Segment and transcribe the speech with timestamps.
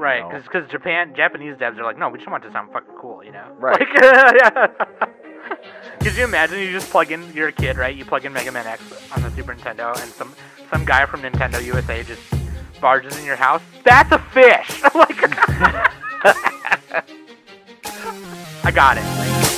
[0.00, 0.40] Right, know?
[0.40, 3.32] because Japan Japanese devs are like, no, we just want to sound fucking cool, you
[3.32, 3.46] know?
[3.58, 3.78] Right.
[3.78, 4.66] Like, yeah.
[6.00, 7.94] Could you imagine you just plug in, you're a kid, right?
[7.94, 8.82] You plug in Mega Man X
[9.14, 10.34] on the Super Nintendo, and some
[10.70, 12.22] some guy from Nintendo USA just
[12.80, 13.60] barges in your house.
[13.84, 14.82] That's a fish.
[14.94, 15.18] like,
[18.64, 19.49] I got it.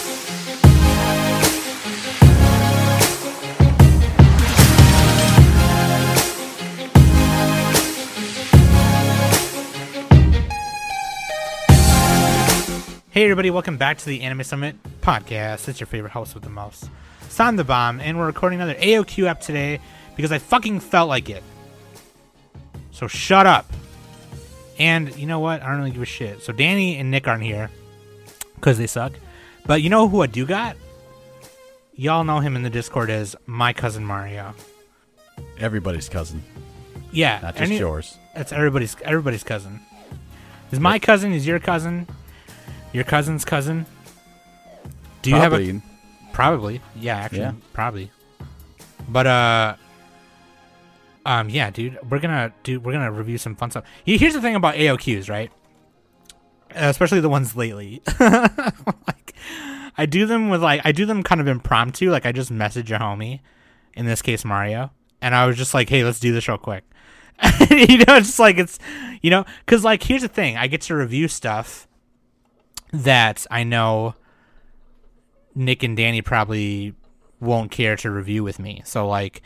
[13.12, 15.69] Hey everybody, welcome back to the Anime Summit podcast.
[15.69, 16.89] It's your favorite host with the most,
[17.29, 19.80] Sam the Bomb, and we're recording another AOQ app today
[20.16, 21.43] because I fucking felt like it.
[22.91, 23.70] So shut up.
[24.79, 25.62] And you know what?
[25.62, 26.43] I don't really give a shit.
[26.43, 27.70] So Danny and Nick aren't here
[28.55, 29.12] because they suck.
[29.67, 30.77] But you know who I do got?
[31.95, 34.55] Y'all know him in the Discord as my cousin Mario.
[35.59, 36.42] Everybody's cousin,
[37.12, 38.17] Yeah, not just any- yours.
[38.34, 39.81] That's everybody's everybody's cousin.
[40.70, 41.33] Is my cousin?
[41.34, 42.06] Is your cousin?
[42.92, 43.87] Your cousin's cousin?
[45.22, 45.83] Do you have a Probably.
[46.33, 46.80] Probably.
[46.97, 47.53] Yeah, actually, Yeah.
[47.72, 48.11] probably.
[49.08, 49.77] But uh
[51.25, 53.84] um yeah, dude, we're going to do we're going to review some fun stuff.
[54.05, 55.50] Here's the thing about AOQs, right?
[56.70, 58.02] Especially the ones lately.
[58.20, 59.34] like
[59.97, 62.91] I do them with like I do them kind of impromptu, like I just message
[62.91, 63.41] a homie,
[63.95, 66.84] in this case Mario, and I was just like, "Hey, let's do this real quick."
[67.70, 68.78] you know, it's just like it's
[69.20, 71.86] you know, cuz like here's the thing, I get to review stuff
[72.93, 74.15] that I know
[75.55, 76.95] Nick and Danny probably
[77.41, 78.83] won't care to review with me.
[78.85, 79.43] So like,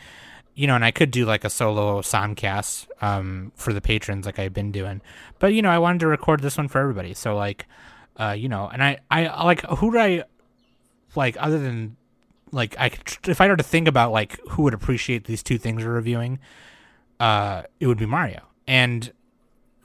[0.53, 4.39] you know, and I could do like a solo Samcast um for the patrons like
[4.39, 5.01] I've been doing.
[5.39, 7.13] But you know, I wanted to record this one for everybody.
[7.13, 7.65] So like
[8.17, 10.23] uh you know, and I I like who do I
[11.15, 11.97] like other than
[12.51, 12.91] like I
[13.27, 16.39] if I were to think about like who would appreciate these two things we're reviewing,
[17.19, 18.41] uh it would be Mario.
[18.67, 19.11] And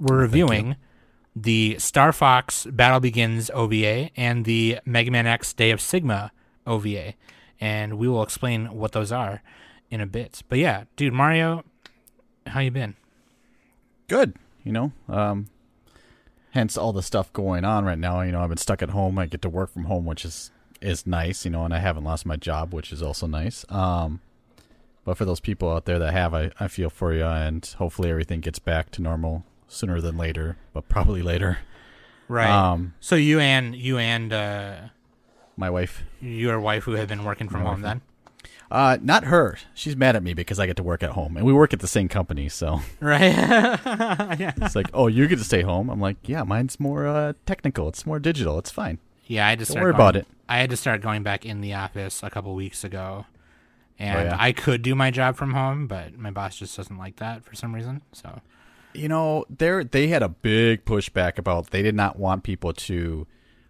[0.01, 0.77] we're reviewing
[1.35, 6.33] the Star Fox Battle Begins OVA and the Mega Man X Day of Sigma
[6.67, 7.15] OVA,
[7.61, 9.43] and we will explain what those are
[9.91, 10.43] in a bit.
[10.49, 11.65] But yeah, dude, Mario,
[12.47, 12.97] how you been?
[14.09, 14.35] Good.
[14.65, 15.49] You know, um,
[16.51, 18.21] hence all the stuff going on right now.
[18.21, 19.19] You know, I've been stuck at home.
[19.19, 20.51] I get to work from home, which is
[20.81, 21.45] is nice.
[21.45, 23.65] You know, and I haven't lost my job, which is also nice.
[23.69, 24.21] Um,
[25.05, 28.11] but for those people out there that have, I, I feel for you, and hopefully
[28.11, 31.59] everything gets back to normal sooner than later, but probably later.
[32.29, 32.49] Right.
[32.49, 34.75] Um, so you and you and uh,
[35.57, 38.01] my wife, your wife who had been working from My home wife.
[38.43, 39.59] then, uh, not her.
[39.75, 41.81] She's mad at me because I get to work at home, and we work at
[41.81, 42.81] the same company, so.
[43.01, 43.33] right?
[43.35, 44.53] yeah.
[44.63, 45.91] It's like, oh, you get to stay home.
[45.91, 47.89] I'm like, yeah, mine's more uh, technical.
[47.89, 48.59] It's more digital.
[48.59, 48.99] It's fine.
[49.27, 50.27] Yeah, I had to Don't start worry going- about it.
[50.49, 53.27] I had to start going back in the office a couple weeks ago,
[53.99, 54.37] and Oh, yeah?
[54.39, 57.55] I could do my job from home, but my boss just doesn't like that for
[57.55, 58.03] some reason.
[58.13, 58.41] So
[58.95, 63.27] You know, they they had a big pushback about they did not want people to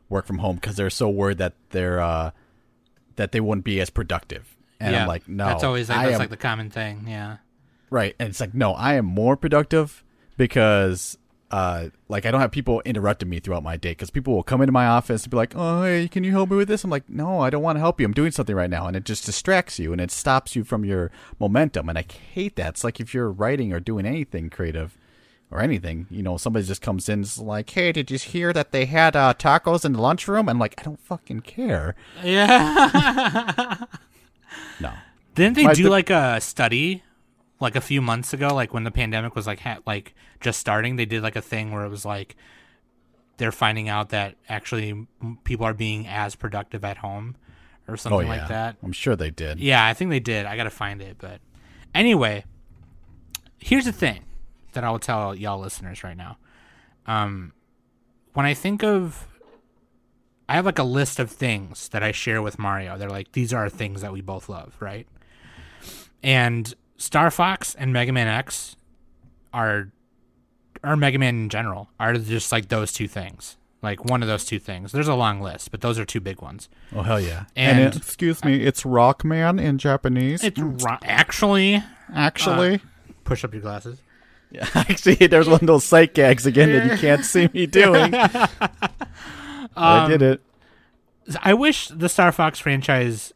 [0.09, 2.31] work from home because they're so worried that they're uh,
[3.17, 4.57] that they wouldn't be as productive.
[4.79, 7.07] And yeah, I'm like, no, that's always like that's am, like the common thing.
[7.09, 7.39] Yeah.
[7.91, 8.15] right.
[8.19, 10.05] And it's like, no, I am more productive
[10.37, 11.19] because.
[11.51, 14.63] Uh, like I don't have people interrupting me throughout my day because people will come
[14.63, 16.89] into my office and be like, "Oh, hey, can you help me with this?" I'm
[16.89, 18.07] like, "No, I don't want to help you.
[18.07, 20.83] I'm doing something right now," and it just distracts you and it stops you from
[20.87, 21.91] your momentum.
[21.91, 22.71] And I hate that.
[22.71, 24.97] It's like if you're writing or doing anything creative,
[25.53, 28.53] or anything, you know, somebody just comes in and is like, "Hey, did you hear
[28.53, 31.95] that they had uh, tacos in the lunchroom?" And like, I don't fucking care.
[32.25, 33.85] Yeah.
[34.81, 34.93] No,
[35.35, 37.03] Didn't they My- do the- like a study
[37.61, 40.97] like a few months ago, like when the pandemic was like ha- like just starting?
[40.97, 42.37] They did like a thing where it was like
[43.39, 45.07] they're finding out that actually
[45.45, 47.37] people are being as productive at home
[47.89, 48.77] or oh something yeah, like that.
[48.83, 49.59] I'm sure they did.
[49.61, 50.45] Yeah, I think they did.
[50.45, 51.41] I gotta find it, but
[51.95, 52.45] anyway,
[53.59, 54.25] here's the thing
[54.73, 56.39] that I will tell y'all listeners right now.
[57.07, 57.53] Um,
[58.35, 59.27] when I think of,
[60.49, 62.97] I have like a list of things that I share with Mario.
[62.99, 65.07] They're like these are things that we both love, right?
[66.23, 68.77] And Star Fox and Mega Man X
[69.53, 69.91] are,
[70.85, 73.57] or Mega Man in general, are just like those two things.
[73.83, 74.93] Like one of those two things.
[74.93, 76.69] There's a long list, but those are two big ones.
[76.95, 77.47] Oh hell yeah!
[77.57, 80.45] And- it- excuse me, it's Rockman in Japanese.
[80.45, 81.83] It's ro- actually
[82.15, 82.81] actually.
[83.25, 83.99] push up your glasses.
[84.53, 88.15] Yeah, actually, there's one of those sight gags again that you can't see me doing.
[89.75, 90.43] But I did it.
[91.43, 93.33] I wish the Star Fox franchise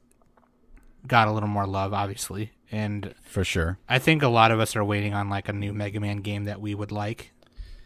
[1.06, 3.78] got a little more love, obviously, and For sure.
[3.88, 6.44] I think a lot of us are waiting on like a new Mega Man game
[6.44, 7.32] that we would like.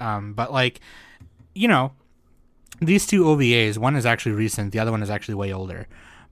[0.00, 0.81] Um, but like,
[1.55, 1.93] you know,
[2.81, 5.87] these two OVAs, one is actually recent, the other one is actually way older.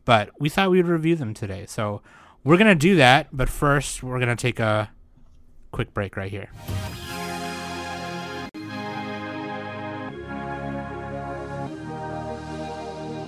[0.05, 2.03] But we thought we'd review them today, so
[2.43, 3.29] we're gonna do that.
[3.33, 4.91] But first, we're gonna take a
[5.70, 6.49] quick break right here.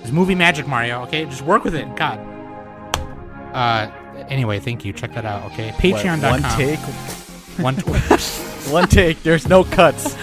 [0.01, 1.25] It's movie magic, Mario, okay?
[1.25, 1.95] Just work with it.
[1.95, 2.19] God.
[3.53, 3.91] Uh,
[4.29, 4.93] anyway, thank you.
[4.93, 5.69] Check that out, okay?
[5.71, 6.41] Patreon.com.
[6.41, 6.79] One take.
[7.59, 9.23] One, tw- one take.
[9.23, 10.15] There's no cuts.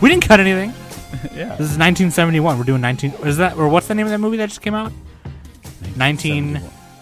[0.00, 0.70] we didn't cut anything.
[1.34, 1.50] yeah.
[1.56, 2.58] This is 1971.
[2.58, 3.12] We're doing 19.
[3.24, 4.92] Is that or what's the name of that movie that just came out?
[5.94, 6.56] 19-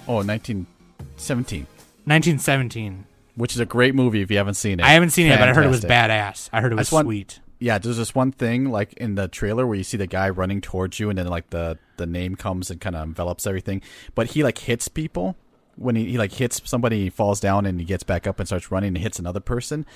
[0.09, 1.67] oh, 1917.
[2.05, 3.07] 1917.
[3.37, 4.85] which is a great movie if you haven't seen it.
[4.85, 6.51] I haven't seen it, but I heard it was badass.
[6.53, 7.41] I heard it was want- sweet.
[7.63, 10.63] Yeah, there's this one thing like in the trailer where you see the guy running
[10.63, 13.83] towards you, and then like the the name comes and kind of envelops everything.
[14.15, 15.37] But he like hits people
[15.77, 18.47] when he, he like hits somebody, he falls down and he gets back up and
[18.47, 19.87] starts running and hits another person.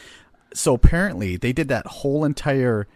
[0.54, 2.86] So apparently they did that whole entire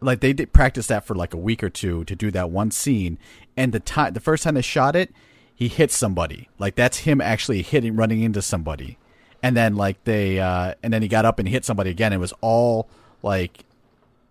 [0.00, 2.70] like they did practice that for like a week or two to do that one
[2.70, 3.18] scene.
[3.56, 5.12] And the time the first time they shot it,
[5.58, 6.48] he hit somebody.
[6.60, 8.96] Like that's him actually hitting running into somebody.
[9.42, 12.12] And then like they uh and then he got up and hit somebody again.
[12.12, 12.88] It was all
[13.24, 13.64] like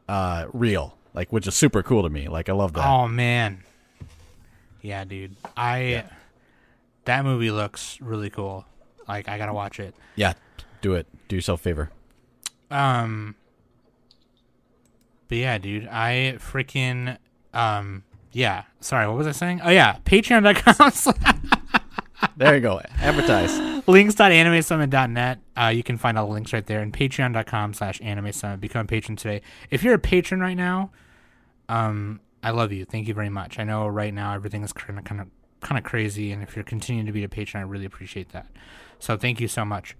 [0.07, 0.97] uh real.
[1.13, 2.29] Like which is super cool to me.
[2.29, 2.87] Like I love that.
[2.87, 3.61] Oh man.
[4.81, 5.35] Yeah, dude.
[5.57, 6.05] I
[7.03, 8.63] that movie looks really cool.
[9.05, 9.95] Like I gotta watch it.
[10.15, 10.31] Yeah.
[10.79, 11.07] Do it.
[11.27, 11.89] Do yourself a favor.
[12.71, 13.35] Um.
[15.27, 15.89] But yeah, dude.
[15.89, 17.17] I freaking
[17.53, 18.05] um.
[18.37, 18.65] Yeah.
[18.81, 19.07] Sorry.
[19.07, 19.61] What was I saying?
[19.63, 19.97] Oh yeah.
[20.05, 21.13] Patreon.com.
[22.35, 22.81] There you go.
[22.99, 23.87] Advertise.
[23.87, 25.39] links.animesummit.net.
[25.55, 26.81] Uh, you can find all the links right there.
[26.81, 28.59] And patreon.com slash anime summit.
[28.59, 29.41] Become a patron today.
[29.69, 30.91] If you're a patron right now,
[31.69, 32.85] um, I love you.
[32.85, 33.59] Thank you very much.
[33.59, 35.27] I know right now everything is kind of kind of
[35.61, 38.47] kind of crazy, and if you're continuing to be a patron, I really appreciate that.
[38.99, 39.95] So thank you so much.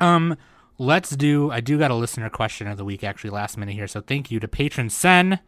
[0.00, 0.36] Um,
[0.78, 1.50] let's do.
[1.50, 3.88] I do got a listener question of the week actually last minute here.
[3.88, 5.40] So thank you to patron Sen.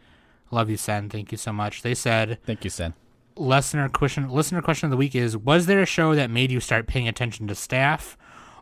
[0.51, 1.09] Love you, Sen.
[1.11, 1.83] Thank you so much.
[1.83, 2.95] They said Thank you, Sen.
[3.37, 6.59] listener question listener question of the week is was there a show that made you
[6.61, 8.17] start paying attention to staff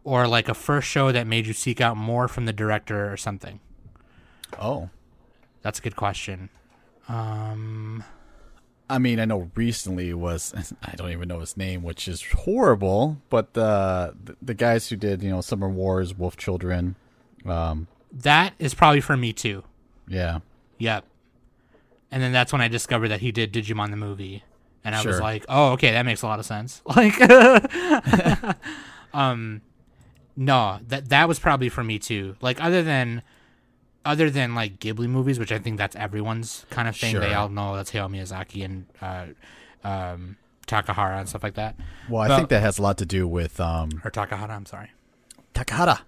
[0.04, 3.16] or like a first show that made you seek out more from the director or
[3.16, 3.58] something
[4.58, 4.90] Oh.
[5.62, 6.50] that's a good question
[7.08, 8.04] um
[8.88, 13.20] I mean, I know recently was I don't even know his name, which is horrible.
[13.30, 16.94] But the the guys who did you know Summer Wars, Wolf Children,
[17.44, 19.64] um, that is probably for me too
[20.06, 20.38] yeah,
[20.78, 21.04] yep
[22.10, 24.44] and then that's when i discovered that he did digimon the movie.
[24.84, 26.82] And i was like oh okay that makes a lot of sense.
[26.96, 27.20] Like
[29.14, 29.62] um
[30.36, 32.36] no that that was probably for me too.
[32.40, 33.22] Like other than
[34.04, 37.48] other than like ghibli movies which i think that's everyone's kind of thing they all
[37.48, 39.26] know that's hayao miyazaki and uh
[39.86, 40.36] um
[40.66, 41.76] takahata and stuff like that.
[42.10, 44.90] Well, I think that has a lot to do with um, or takahata i'm sorry.
[45.54, 46.00] Takahata.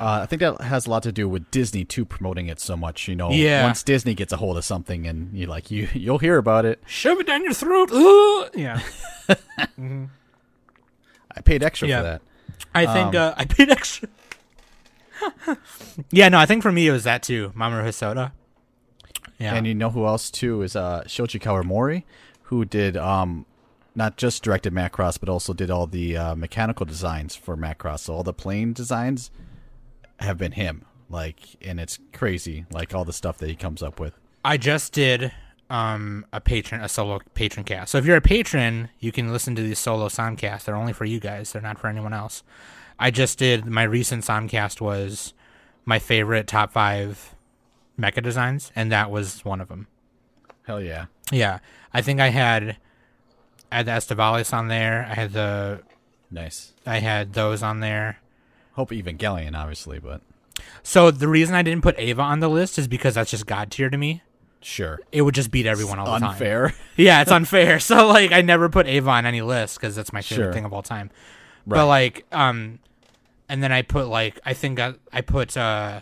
[0.00, 2.76] Uh, I think that has a lot to do with Disney too promoting it so
[2.76, 3.08] much.
[3.08, 3.64] You know, Yeah.
[3.64, 6.80] once Disney gets a hold of something, and you like you you'll hear about it.
[6.86, 7.90] shove it down your throat
[8.54, 8.80] yeah
[11.34, 11.98] I paid extra Yeah.
[11.98, 12.22] for that.
[12.74, 14.08] I think Um, uh, I paid extra.
[16.10, 17.52] yeah, no, I think for me it was that too.
[17.56, 18.32] Mamoru Hosoda.
[19.38, 22.04] Yeah, And you know who else too is uh, Shoji Kawamori,
[22.44, 23.44] who did um,
[23.94, 28.00] not just directed Macross, but also did all the uh, mechanical designs for Macross.
[28.00, 29.30] So all the plane designs
[30.24, 30.84] have been him.
[31.08, 34.18] Like, and it's crazy, like all the stuff that he comes up with.
[34.44, 35.32] I just did
[35.70, 37.92] um a patron a solo patron cast.
[37.92, 40.64] So if you're a patron, you can listen to these solo soundcasts.
[40.64, 41.52] They're only for you guys.
[41.52, 42.42] They're not for anyone else.
[42.98, 45.34] I just did my recent soundcast was
[45.84, 47.34] my favorite top five
[47.98, 49.86] mecha designs, and that was one of them.
[50.64, 51.06] Hell yeah!
[51.30, 51.58] Yeah,
[51.92, 52.76] I think I had
[53.70, 55.06] I had the Estevales on there.
[55.10, 55.82] I had the
[56.32, 56.72] Nice.
[56.86, 58.18] I had those on there.
[58.72, 60.20] Hope Evangelion, obviously, but
[60.82, 63.70] So the reason I didn't put Eva on the list is because that's just god
[63.70, 64.22] tier to me.
[64.60, 64.98] sure.
[65.12, 66.30] It would just beat everyone all the time.
[66.30, 66.72] Unfair.
[66.96, 67.80] Yeah, it's unfair.
[67.80, 70.52] So like I never put Eva on any list because that's my favorite Sure.
[70.52, 71.10] thing of all time.
[71.66, 71.78] Right.
[71.78, 72.78] But like um,
[73.48, 76.00] and then I put like I think I, I put uh,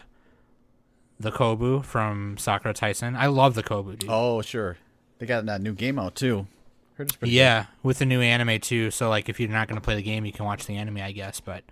[1.19, 3.17] the Kobu from Sakura Taisen.
[3.17, 4.11] I love the Kobu, dude.
[4.11, 4.79] oh, sure.
[5.19, 6.47] They got that new game out too.
[6.95, 8.91] Heard it's pretty yeah, with the new anime too.
[8.91, 11.13] So like if you're not gonna play the game, you can watch the anime, I
[11.13, 11.41] guess.
[11.41, 11.63] But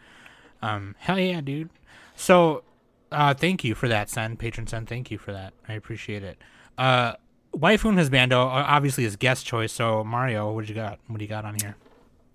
[0.62, 1.70] um, hell yeah, dude.
[2.16, 2.64] So
[3.12, 4.86] uh, thank you for that, son, patron son.
[4.86, 5.54] Thank you for that.
[5.68, 6.38] I appreciate it.
[6.76, 7.14] Uh,
[7.56, 9.72] Waifu has Husbando uh, obviously is guest choice.
[9.72, 10.98] So Mario, what you got?
[11.06, 11.76] What do you got on here?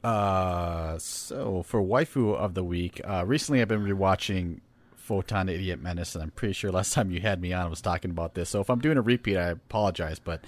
[0.04, 4.60] Uh, so for waifu of the week, uh, recently I've been rewatching
[4.96, 7.82] Photon Idiot Menace, and I'm pretty sure last time you had me on I was
[7.82, 8.50] talking about this.
[8.50, 10.44] So if I'm doing a repeat, I apologize, but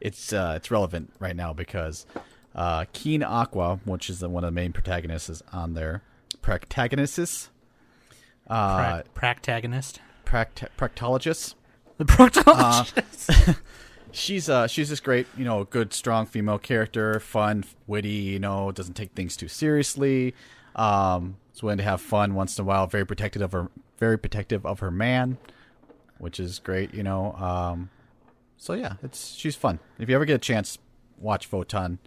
[0.00, 2.06] it's uh, it's relevant right now because
[2.54, 6.02] uh, Keyne Aqua, which is the, one of the main protagonists, is on there.
[6.42, 7.50] Protagonists,
[8.48, 10.00] uh, Prac- Practagonist.
[10.24, 11.54] pract- proctologist.
[11.96, 13.56] The proctologist.
[14.10, 18.72] she's uh she's just great you know good strong female character fun witty you know
[18.72, 20.34] doesn't take things too seriously
[20.76, 24.16] um is willing to have fun once in a while very protective of her very
[24.18, 25.36] protective of her man
[26.18, 27.90] which is great you know um
[28.56, 29.78] So yeah, it's she's fun.
[29.98, 30.78] If you ever get a chance,
[31.18, 31.98] watch Photon,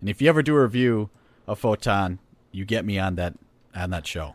[0.00, 1.08] and if you ever do a review
[1.46, 2.18] of Photon,
[2.52, 3.34] you get me on that
[3.76, 4.34] on that show.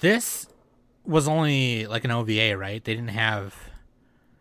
[0.00, 0.46] This
[1.04, 2.82] was only like an OVA, right?
[2.84, 3.54] They didn't have,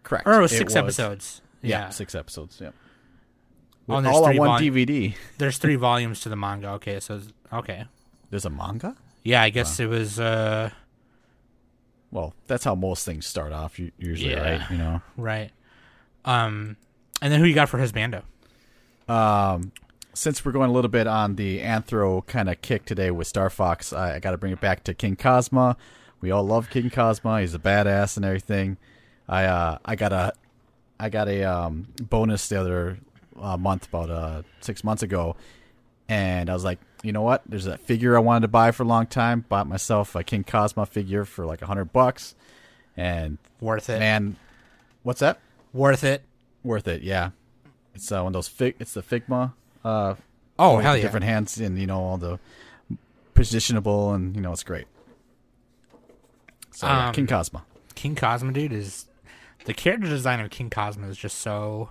[0.04, 0.28] Correct.
[0.28, 1.42] or it was six episodes.
[1.62, 1.90] Yeah, Yeah.
[1.90, 2.60] six episodes.
[2.62, 2.72] Yeah.
[3.90, 5.16] Oh, there's all on one vol- DVD.
[5.38, 6.72] There's three volumes to the manga.
[6.72, 7.22] Okay, so
[7.54, 7.86] okay,
[8.30, 8.96] There's a manga.
[9.24, 10.20] yeah, I guess it was.
[10.20, 10.70] uh
[12.12, 14.58] Well, that's how most things start off u- usually, Yeah.
[14.60, 14.72] right?
[14.72, 15.02] You know.
[15.16, 15.52] Right.
[16.26, 16.76] Um,
[17.22, 18.24] and then who you got for his bando?
[19.08, 19.72] Um,
[20.18, 23.50] since we're going a little bit on the anthro kind of kick today with Star
[23.52, 25.76] Fox, I, I got to bring it back to King Kazma.
[26.22, 27.42] We all love King Kazma.
[27.42, 28.78] He's a badass and everything.
[29.30, 30.34] I uh, I got a
[31.00, 32.98] I got a um, bonus the other
[33.40, 35.36] uh, month, about uh, six months ago,
[36.10, 37.44] and I was like, you know what?
[37.46, 39.46] There's a figure I wanted to buy for a long time.
[39.48, 42.34] Bought myself a King Kazma figure for like a hundred bucks,
[42.96, 44.00] and Worth it.
[44.00, 44.38] man,
[45.04, 45.40] what's that?
[45.74, 46.24] Worth it.
[46.64, 47.30] Worth it, yeah.
[47.94, 48.76] It's uh, one of those fig.
[48.80, 49.54] It's the Figma.
[49.84, 50.16] Uh,
[50.60, 51.04] Oh hell yeah!
[51.04, 52.40] different hands and you know all the
[53.36, 54.86] positionable and you know it's great.
[56.72, 57.62] So Um, King Kazma.
[57.96, 59.06] King Kazma, dude, is
[59.66, 61.90] the character design of King Kazma is just so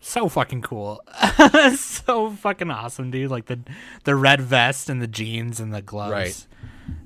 [0.00, 1.00] so fucking cool.
[1.76, 3.30] so fucking awesome, dude.
[3.30, 3.60] Like the
[4.04, 6.12] the red vest and the jeans and the gloves.
[6.12, 6.46] Right.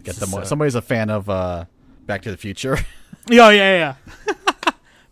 [0.02, 1.66] Get the so- somebody's a fan of uh,
[2.07, 2.78] Back to the Future.
[3.28, 3.95] Yeah, yeah,
[4.28, 4.35] yeah.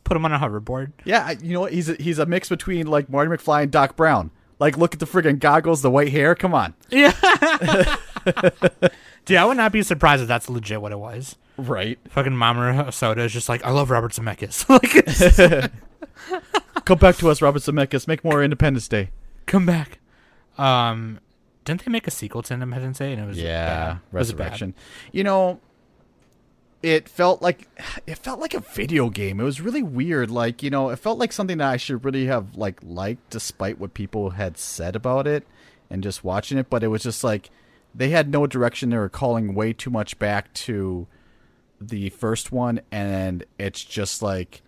[0.05, 0.93] Put him on a hoverboard.
[1.05, 1.73] yeah, you know what?
[1.73, 4.31] He's a, he's a mix between like Marty McFly and Doc Brown.
[4.61, 6.35] Like, look at the friggin' goggles, the white hair.
[6.35, 7.11] Come on, Yeah.
[9.25, 11.37] Dude, I would not be surprised if that's legit what it was.
[11.57, 11.99] right?
[12.11, 14.69] Fucking Mamoru Hosoda is just like, I love Robert Zemeckis.
[15.63, 15.73] like,
[16.85, 18.07] Come back to us, Robert Zemeckis.
[18.07, 19.11] Make more Independence Day.
[19.47, 19.99] come back.
[20.59, 21.19] Um,
[21.65, 23.13] didn't they make a sequel to Independence Day?
[23.15, 24.01] And it was yeah bad?
[24.13, 24.75] Was resurrection
[25.13, 25.59] you know
[26.85, 27.67] it felt like
[28.07, 31.19] it felt like a video game it was really weird like you know it felt
[31.19, 35.27] like something that i should really have like liked despite what people had said about
[35.27, 35.47] it
[35.89, 37.51] and just watching it but it was just like
[37.95, 41.07] they had no direction they were calling way too much back to
[41.81, 44.61] the first one and it's just like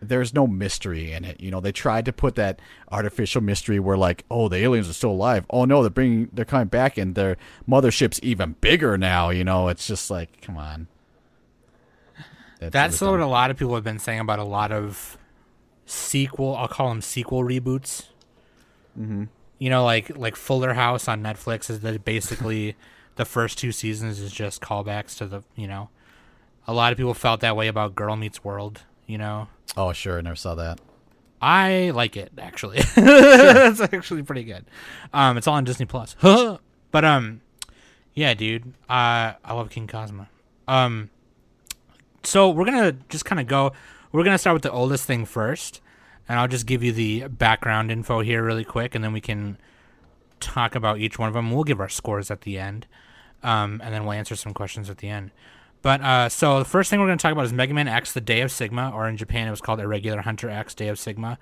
[0.00, 1.40] there's no mystery in it.
[1.40, 2.60] You know, they tried to put that
[2.92, 5.46] artificial mystery where like, oh, the aliens are still alive.
[5.48, 9.30] Oh no, they're bringing, they're coming back, and their mothership's even bigger now.
[9.30, 10.88] You know, it's just like, come on.
[12.72, 15.16] That's what a lot of people have been saying about a lot of
[15.86, 16.56] sequel.
[16.56, 18.06] I'll call them sequel reboots.
[18.98, 19.24] Mm-hmm.
[19.58, 22.76] You know, like like Fuller House on Netflix is that basically
[23.16, 25.88] the first two seasons is just callbacks to the you know.
[26.66, 28.82] A lot of people felt that way about Girl Meets World.
[29.06, 30.80] You know, Oh sure, I never saw that.
[31.40, 32.78] I like it actually.
[32.96, 34.64] it's actually pretty good.
[35.12, 36.16] Um, it's all on Disney Plus.
[36.22, 37.42] but um,
[38.14, 40.28] yeah, dude, uh, I love King Kazma.
[40.66, 41.10] Um,
[42.26, 43.72] so we're gonna just kind of go.
[44.12, 45.80] We're gonna start with the oldest thing first,
[46.28, 49.58] and I'll just give you the background info here really quick, and then we can
[50.40, 51.50] talk about each one of them.
[51.50, 52.86] We'll give our scores at the end,
[53.42, 55.30] um, and then we'll answer some questions at the end.
[55.82, 58.12] But uh, so the first thing we're going to talk about is Mega Man X:
[58.12, 60.98] The Day of Sigma, or in Japan it was called Irregular Hunter X: Day of
[60.98, 61.38] Sigma.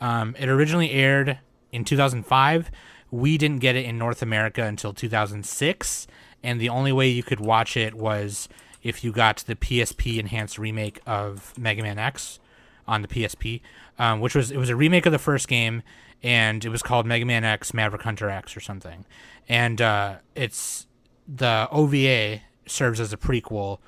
[0.00, 1.38] Um, it originally aired
[1.72, 2.70] in 2005.
[3.10, 6.06] We didn't get it in North America until 2006,
[6.42, 8.48] and the only way you could watch it was
[8.86, 12.38] if you got the PSP enhanced remake of Mega Man X
[12.86, 13.60] on the PSP,
[13.98, 15.82] um, which was it was a remake of the first game,
[16.22, 19.04] and it was called Mega Man X Maverick Hunter X or something,
[19.48, 20.86] and uh, it's
[21.26, 23.78] the OVA serves as a prequel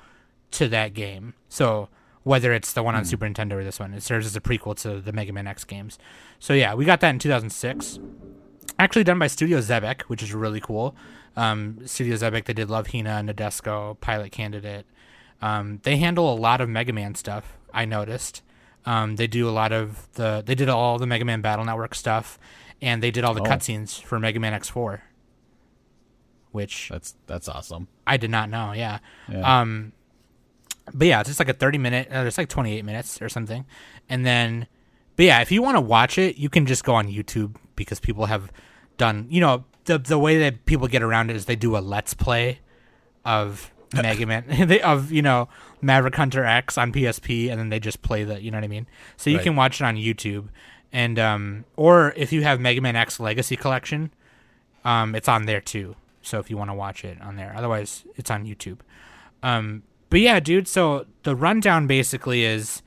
[0.51, 1.33] to that game.
[1.47, 1.87] So
[2.23, 4.75] whether it's the one on Super Nintendo or this one, it serves as a prequel
[4.81, 5.97] to the Mega Man X games.
[6.39, 7.99] So yeah, we got that in 2006.
[8.77, 10.95] Actually done by Studio Xebec, which is really cool.
[11.35, 14.85] Um, Studio Xebec, they did Love Hina, Nadesico, Pilot Candidate.
[15.41, 17.57] Um, they handle a lot of Mega Man stuff.
[17.73, 18.41] I noticed.
[18.85, 20.43] Um, they do a lot of the.
[20.45, 22.37] They did all the Mega Man Battle Network stuff,
[22.81, 23.45] and they did all the Oh.
[23.45, 25.01] cutscenes for Mega Man X4,
[26.51, 27.87] which That's that's awesome.
[28.07, 28.71] I did not know.
[28.73, 28.99] Yeah.
[29.29, 29.61] Yeah.
[29.61, 29.93] Um,
[30.93, 32.07] but yeah, it's just like a thirty minute.
[32.11, 33.65] Uh, it's like twenty eight minutes or something,
[34.09, 34.65] and then,
[35.15, 37.99] but yeah, if you want to watch it, you can just go on YouTube because
[37.99, 38.51] people have
[38.97, 39.27] done.
[39.29, 42.13] You know, the the way that people get around it is they do a let's
[42.13, 42.59] play
[43.25, 45.49] of Mega Man, they, of you know
[45.81, 48.41] Maverick Hunter X on PSP, and then they just play the.
[48.41, 48.85] You know what I mean?
[49.17, 49.43] So you Right.
[49.43, 50.49] can watch it on YouTube,
[50.93, 54.11] and um, or if you have Mega Man X Legacy Collection,
[54.85, 55.95] um, it's on there too.
[56.21, 58.79] So if you want to watch it on there, otherwise it's on YouTube.
[59.41, 60.67] Um, but yeah, dude.
[60.67, 62.83] So the rundown basically is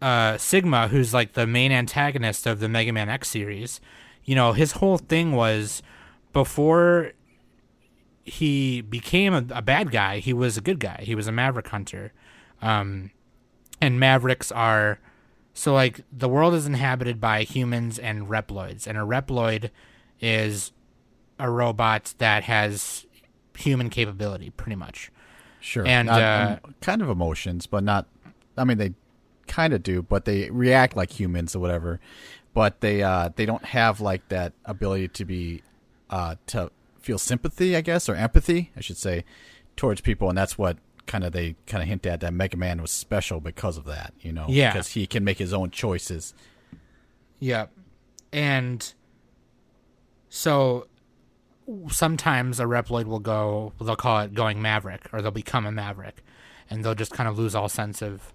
[0.00, 3.80] uh, Sigma, who's like the main antagonist of the Mega Man X series.
[4.24, 5.82] You know, his whole thing was
[6.34, 7.12] before
[8.24, 11.00] he became a, a bad guy, he was a good guy.
[11.02, 12.12] He was a Maverick hunter.
[12.60, 13.10] Um,
[13.80, 14.98] and Mavericks are
[15.54, 19.70] So like the world is inhabited by humans and Reploids, and a Reploid
[20.20, 20.72] is
[21.38, 23.06] a robot that has
[23.56, 25.10] human capability, pretty much.
[25.60, 25.86] Sure.
[25.86, 28.06] And, Not- uh, um, kind of emotions, but not.
[28.56, 28.94] I mean, they
[29.46, 32.00] kind of do, but they react like humans or whatever.
[32.52, 35.62] But they uh, they don't have like that ability to be
[36.14, 39.24] uh, to feel sympathy, I guess, or empathy, I should say,
[39.76, 42.80] towards people, and that's what kind of they kind of hint at that Mega Man
[42.80, 44.72] was special because of that, you know, Yeah.
[44.72, 46.32] because he can make his own choices.
[47.40, 47.72] Yep.
[48.32, 48.94] And
[50.28, 50.86] so
[51.90, 56.22] sometimes a Reploid will go, they'll call it going Maverick, or they'll become a Maverick.
[56.70, 58.32] And they'll just kind of lose all sense of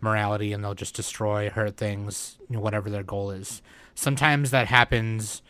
[0.00, 3.62] morality and they'll just destroy, hurt things, whatever their goal is.
[3.94, 5.42] Sometimes that happens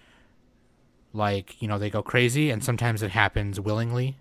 [1.12, 4.16] like, you know, they go crazy, and sometimes it happens willingly.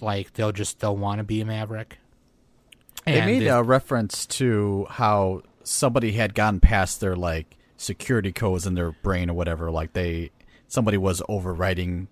[0.00, 1.98] Like they'll just, they'll want to be a Maverick.
[3.04, 8.66] They made it- a reference to how somebody had gotten past their like security codes
[8.66, 9.70] in their brain or whatever.
[9.70, 10.30] Like they,
[10.68, 12.06] somebody was overwriting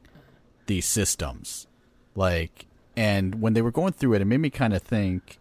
[0.67, 1.67] these systems,
[2.15, 5.39] like, and when they were going through it, it made me kind of think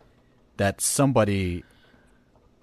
[0.58, 1.64] that somebody,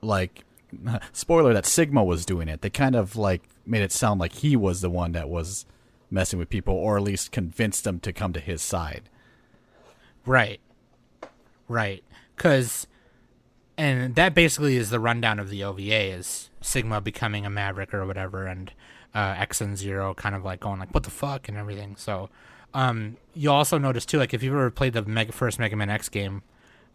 [0.03, 0.45] like,
[1.13, 2.61] spoiler that Sigma was doing it.
[2.61, 5.65] They kind of like made it sound like he was the one that was
[6.11, 9.09] messing with people, or at least convince them to come to his side.
[10.27, 10.61] Right.
[11.69, 12.03] Right.
[12.37, 12.87] Because,
[13.77, 18.07] and that basically is the rundown of the OVA is Sigma becoming a Maverick or
[18.07, 18.73] whatever, and
[19.15, 21.97] uh, X and Zero kind of like going like, what the fuck, and everything.
[21.97, 22.31] So,
[22.75, 25.91] um, you also notice too, like if you've ever played the Mega, first Mega Man
[25.91, 26.43] X game,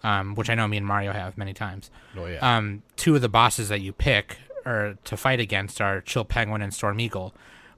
[0.03, 2.57] um, which I know me and Mario have many times, Oh yeah.
[2.57, 6.61] um, two of the bosses that you pick or to fight against are Chill Penguin
[6.61, 7.33] and Storm Eagle,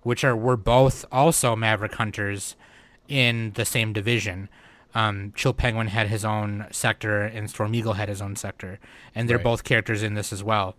[0.08, 2.56] which are were both also Maverick hunters
[3.08, 4.50] in the same division.
[4.96, 8.80] Um, Chill Penguin had his own sector, and Storm Eagle had his own sector,
[9.14, 9.44] and they're Right.
[9.44, 10.76] both characters in this as well.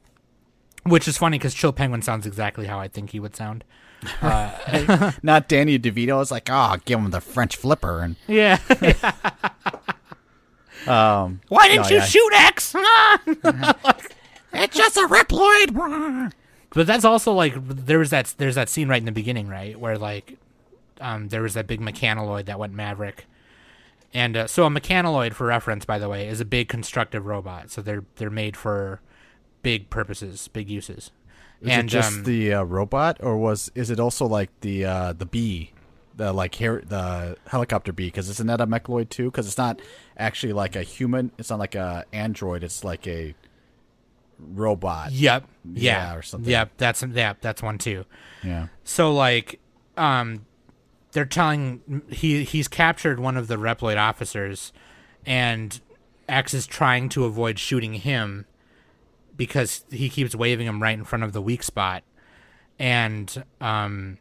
[0.85, 3.65] Which is funny because Chill Penguin sounds exactly how I think he would sound.
[4.23, 6.21] Not Danny DeVito.
[6.23, 8.59] It's like, oh, give him the French flipper, and Yeah.
[10.87, 12.05] um, Why didn't No, you yeah.
[12.05, 12.75] shoot X?
[14.55, 16.33] it's just a Reploid.
[16.71, 19.79] But that's also like there was that there's that scene right in the beginning, right,
[19.79, 20.39] where like
[21.01, 23.25] um, there was that big mechanaloid that went Maverick,
[24.13, 27.71] and uh, so a mechanaloid, for reference, by the way, is a big constructive robot.
[27.71, 29.01] So they're they're made for
[29.63, 31.11] big purposes, big uses.
[31.61, 34.85] Is and it just um, the uh, robot, or was is it also like the
[34.85, 35.73] uh, the bee,
[36.17, 38.07] the like her- the helicopter bee?
[38.07, 39.31] Because isn't that a mechaloid too?
[39.31, 39.81] Because it's not
[40.17, 41.33] actually like a human.
[41.39, 42.63] It's not like a android.
[42.63, 43.35] It's like a
[44.39, 45.13] robot.
[45.13, 45.45] Yep.
[45.73, 46.11] Yeah.
[46.11, 46.51] Yeah, or something.
[46.51, 46.73] Yep.
[46.77, 47.35] That's yeah.
[47.41, 48.05] That's one too.
[48.43, 48.69] Yeah.
[48.85, 49.61] So like,
[49.97, 50.47] um,
[51.13, 54.73] they're telling he he's captured one of the Reploid officers,
[55.27, 55.81] and
[56.29, 58.47] X is trying to avoid shooting him
[59.37, 62.03] because he keeps waving him right in front of the weak spot,
[62.79, 64.19] and um,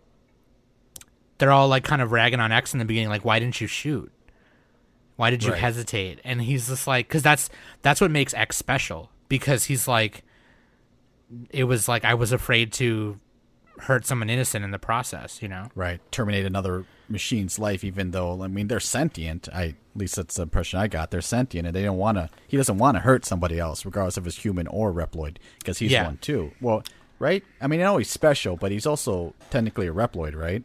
[1.37, 3.67] they're all like kind of ragging on X in the beginning, like, why didn't you
[3.67, 4.11] shoot?
[5.15, 5.59] Why did you Right.
[5.61, 6.19] hesitate?
[6.23, 7.49] And he's just like, because that's
[7.81, 9.11] that's what makes X special.
[9.29, 10.23] Because he's like,
[11.49, 13.19] it was like I was afraid to
[13.79, 15.67] hurt someone innocent in the process, you know?
[15.75, 15.99] Right.
[16.11, 19.47] Terminate another machine's life, even though I mean they're sentient.
[19.53, 21.11] I at least that's the impression I got.
[21.11, 22.29] They're sentient, and they don't want to.
[22.47, 25.91] He doesn't want to hurt somebody else, regardless of his human or Reploid, because he's
[25.91, 26.05] Yeah.
[26.05, 26.51] one too.
[26.61, 26.83] Well,
[27.19, 27.43] right?
[27.61, 30.63] I mean, I know he's special, but he's also technically a Reploid, right?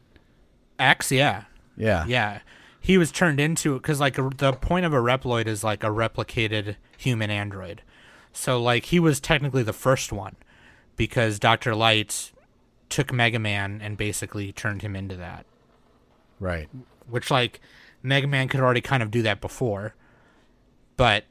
[0.78, 1.44] X, yeah,
[1.76, 2.04] Yeah.
[2.06, 2.40] yeah.
[2.80, 5.88] He was turned into because like a, the point of a Reploid is like a
[5.88, 7.82] replicated human android.
[8.32, 10.36] So like he was technically the first one
[10.96, 12.32] because Doctor Light
[12.88, 15.46] took Mega Man and basically turned him into that.
[16.40, 16.68] Right.
[17.08, 17.60] which like
[18.02, 19.94] Mega Man could already kind of do that before,
[20.96, 21.24] but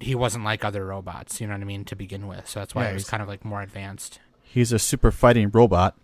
[0.00, 2.48] he wasn't like other robots, you know what I mean, to begin with.
[2.48, 4.20] So that's why Yeah, it was he's- kind of like more advanced.
[4.42, 5.96] He's a super fighting robot,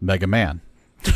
[0.00, 0.60] Mega Man.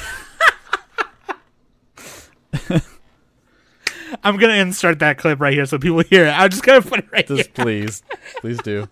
[4.22, 6.30] I'm gonna insert that clip right here so people hear it.
[6.30, 7.36] I'm just gonna put it right here.
[7.38, 8.02] Just please,
[8.40, 8.88] please do.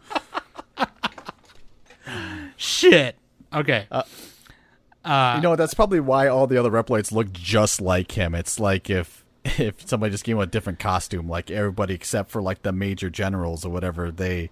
[2.57, 3.17] Shit.
[3.53, 3.87] Okay.
[3.91, 8.35] uh you know, that's probably why all the other Reploids look just like him.
[8.35, 12.41] It's like if if somebody just gave him a different costume, like everybody except for
[12.43, 14.51] like the major generals or whatever, they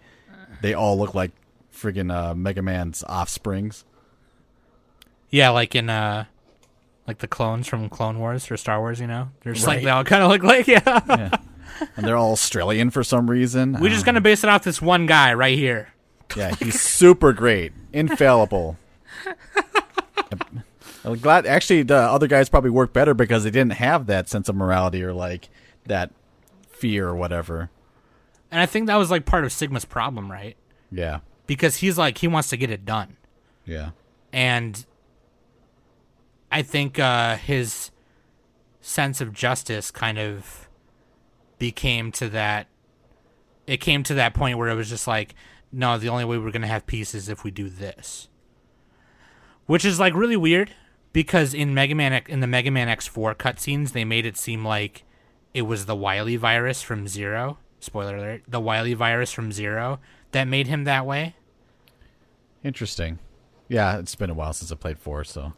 [0.60, 1.32] they all look like
[1.74, 3.84] friggin' uh, Mega Man's offsprings.
[5.30, 6.26] yeah, like in uh,
[7.12, 9.90] like the clones from Clone Wars or Star Wars, you know, they're just like they
[9.90, 11.36] all kind of look like yeah.
[11.96, 13.76] And they're all Australian for some reason.
[13.78, 15.92] We're just gonna um, base it off this one guy right here.
[16.34, 18.78] Yeah, he's super great, infallible.
[21.04, 21.44] I'm glad.
[21.44, 25.02] Actually, the other guys probably worked better because they didn't have that sense of morality
[25.02, 25.50] or like
[25.86, 26.12] that
[26.70, 27.68] fear or whatever.
[28.50, 30.56] And I think that was like part of Sigma's problem, right?
[30.90, 33.16] Yeah, because he's like he wants to get it done,
[33.66, 33.90] Yeah.
[34.32, 34.86] and
[36.52, 37.90] I think uh, his
[38.82, 40.68] sense of justice kind of
[41.58, 42.66] became to that.
[43.66, 45.34] It came to that point where it was just like,
[45.72, 48.28] no, the only way we're gonna have peace is if we do this,
[49.66, 50.74] which is like really weird
[51.12, 55.04] because in Mega Man in the Mega Man X4 cutscenes, they made it seem like
[55.54, 57.58] it was the Wily virus from Zero.
[57.80, 60.00] Spoiler alert: the Wily virus from Zero
[60.32, 61.36] that made him that way.
[62.62, 63.18] Interesting.
[63.68, 65.54] Yeah, it's been a while since I played four, so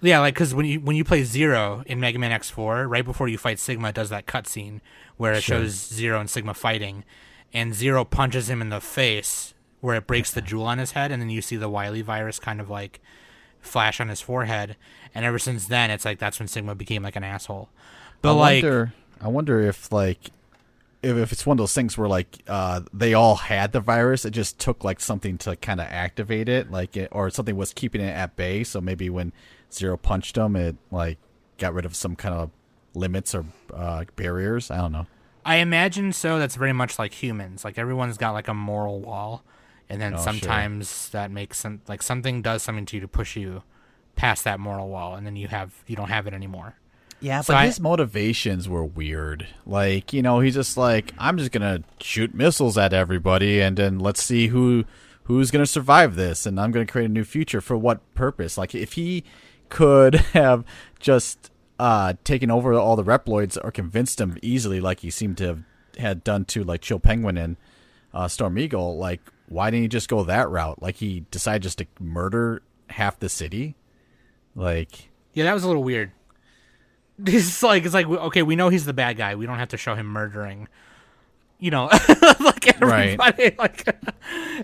[0.00, 3.28] Yeah, like because when you when you play Zero in Mega Man X4, right before
[3.28, 4.80] you fight Sigma, it does that cutscene
[5.16, 5.58] where it Sure.
[5.58, 7.04] shows Zero and Sigma fighting,
[7.52, 11.10] and Zero punches him in the face where it breaks the jewel on his head,
[11.10, 13.00] and then you see the Wily virus kind of like
[13.60, 14.76] flash on his forehead,
[15.14, 17.70] and ever since then, it's like that's when Sigma became like an asshole.
[18.20, 20.30] But I like, wonder, I wonder if like
[21.02, 24.24] if, if it's one of those things where like uh, they all had the virus,
[24.24, 27.72] it just took like something to kind of activate it, like it, or something was
[27.72, 28.62] keeping it at bay.
[28.64, 29.32] So maybe when
[29.76, 31.18] Zero punched him, it like
[31.58, 32.50] got rid of some kind of
[32.94, 34.70] limits or uh, barriers.
[34.70, 35.06] I don't know.
[35.44, 36.38] I imagine so.
[36.38, 37.64] That's very much like humans.
[37.64, 39.44] Like everyone's got like a moral wall,
[39.88, 40.24] and then Oh, sure.
[40.24, 43.62] sometimes that makes some like something does something to you to push you
[44.16, 46.74] past that moral wall, and then you have you don't have it anymore.
[47.20, 49.46] Yeah, So but I- his motivations were weird.
[49.64, 53.98] Like, you know, he's just like, I'm just gonna shoot missiles at everybody, and then
[53.98, 54.84] let's see who
[55.24, 57.60] who's gonna survive this, and I'm gonna create a new future.
[57.60, 58.58] For what purpose?
[58.58, 59.24] Like, if he
[59.68, 60.64] could have
[61.00, 65.46] just uh taken over all the Reploids or convinced them easily, like he seemed to
[65.46, 65.62] have
[65.98, 67.56] had done to like Chill Penguin and
[68.14, 70.80] uh, Storm Eagle, like, why didn't he just go that route?
[70.80, 73.74] Like, he decided just to murder half the city.
[74.54, 76.12] Like, Yeah, that was a little weird.
[77.26, 79.36] It's like it's like okay, we know he's the bad guy.
[79.36, 80.68] We don't have to show him murdering.
[81.58, 81.84] You know,
[82.40, 83.18] like Right.
[83.18, 83.54] everybody.
[83.58, 83.86] Like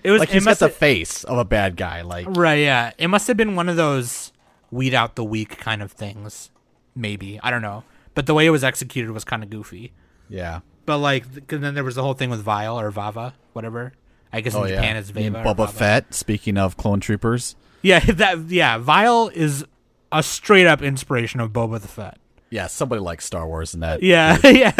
[0.03, 0.19] it was.
[0.19, 2.01] like it he's got the face of a bad guy.
[2.03, 2.59] Like, right.
[2.59, 4.32] Yeah, it must have been one of those
[4.73, 6.49] weed out the weak kind of things.
[6.95, 7.83] Maybe I don't know,
[8.15, 9.91] but the way it was executed was kind of goofy.
[10.29, 10.59] yeah.
[10.85, 13.93] But like, 'cause then there was the whole thing with Vile or Vava, whatever.
[14.33, 14.99] I guess in Oh Japan yeah.
[14.99, 15.39] it's Vava.
[15.39, 15.71] or Boba Vava.
[15.71, 16.13] Fett.
[16.13, 18.77] Speaking of clone troopers, Yeah, that yeah.
[18.79, 19.63] Vile is
[20.11, 22.17] a straight up inspiration of Boba the Fett.
[22.49, 24.03] yeah, somebody likes Star Wars in that.
[24.03, 24.73] Yeah, yeah.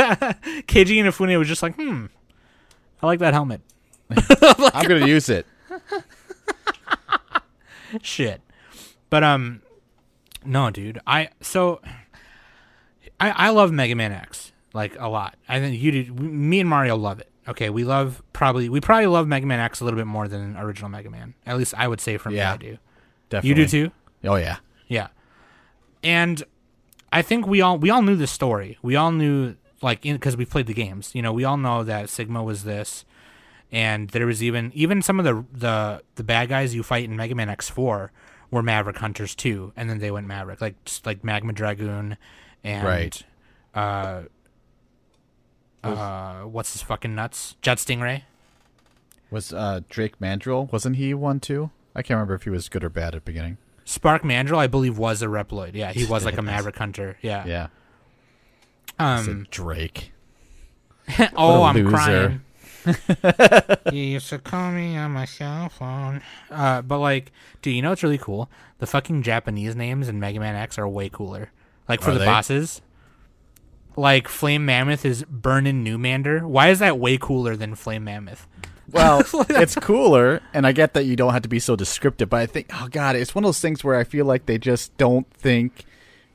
[0.67, 2.07] Keiji Inafune was just like, hmm,
[3.01, 3.61] I like that helmet.
[4.11, 5.45] I'm gonna use it.
[8.01, 8.41] Shit.
[9.09, 9.61] But um,
[10.45, 10.99] no, dude.
[11.07, 11.81] I so
[13.19, 15.35] I I love Mega Man X like a lot.
[15.47, 16.13] I think you do.
[16.13, 17.29] Me and Mario love it.
[17.47, 20.55] Okay, we love probably we probably love Mega Man X a little bit more than
[20.57, 21.33] original Mega Man.
[21.45, 22.51] At least I would say from Yeah.
[22.51, 22.77] me, I do.
[23.29, 23.49] Definitely.
[23.49, 23.91] You do too.
[24.25, 24.57] Oh yeah.
[24.87, 25.07] Yeah.
[26.03, 26.43] And
[27.11, 28.77] I think we all we all knew the story.
[28.81, 31.11] We all knew like because we played the games.
[31.13, 33.05] You know, we all know that Sigma was this,
[33.71, 37.15] and there was even even some of the the the bad guys you fight in
[37.15, 38.11] Mega Man X four
[38.53, 42.17] were Maverick Hunters too, and then they went Maverick like like Magma Dragoon,
[42.63, 43.21] and Right.
[43.75, 44.21] uh,
[45.83, 47.55] uh, what's his fucking nuts?
[47.61, 48.21] Jet Stingray.
[49.31, 50.69] Was uh, Drake Mandrill?
[50.71, 51.71] Wasn't he one too?
[51.95, 53.57] I can't remember if he was good or bad at the beginning.
[53.85, 55.71] Spark Mandrill, I believe, was a Reploid.
[55.73, 57.17] Yeah, he was like a Maverick Hunter.
[57.21, 57.45] Yeah.
[57.45, 57.67] Yeah.
[58.99, 60.13] Um, Drake.
[61.35, 61.89] oh, I'm loser.
[61.89, 62.41] crying.
[63.91, 66.21] you used to call me on my cell phone.
[66.49, 68.49] Uh, but like, dude, you know what's really cool?
[68.79, 71.51] The fucking Japanese names in Mega Man X are way cooler.
[71.87, 72.25] Like for Are the they?
[72.25, 72.81] bosses,
[73.95, 76.41] like Flame Mammoth is Burnin' Newmander.
[76.41, 78.47] Why is that way cooler than Flame Mammoth?
[78.91, 82.39] Well, it's cooler, and I get that you don't have to be so descriptive, but
[82.39, 84.95] I think, oh god, it's one of those things where I feel like they just
[84.97, 85.85] don't think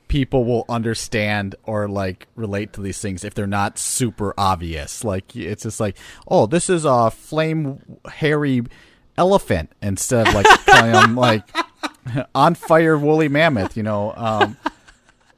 [0.09, 5.05] people will understand or like relate to these things if they're not super obvious.
[5.05, 5.95] Like it's just like,
[6.27, 7.79] oh, this is a flame
[8.11, 8.63] hairy
[9.17, 11.47] elephant instead of like them like
[12.35, 14.13] on fire woolly mammoth, you know.
[14.17, 14.57] Um,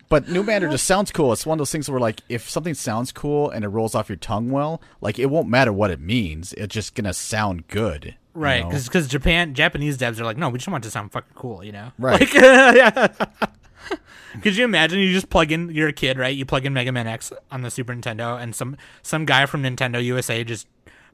[0.10, 1.32] but New Matter just sounds cool.
[1.32, 4.10] It's one of those things where, like, if something sounds cool and it rolls off
[4.10, 6.52] your tongue well, like, it won't matter what it means.
[6.54, 8.78] It's just gonna sound good, you Right, know?
[8.78, 11.64] because Japan Japanese devs are like, no, we just want it to sound fucking cool,
[11.64, 11.94] you know?
[11.98, 12.20] Right.
[12.20, 13.08] Like, yeah.
[14.42, 15.70] Could you imagine you just plug in?
[15.70, 16.36] You're a kid, right?
[16.36, 19.64] You plug in Mega Man X on the Super Nintendo, and some some guy from
[19.64, 20.68] Nintendo USA just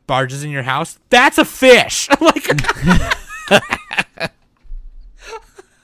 [0.06, 1.00] barges in your house.
[1.10, 2.10] That's a fish.
[2.22, 2.46] like,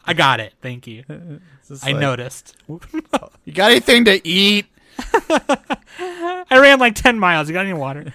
[0.06, 0.54] I got it.
[0.62, 1.04] Thank you.
[1.10, 2.56] I like, noticed.
[2.68, 4.68] You got anything to eat?
[5.00, 7.48] I ran like ten miles.
[7.48, 8.14] You got any water?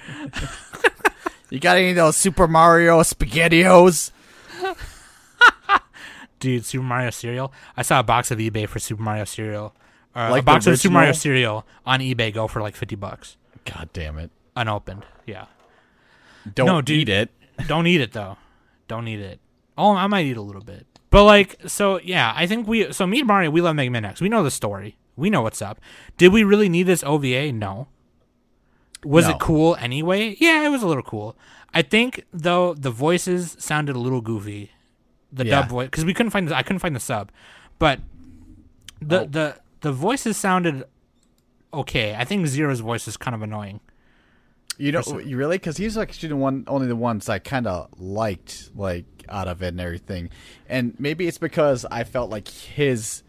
[1.50, 4.12] You got any of those Super Mario SpaghettiOs?
[6.40, 7.52] Dude, Super Mario cereal.
[7.76, 9.74] I saw a box of eBay for Super Mario cereal.
[10.14, 13.36] Uh, Like a box of Super Mario cereal on eBay go for like fifty bucks,
[13.64, 14.30] God damn it!
[14.56, 15.04] unopened.
[15.26, 15.46] Yeah.
[16.54, 17.00] Don't No, dude.
[17.00, 17.30] eat it.
[17.68, 18.36] Don't eat it though.
[18.88, 19.38] Don't eat it.
[19.76, 20.86] Oh, I might eat a little bit.
[21.10, 22.92] But like, so yeah, I think we.
[22.92, 24.20] So me and Mario, we love Mega Man X.
[24.20, 24.96] We know the story.
[25.16, 25.80] We know what's up.
[26.16, 27.52] Did we really need this OVA?
[27.52, 27.88] No.
[29.04, 29.34] Was No.
[29.34, 30.36] it cool anyway?
[30.40, 31.36] Yeah, it was a little cool.
[31.72, 34.70] I think though the voices sounded a little goofy.
[35.32, 35.60] The Yeah.
[35.62, 37.30] dub voice because we couldn't find the, I couldn't find the sub,
[37.78, 38.00] but
[39.00, 39.24] the Oh.
[39.26, 40.84] the the voices sounded
[41.72, 42.14] okay.
[42.14, 43.80] I think Zero's voice is kind of annoying.
[44.78, 47.88] You know, you really because he's like the one, only the ones I kind of
[47.98, 50.30] liked, like out of it and everything.
[50.68, 53.22] And maybe it's because I felt like his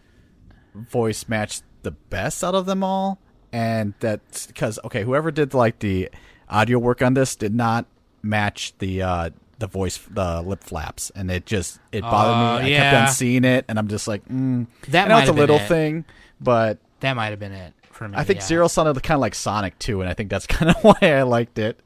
[0.76, 3.20] voice matched the best out of them all,
[3.52, 6.10] and that's because okay, whoever did like the
[6.50, 7.86] audio work on this did not
[8.22, 12.74] match the uh the voice, the lip flaps, and it just it bothered Oh, me.
[12.74, 12.92] I yeah.
[12.92, 14.66] kept on seeing it, and I'm just like, mm.
[14.88, 15.68] That I know might it's a little it.
[15.68, 16.06] thing,
[16.42, 18.16] but That might have been it for me.
[18.18, 18.46] I think yeah.
[18.46, 21.22] Zero sounded kind of like Sonic too, and I think that's kind of why I
[21.24, 21.86] liked it.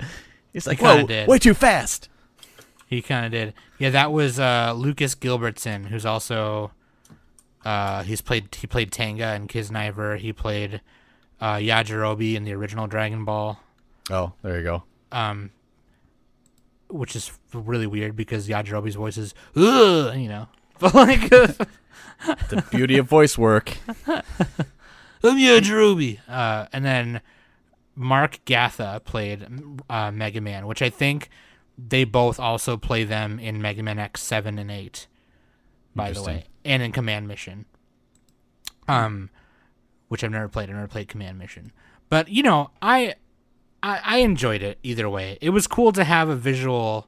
[0.54, 1.28] He's like, "Whoa, did.
[1.28, 2.10] way too fast."
[2.88, 3.54] He kind of did.
[3.80, 6.72] Yeah, that was uh, Lucas Gilbertson, who's also
[7.66, 10.18] uh, he's played he played Tanga and Kisniver.
[10.20, 10.82] He played
[11.42, 13.60] uh, Yajirobe in the original Dragon Ball,
[14.12, 14.84] Oh, there you go.
[15.12, 15.50] um,
[16.94, 20.48] which is really weird because Yajirobe's voice is Ugh, you know,
[20.80, 21.30] but like
[22.50, 23.78] The beauty of voice work.
[24.08, 24.24] I'm
[25.38, 26.20] Yajirobe.
[26.28, 27.22] Uh, and then
[27.96, 29.46] Mark Gatha played
[29.90, 31.30] uh, Mega Man, which I think
[31.78, 35.08] they both also play them in Mega Man X seven and eight.
[35.96, 37.66] By the way, and in Command Mission,
[38.88, 39.30] um,
[40.08, 40.70] which I've never played.
[40.70, 41.72] I've never played Command Mission,
[42.10, 43.14] but you know, I,
[43.84, 45.38] I, I enjoyed it either way.
[45.42, 47.08] It was cool to have a visual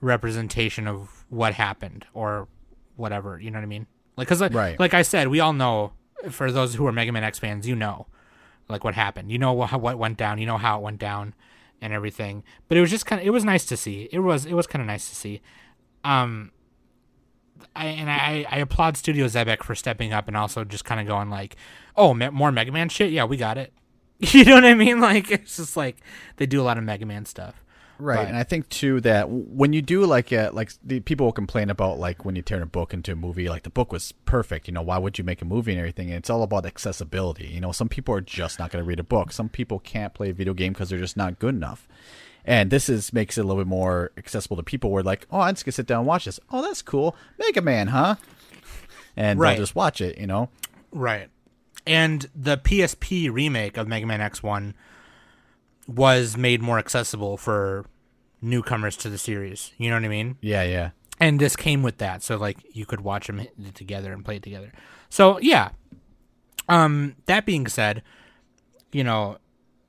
[0.00, 2.48] representation of what happened or
[2.96, 3.38] whatever.
[3.40, 3.86] You know what I mean?
[4.16, 4.78] Like, cause like, Right.
[4.78, 5.92] like I said, we all know.
[6.28, 8.06] For those who are Mega Man X fans, you know,
[8.68, 9.32] like what happened.
[9.32, 10.36] You know what, what went down.
[10.38, 11.32] You know how it went down,
[11.80, 12.44] and everything.
[12.68, 13.26] But it was just kind of.
[13.26, 14.06] It was nice to see.
[14.12, 14.44] It was.
[14.44, 15.40] It was kind of nice to see.
[16.04, 16.52] Um.
[17.74, 21.06] I, and I, I applaud Studio Xebec for stepping up and also just kind of
[21.06, 21.56] going like,
[21.96, 23.12] oh, more Mega Man shit.
[23.12, 23.72] Yeah, we got it.
[24.32, 25.00] You know what I mean?
[25.00, 25.96] Like it's just like
[26.36, 27.64] they do a lot of Mega Man stuff.
[27.98, 31.26] Right, But- and I think too that when you do like a, like the people
[31.26, 33.92] will complain about like when you turn a book into a movie, like the book
[33.92, 34.68] was perfect.
[34.68, 36.08] You know, why would you make a movie and everything?
[36.08, 37.46] And it's all about accessibility.
[37.48, 39.32] You know, some people are just not going to read a book.
[39.32, 41.86] Some people can't play a video game because they're just not good enough.
[42.42, 44.90] And this is makes it a little bit more accessible to people.
[44.90, 46.40] Where like, oh, I'm just gonna sit down and watch this.
[46.50, 48.14] Oh, that's cool, Mega Man, huh?
[49.14, 49.50] And Right.
[49.56, 50.16] they'll just watch it.
[50.16, 50.48] You know,
[50.90, 51.28] Right.
[51.90, 54.74] And the PSP remake of Mega Man X1
[55.88, 57.84] was made more accessible for
[58.40, 59.72] newcomers to the series.
[59.76, 60.38] You know what I mean?
[60.40, 60.90] yeah, yeah.
[61.18, 64.42] And this came with that, so like you could watch them together and play it
[64.42, 64.72] together.
[65.10, 65.70] So yeah.
[66.68, 67.16] Um.
[67.26, 68.02] That being said,
[68.92, 69.36] you know,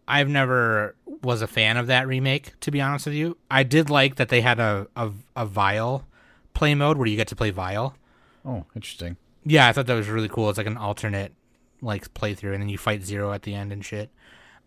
[0.08, 2.60] I've never was a fan of that remake.
[2.62, 6.06] To be honest with you, I did like that they had a a, a Vile
[6.54, 7.96] play mode where you get to play Vile.
[8.44, 9.16] Oh, interesting.
[9.46, 10.50] Yeah, I thought that was really cool.
[10.50, 11.34] It's like an alternate
[11.82, 14.10] like playthrough, and then you fight Zero at the end and shit.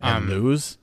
[0.00, 0.78] And lose.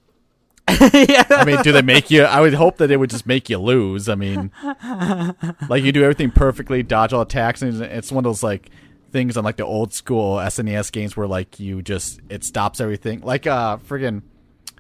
[0.70, 1.26] yeah.
[1.30, 2.24] I mean, do they make you?
[2.24, 4.10] I would hope that they would just make you lose.
[4.10, 4.52] I mean,
[5.70, 8.70] like you do everything perfectly, dodge all attacks, and it's one of those like
[9.12, 13.22] things on like the old school SNES games where like you just it stops everything.
[13.22, 14.24] Like uh, friggin'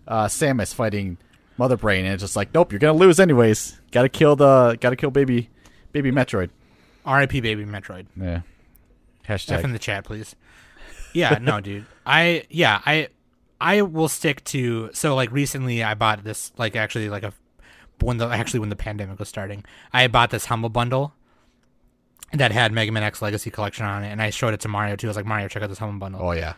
[0.07, 1.17] uh, Samus fighting
[1.57, 3.79] Mother Brain, and it's just like, nope, you're gonna lose anyways.
[3.91, 5.49] Got to kill the, got to kill baby,
[5.91, 6.49] baby Metroid.
[7.05, 7.41] R.I.P.
[7.41, 8.05] Baby Metroid.
[8.15, 8.41] Yeah.
[9.27, 10.35] F in the chat, please.
[11.13, 11.85] Yeah, no, dude.
[12.05, 13.09] I yeah, I
[13.59, 17.33] I will stick to so like recently I bought this like actually like a
[17.99, 21.13] when the actually when the pandemic was starting, I bought this humble bundle
[22.33, 24.95] that had Mega Man X Legacy Collection on it, and I showed it to Mario
[24.95, 25.07] too.
[25.07, 26.21] I was like, Mario, check out this humble bundle.
[26.21, 26.53] Oh yeah.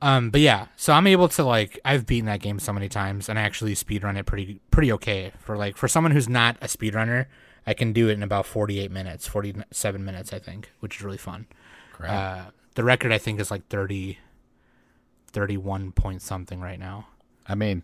[0.00, 3.28] Um, but yeah, so I'm able to like I've beaten that game so many times,
[3.28, 6.66] and I actually speedrun it pretty pretty okay for like for someone who's not a
[6.66, 7.26] speedrunner.
[7.64, 11.16] I can do it in about 48 minutes, 47 minutes, I think, which is really
[11.16, 11.46] fun.
[11.92, 12.10] Crap.
[12.48, 14.18] Uh, the record I think is like 30,
[15.32, 17.06] 31 point something right now.
[17.46, 17.82] I mean,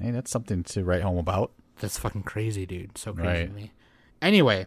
[0.00, 1.52] hey, that's something to write home about.
[1.80, 2.96] That's fucking crazy, dude.
[2.96, 3.46] So crazy Right.
[3.48, 3.72] to me.
[4.22, 4.66] Anyway,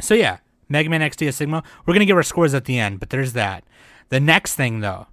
[0.00, 1.62] so yeah, Mega Man XD Sigma.
[1.86, 3.64] We're gonna give our scores at the end, but there's that.
[4.10, 5.06] The next thing though,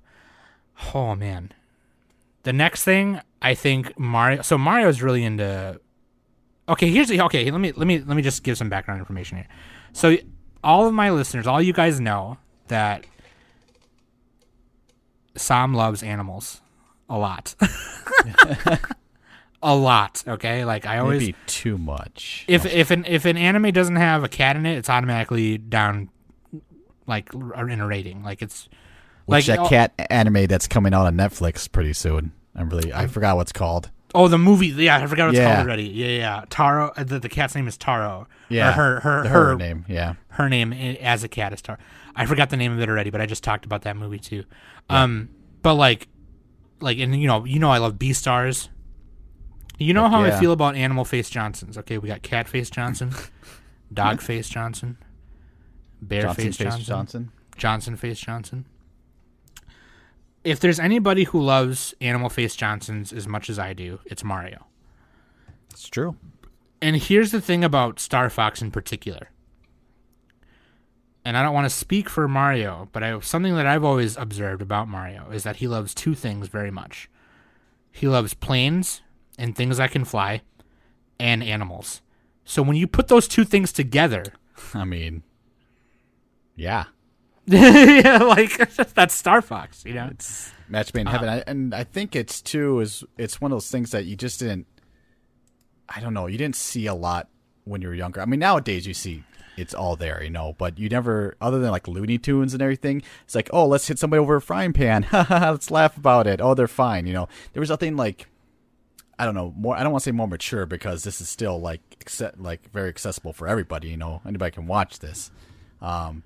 [0.94, 1.52] oh man,
[2.44, 4.42] the next thing I think Mario.
[4.42, 5.80] So Mario's really into.
[6.70, 7.50] Okay, here's the okay.
[7.50, 9.48] Let me let me let me just give some background information here.
[9.94, 10.18] So
[10.64, 13.06] all of my listeners, all you guys know that
[15.38, 16.62] Sam loves animals
[17.10, 17.56] a lot.
[19.64, 20.66] a lot, okay?
[20.66, 22.46] Like I always Maybe too much.
[22.48, 26.10] if if an if an anime doesn't have a cat in it, it's automatically down
[27.06, 28.24] like in a rating.
[28.24, 28.70] Like it's
[29.26, 32.32] Which like that oh, cat anime that's coming out on Netflix pretty soon.
[32.56, 33.90] I'm really I forgot what's called.
[34.16, 34.68] Oh, the movie.
[34.68, 35.56] Yeah, I forgot what it's Yeah.
[35.56, 35.84] called already.
[35.84, 36.46] Yeah, yeah.
[36.50, 36.92] Taro.
[36.96, 38.28] uh, The, the cat's name is Taro.
[38.50, 39.86] Yeah, Or her her the her, her name.
[39.88, 41.78] Yeah, her name as a cat is Taro.
[42.16, 44.44] I forgot the name of it already, but I just talked about that movie too.
[44.90, 45.30] Um,
[45.62, 46.08] but like,
[46.80, 48.70] like, and you know, you know, I love Beastars.
[49.80, 51.78] You know how I feel about animal face Johnsons.
[51.78, 53.12] Okay, we got cat face Johnson,
[53.94, 54.98] dog face Johnson,
[56.02, 57.32] bear Johnson face Face Johnson, Johnson.
[57.58, 58.66] Johnson face Johnson.
[60.44, 64.66] If there's anybody who loves animal face Johnsons as much as I do, it's Mario.
[65.70, 66.16] It's true.
[66.82, 69.30] And here's the thing about Star Fox in particular.
[71.28, 74.62] And I don't want to speak for Mario, but I, something that I've always observed
[74.62, 77.10] about Mario is that he loves two things very much.
[77.92, 79.02] He loves planes
[79.38, 80.42] and things that can fly,
[81.20, 82.02] and animals.
[82.46, 84.24] So when you put those two things together,
[84.74, 85.24] I mean,
[86.56, 86.86] yeah,
[87.46, 90.08] yeah, like that's Star Fox, you know.
[90.10, 91.28] it's match made in heaven.
[91.28, 91.44] Uh-huh.
[91.46, 94.40] I, and I think it's too is it's one of those things that you just
[94.40, 94.66] didn't.
[95.90, 96.28] I don't know.
[96.28, 97.28] You didn't see a lot
[97.66, 98.22] when you were younger.
[98.22, 99.26] I mean, nowadays you see
[99.58, 100.56] it's all there, you know.
[100.58, 104.00] But you never, other than like Looney Tunes and everything, it's like, oh, let's hit
[104.00, 105.08] somebody over a frying pan.
[105.12, 106.40] let's laugh about it.
[106.40, 107.08] Oh, they're fine.
[107.08, 108.28] You know, there was nothing like.
[109.20, 109.76] I don't know more.
[109.76, 111.82] I don't want to say more mature because this is still like
[112.38, 113.90] like very accessible for everybody.
[113.90, 115.32] You know, anybody can watch this.
[115.82, 116.24] Um,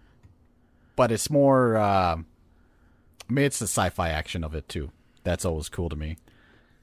[0.97, 1.77] but it's more.
[1.77, 2.25] Um,
[3.29, 4.91] I mean, it's the sci-fi action of it too.
[5.23, 6.17] That's always cool to me.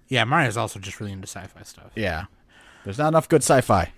[0.08, 1.92] Yeah, Mario's also just really into sci-fi stuff.
[1.94, 2.24] Yeah,
[2.84, 3.92] there's not enough good sci-fi.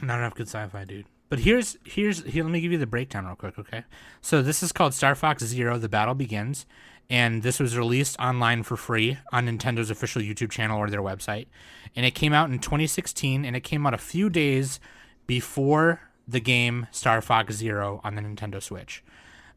[0.00, 1.06] Not enough good sci-fi, dude.
[1.28, 2.42] But here's here's here.
[2.42, 3.84] Let me give you the breakdown real quick, okay?
[4.20, 6.64] So this is called Star Fox Zero: The Battle Begins,
[7.10, 11.46] and this was released online for free on Nintendo's official YouTube channel or their website,
[11.94, 14.80] and it came out in 2016, and it came out a few days
[15.26, 19.04] before the game Star Fox Zero on the Nintendo Switch.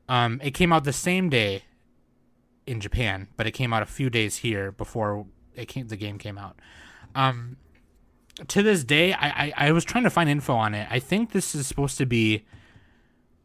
[0.09, 1.63] Um, it came out the same day
[2.67, 5.87] in Japan, but it came out a few days here before it came.
[5.87, 6.59] The game came out.
[7.15, 7.57] Um,
[8.47, 10.87] to this day, I, I I was trying to find info on it.
[10.89, 12.45] I think this is supposed to be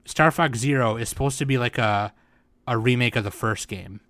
[0.05, 2.13] Star Fox Zero is supposed to be like a
[2.67, 4.01] a remake of the first game,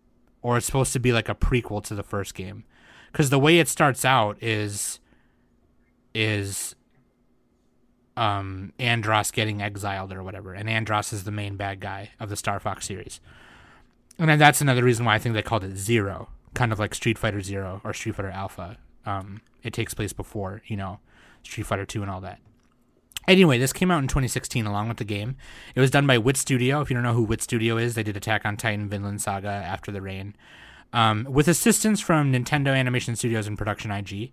[0.42, 2.64] or it's supposed to be like a prequel to the first game,
[3.10, 5.00] because the way it starts out is
[6.14, 6.74] is
[8.16, 12.36] um Andross getting exiled or whatever, and Andross is the main bad guy of the
[12.36, 13.20] Star Fox series,
[14.18, 16.94] and then that's another reason why I think they called it Zero, kind of like
[16.94, 18.78] Street Fighter Zero or Street Fighter Alpha.
[19.04, 21.00] Um, it takes place before you know
[21.42, 22.38] Street Fighter Two and all that.
[23.28, 25.36] Anyway, this came out in 2016 along with the game.
[25.74, 26.80] It was done by Wit Studio.
[26.80, 29.48] If you don't know who Wit Studio is, they did Attack on Titan, Vinland Saga,
[29.48, 30.36] After the Rain,
[30.92, 34.32] um, with assistance from Nintendo Animation Studios and Production IG.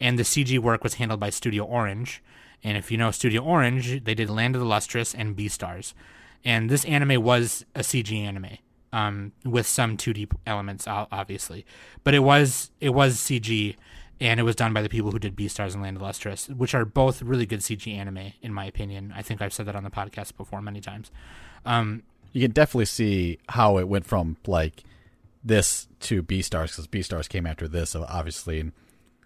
[0.00, 2.20] And the CG work was handled by Studio Orange.
[2.64, 5.94] And if you know Studio Orange, they did Land of the Lustrous and Beastars.
[6.44, 8.58] And this anime was a CG anime
[8.92, 11.64] um, with some 2D elements, obviously,
[12.04, 13.76] but it was it was CG,
[14.22, 16.74] and it was done by the people who did Beastars and Land of Lustrous, which
[16.74, 19.12] are both really good CG anime, in my opinion.
[19.16, 21.10] I think I've said that on the podcast before many times.
[21.66, 24.84] Um, You can definitely see how it went from like
[25.44, 28.72] this to Beastars because Beastars came after this, obviously, and,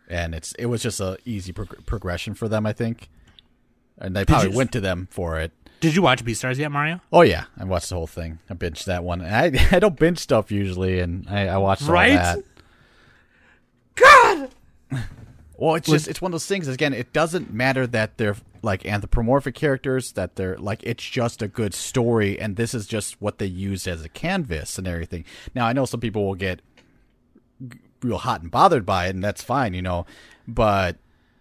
[0.09, 3.09] and it's it was just a easy prog- progression for them, I think,
[3.98, 5.52] and they probably you- went to them for it.
[5.80, 7.00] did you watch Beastars yet, Mario?
[7.12, 8.38] Oh yeah, I watched the whole thing.
[8.48, 9.20] I binged that one.
[9.20, 12.14] I I don't binge stuff usually, and I, I watched all Right?
[12.14, 12.38] that.
[13.94, 14.50] God.
[15.59, 16.68] Well, it's just it's one of those things.
[16.68, 20.12] Again, it doesn't matter that they're like anthropomorphic characters.
[20.12, 23.88] That they're like it's just a good story, and this is just what they used
[23.88, 25.25] as a canvas and everything.
[25.55, 26.61] Now, I know some people will get
[28.03, 30.05] real hot and bothered by it, and that's fine, you know.
[30.46, 30.96] But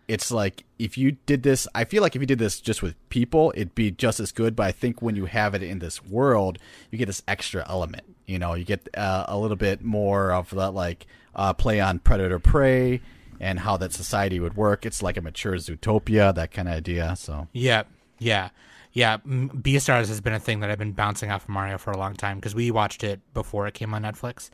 [0.08, 2.96] it's like if you did this, I feel like if you did this just with
[3.10, 4.56] people, it'd be just as good.
[4.56, 6.58] But I think when you have it in this world,
[6.90, 8.06] you get this extra element.
[8.28, 11.06] You know, you get uh, a little bit more of that like
[11.36, 13.02] uh, play on predator prey
[13.40, 14.86] and how that society would work.
[14.86, 17.16] It's like a mature Zootopia, that kind of idea.
[17.18, 17.84] So Yeah,
[18.20, 18.50] yeah,
[18.94, 19.18] yeah.
[19.26, 21.98] M- Beastars has been a thing that I've been bouncing off of Mario for a
[21.98, 24.50] long time because we watched it before it came on Netflix,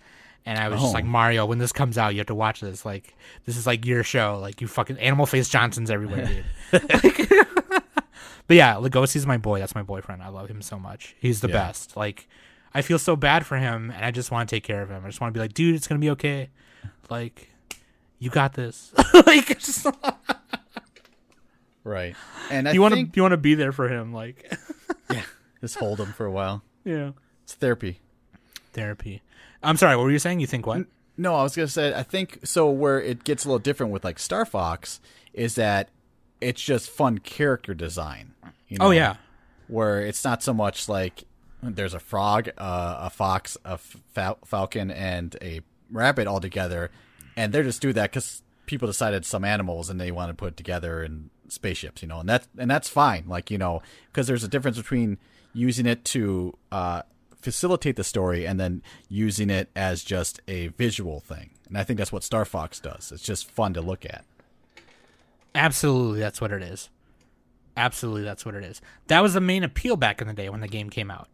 [0.45, 0.93] and I was just Oh.
[0.93, 2.83] like, Mario, when this comes out, you have to watch this.
[2.85, 3.15] Like,
[3.45, 4.39] this is like your show.
[4.41, 6.25] Like, you fucking Animal Face Johnson's everywhere,
[6.71, 6.93] dude.
[7.03, 7.29] Like-
[8.47, 9.59] but yeah, Legosi's my boy.
[9.59, 10.21] That's my boyfriend.
[10.23, 11.15] I love him so much.
[11.19, 11.53] He's the Yeah.
[11.67, 11.95] best.
[11.95, 12.27] Like,
[12.73, 15.03] I feel so bad for him, and I just want to take care of him.
[15.05, 16.49] I just want to be like, dude, it's gonna be okay.
[17.09, 17.50] Like,
[18.21, 18.93] you got this.
[19.25, 19.85] like, just,
[21.83, 22.15] right,
[22.49, 24.13] and I you want to think you want to be there for him.
[24.13, 24.49] Like,
[25.61, 26.63] just hold him for a while.
[26.85, 27.11] yeah.
[27.43, 27.99] It's therapy.
[28.71, 29.21] therapy.
[29.63, 30.39] I'm sorry, what were you saying?
[30.39, 30.85] You think what?
[31.17, 32.69] No, I was gonna say I think so.
[32.69, 35.01] Where it gets a little different with like Star Fox
[35.33, 35.89] is that
[36.39, 38.33] it's just fun character design.
[38.67, 38.85] You know?
[38.87, 39.15] Oh yeah.
[39.67, 41.25] where it's not so much like
[41.63, 45.61] there's a frog, uh, a fox, a fal- falcon, and a
[45.91, 46.89] rabbit all together,
[47.35, 50.49] and they're just do that because people decided some animals and they want to put
[50.49, 53.25] it together in spaceships, you know, and that's and that's fine.
[53.27, 55.17] Like you know, because there's a difference between
[55.53, 57.01] using it to uh,
[57.41, 61.49] facilitate the story and then using it as just a visual thing.
[61.67, 63.11] And I think that's what Star Fox does.
[63.11, 64.23] It's just fun to look at.
[65.53, 66.89] Absolutely, that's what it is.
[67.75, 68.81] Absolutely, that's what it is.
[69.07, 71.27] That was the main appeal back in the day when the game came out.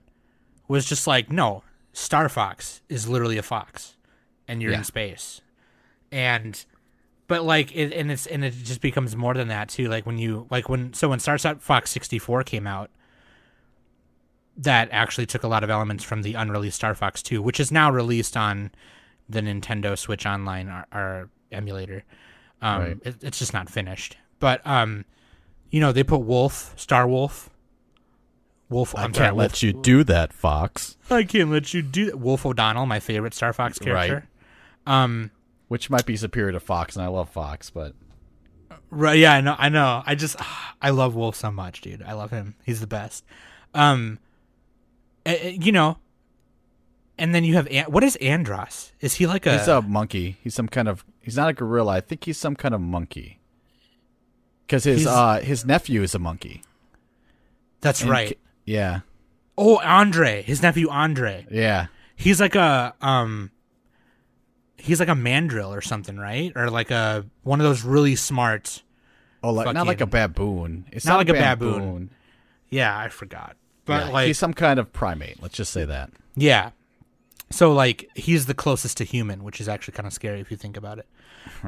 [0.67, 3.95] Was just like, no, Star Fox is literally a fox,
[4.47, 4.79] and you're Yeah.
[4.79, 5.41] in space,
[6.11, 6.63] and
[7.27, 9.89] but like, it, and it's and it just becomes more than that too.
[9.89, 12.89] Like when you like when so when Star Fox 64 came out,
[14.57, 17.71] that actually took a lot of elements from the unreleased Star Fox 2, which is
[17.71, 18.71] now released on
[19.29, 22.03] the Nintendo Switch Online our, our emulator.
[22.61, 22.97] Um, Right.
[23.03, 25.05] it, it's just not finished, but um,
[25.69, 27.51] you know they put Wolf, Star Wolf,
[28.69, 28.95] Wolf.
[28.95, 30.97] I I'm can't let Wolf, you do that, Fox.
[31.09, 32.17] I can't let you do that.
[32.19, 34.27] Wolf O'Donnell, my favorite Star Fox character.
[34.87, 35.29] Um,
[35.67, 37.93] Which might be superior to Fox, and I love Fox, but
[38.89, 39.17] right?
[39.19, 39.55] Yeah, I know.
[39.57, 40.01] I know.
[40.05, 40.37] I just
[40.81, 42.01] I love Wolf so much, dude.
[42.03, 42.55] I love him.
[42.63, 43.25] He's the best.
[43.73, 44.19] Um,
[45.25, 45.97] you know,
[47.17, 48.91] and then you have what is Andross?
[49.01, 49.57] Is he like a?
[49.57, 50.37] he's a monkey.
[50.41, 51.03] He's some kind of.
[51.21, 51.93] He's not a gorilla.
[51.95, 53.39] I think he's some kind of monkey.
[54.65, 56.61] Because his He's- uh his nephew is a monkey.
[57.81, 58.29] that's And right.
[58.29, 58.99] K- Yeah,
[59.57, 61.45] Oh, Andre, his nephew Andre.
[61.51, 61.87] yeah.
[62.15, 63.51] He's like a um.
[64.77, 66.51] He's like a mandrill or something, right?
[66.55, 68.83] Or like a one of those really smart.
[69.43, 70.85] Oh, like not like a baboon.
[70.91, 71.73] It's Not not, like a baboon.
[71.73, 72.09] baboon.
[72.69, 73.55] Yeah, I forgot.
[73.85, 75.41] But Yeah, like, he's some kind of primate.
[75.41, 76.11] Let's just say that.
[76.35, 76.71] yeah.
[77.49, 80.57] So like, he's the closest to human, which is actually kind of scary if you
[80.57, 81.07] think about it.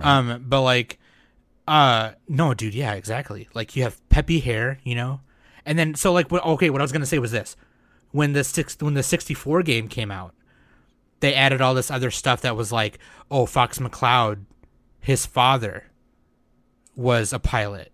[0.02, 1.00] Um, but like,
[1.70, 3.48] uh, no, dude, yeah, exactly.
[3.54, 5.22] Like you have Peppy Hare, you know,
[5.66, 7.56] and then so like, okay, what I was gonna say was this:
[8.12, 10.34] when the six when the sixty four game came out,
[11.20, 13.00] they added all this other stuff that was like,
[13.30, 14.46] oh, Fox McCloud,
[15.00, 15.86] his father
[16.96, 17.92] was a pilot,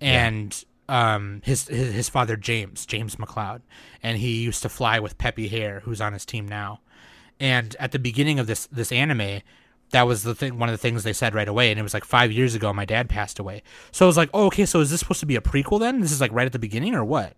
[0.00, 3.62] and um, his, his his father James James McCloud,
[4.02, 6.80] and he used to fly with Peppy Hare, who's on his team now.
[7.40, 9.40] And at the beginning of this this anime,
[9.90, 10.58] that was the thing.
[10.58, 12.72] One of the things they said right away, and it was like five years ago.
[12.72, 15.26] My dad passed away, so I was like, oh, okay, so is this supposed to
[15.26, 16.00] be a prequel then?
[16.00, 17.34] This is like right at the beginning, or what?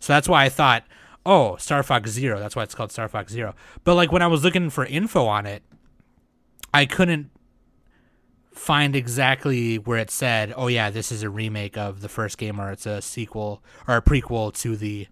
[0.00, 0.84] So that's why I thought,
[1.24, 2.38] oh, Star Fox Zero.
[2.38, 3.54] That's why it's called Star Fox Zero.
[3.84, 5.62] But like when I was looking for info on it,
[6.72, 7.30] I couldn't
[8.52, 12.60] find exactly where it said, oh yeah, this is a remake of the first game,
[12.60, 15.08] or it's a sequel or a prequel to the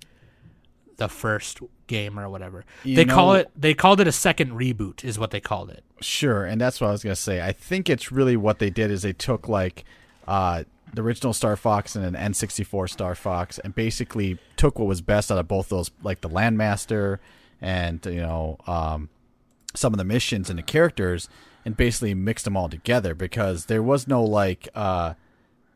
[0.97, 2.65] the first game or whatever.
[2.85, 3.51] You they call it.
[3.57, 5.85] They called it a second reboot, is what they called it.
[6.01, 7.41] Sure, and that's what I was gonna say.
[7.41, 9.85] I think it's really what they did is they took like
[10.27, 15.01] uh, the original Star Fox and an N64 Star Fox, and basically took what was
[15.01, 17.19] best out of both those, like the Landmaster
[17.61, 19.09] and you know um,
[19.75, 21.29] some of the missions and the characters,
[21.65, 25.15] and basically mixed them all together because there was no like uh,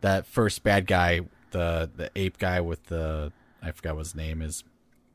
[0.00, 3.32] that first bad guy, the the ape guy with the
[3.62, 4.64] I forgot what his name is.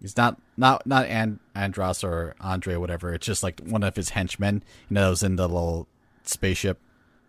[0.01, 3.13] He's not not not and Andross or Andre or whatever.
[3.13, 4.63] It's just like one of his henchmen.
[4.89, 5.87] You know, that was in the little
[6.23, 6.79] spaceship,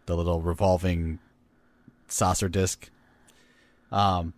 [0.07, 1.19] the little revolving
[2.09, 2.91] saucer disc.
[3.91, 4.35] Um,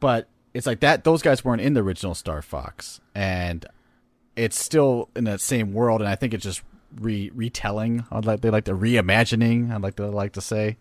[0.00, 1.04] but it's like that.
[1.04, 3.64] Those guys weren't in the original Star Fox, and
[4.34, 6.00] it's still in that same world.
[6.00, 6.62] And I think it's just
[7.00, 8.04] re retelling.
[8.10, 9.72] I'd like they like the reimagining.
[9.72, 10.76] I'd like to like to say,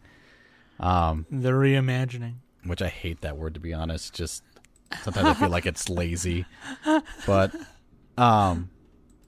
[0.80, 2.36] um, The reimagining.
[2.66, 4.14] which I hate that word to be honest.
[4.14, 4.44] Just
[5.04, 6.46] sometimes I feel like it's lazy.
[7.26, 7.54] But
[8.18, 8.70] um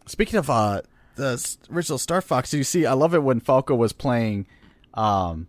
[0.06, 0.82] speaking of uh
[1.16, 4.46] the original Star Fox, you see I love it when Falco was playing
[4.94, 5.48] um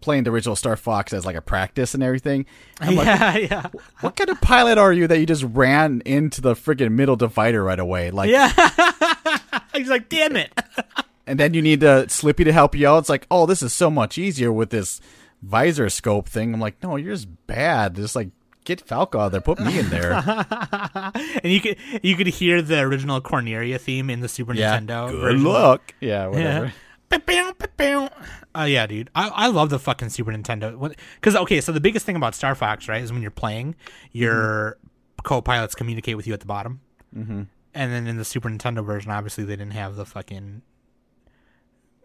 [0.00, 2.46] playing the original Star Fox as like a practice and everything.
[2.80, 3.66] I'm like, yeah, yeah,
[4.00, 7.62] what kind of pilot are you that you just ran into the freaking middle divider
[7.64, 8.10] right away?
[8.10, 8.50] Like yeah.
[9.74, 10.52] He's like, damn it.
[11.26, 12.98] and then you need uh, Slippy to help you out.
[12.98, 15.00] It's like, oh, this is so much easier with this
[15.42, 16.54] visor scope thing.
[16.54, 17.96] I'm like, no, you're just bad.
[17.96, 18.30] Just like
[18.64, 20.12] get Falco out there, put me in there.
[20.14, 25.10] and you could you could hear the original Corneria theme in the Super yeah, Nintendo.
[25.10, 25.44] good version.
[25.44, 25.94] luck.
[26.00, 26.66] Yeah, whatever.
[26.66, 26.72] Yeah.
[28.56, 29.10] Uh, yeah, dude.
[29.14, 30.94] I, I love the fucking Super Nintendo.
[31.16, 33.74] Because, okay, so the biggest thing about Star Fox, right, is when you're playing,
[34.12, 34.78] your
[35.22, 36.80] co pilots communicate with you at the bottom.
[37.14, 37.42] Mm-hmm.
[37.74, 40.62] And then in the Super Nintendo version, obviously, they didn't have the fucking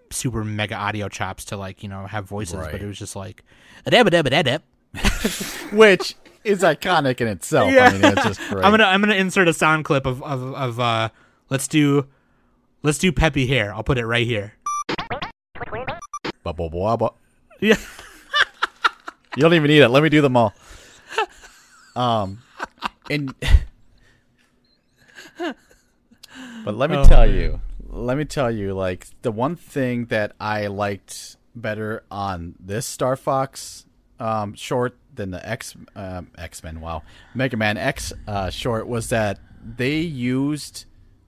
[0.10, 3.44] super mega audio chops to, like, you know, have voices, but it was just like.
[5.72, 7.72] Which is iconic in itself.
[7.72, 7.86] Yeah.
[7.86, 8.66] I mean, it's just great.
[8.66, 11.10] I'm gonna I'm gonna insert a sound clip of of, of uh
[11.50, 12.08] let's do
[12.84, 13.74] let's do Peppy Hare.
[13.74, 14.54] I'll put it right here.
[16.44, 17.10] Ba- ba- ba- ba.
[17.60, 17.76] Yeah.
[19.38, 19.88] You don't even need it.
[19.88, 20.54] Let me do them all.
[21.96, 22.40] Um,
[23.10, 23.34] and
[26.66, 27.36] but let me Oh, tell man.
[27.36, 32.86] you, let me tell you, like the one thing that I liked better on this
[32.86, 33.86] Star Fox
[34.20, 39.10] um, short than the X um, X Men, wow, Mega Man X uh, short was
[39.10, 40.86] that they used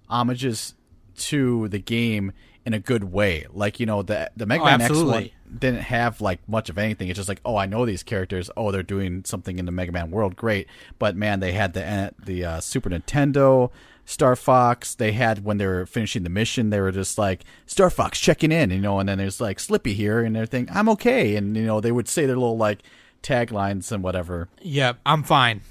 [0.10, 0.76] homages
[1.16, 2.34] to the game
[2.66, 3.46] in a good way.
[3.52, 6.78] Like you know, the the Mega Oh, Man X one didn't have like much of
[6.78, 7.10] anything.
[7.10, 8.50] It's just like, oh, I know these characters.
[8.58, 10.36] Oh, they're doing something in the Mega Man world.
[10.36, 10.68] Great,
[11.00, 13.72] but man, they had the uh, the uh, Super Nintendo.
[14.06, 17.90] Star Fox, they had when they were finishing the mission, they were just like Star
[17.90, 20.68] Fox checking in, you know, and then there's like Slippy here and everything.
[20.74, 22.80] I'm okay, and you know they would say their little like
[23.22, 24.50] taglines and whatever.
[24.62, 25.62] Yep, I'm fine.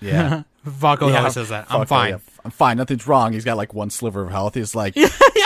[0.00, 1.66] Yeah, Falco Yeah, always says that.
[1.68, 2.12] I'm fine.
[2.12, 2.78] yeah, I'm fine.
[2.78, 3.34] Nothing's wrong.
[3.34, 4.54] He's got like one sliver of health.
[4.54, 5.08] He's like, Yeah,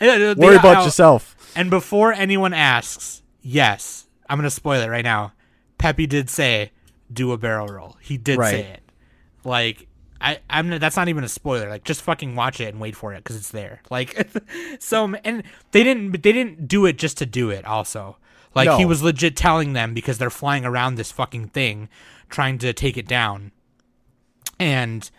[0.00, 1.36] they- worry about yourself.
[1.54, 5.32] And before anyone asks, yes, I'm gonna spoil it right now.
[5.78, 6.72] Peppy did say,
[7.12, 8.50] "Do a barrel roll." He did Right.
[8.50, 8.82] say it.
[9.44, 9.86] Like
[10.20, 10.68] I, I'm.
[10.78, 11.68] That's not even a spoiler.
[11.70, 13.80] Like just fucking watch it and wait for it because it's there.
[13.90, 14.28] Like
[14.78, 15.42] so, and
[15.72, 16.12] they didn't.
[16.22, 17.64] They didn't do it just to do it.
[17.64, 18.18] Also,
[18.54, 21.88] like he was legit telling them because they're flying around this fucking thing,
[22.28, 23.50] trying to take it down.
[24.58, 25.10] And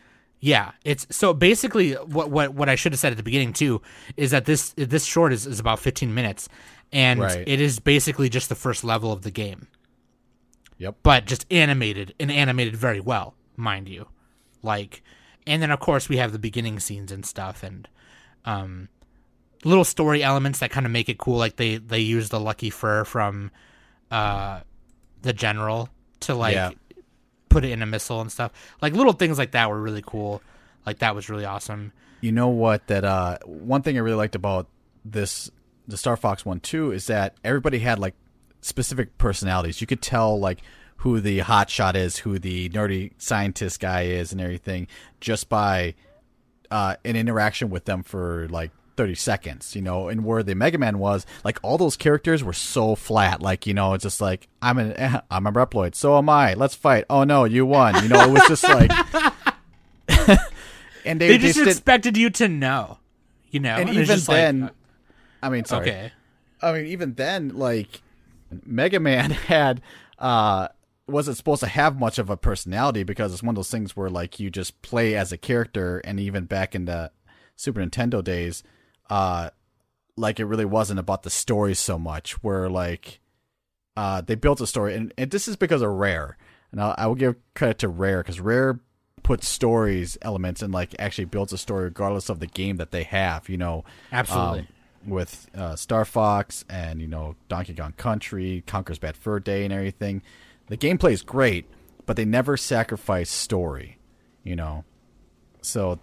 [0.44, 3.82] yeah, it's so basically what what what I should have said at the beginning too
[4.18, 6.50] is that this this short is, is about 15 minutes
[6.92, 7.44] and Right.
[7.48, 9.68] it is basically just the first level of the game.
[10.80, 10.96] Yep.
[11.04, 14.08] But just animated and animated very well, mind you.
[14.64, 15.04] Like
[15.46, 17.88] and then of course we have the beginning scenes and stuff and
[18.46, 18.90] um
[19.64, 22.72] little story elements that kind of make it cool like they they use the lucky
[22.72, 23.52] fur from
[24.10, 24.62] uh
[25.22, 25.88] the general
[26.22, 26.72] to like Yeah.
[27.52, 28.52] Put it in a missile and stuff.
[28.82, 30.42] Like little things like that were really cool.
[30.86, 31.92] Like that was really awesome.
[32.22, 32.88] You know what?
[32.88, 34.68] That uh, one thing I really liked about
[35.04, 35.52] this,
[35.88, 38.16] the Star Fox one too, is that everybody had like
[38.62, 39.82] specific personalities.
[39.82, 40.60] You could tell like
[40.98, 44.88] who the hot shot is, who the nerdy scientist guy is, and everything
[45.20, 45.96] just by
[46.70, 48.72] uh, an interaction with them for like.
[49.02, 52.54] 30 seconds, you know, and where the Mega Man was, like all those characters were
[52.54, 53.42] so flat.
[53.42, 55.96] Like, you know, it's just like, I'm an, I'm a Reploid.
[55.96, 56.54] So am I.
[56.54, 57.06] Let's fight.
[57.10, 58.04] Oh no, you won.
[58.04, 58.92] You know, it was just like,
[61.04, 63.00] and they, They just expected you to know.
[63.50, 64.70] You know, and it's even just like, then,
[65.42, 65.90] I mean, uh, sorry.
[65.90, 66.12] okay.
[66.62, 68.04] I mean, even then, like
[68.64, 69.82] Mega Man had
[70.20, 70.68] uh
[71.08, 74.12] wasn't supposed to have much of a personality because it's one of those things where
[74.12, 77.10] like you just play as a character, and even back in the
[77.56, 78.62] Super Nintendo days,
[79.12, 79.50] uh,
[80.16, 82.42] like it really wasn't about the story so much.
[82.44, 83.20] Where like
[83.98, 86.38] uh they built a story, and, and this is because of Rare,
[86.72, 88.80] and I'll, I will give credit to Rare because Rare
[89.22, 93.04] puts stories elements and like actually builds a story regardless of the game that they
[93.04, 93.50] have.
[93.50, 94.62] You know, Absolutely.
[94.62, 94.68] um,
[95.06, 99.74] with uh, Star Fox and you know Donkey Kong Country, Conker's Bad Fur Day, and
[99.74, 100.22] everything.
[100.68, 101.66] The gameplay is great,
[102.06, 103.98] but they never sacrifice story.
[104.44, 104.86] You know,
[105.62, 106.00] so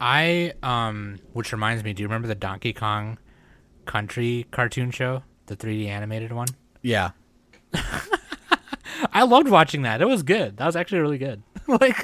[0.00, 3.18] I um which reminds me, do you remember the Donkey Kong
[3.86, 5.22] Country cartoon show?
[5.46, 6.48] The 3D animated one?
[6.82, 7.10] yeah.
[9.12, 10.00] I loved watching that.
[10.00, 10.56] It was good.
[10.56, 11.42] That was actually really good.
[11.66, 12.02] like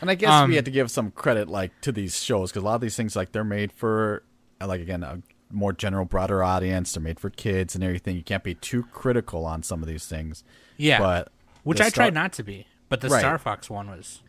[0.00, 2.62] And I guess Um, we had to give some credit like to these shows because
[2.62, 4.24] a lot of these things like they're made for
[4.60, 5.20] uh, like again a
[5.52, 6.92] more general, broader audience.
[6.92, 8.16] They're made for kids and everything.
[8.16, 10.44] You can't be too critical on some of these things.
[10.76, 10.98] yeah.
[10.98, 11.32] But
[11.62, 12.66] which I Star- tried not to be.
[12.88, 13.20] But the Right.
[13.20, 14.22] Star Fox one was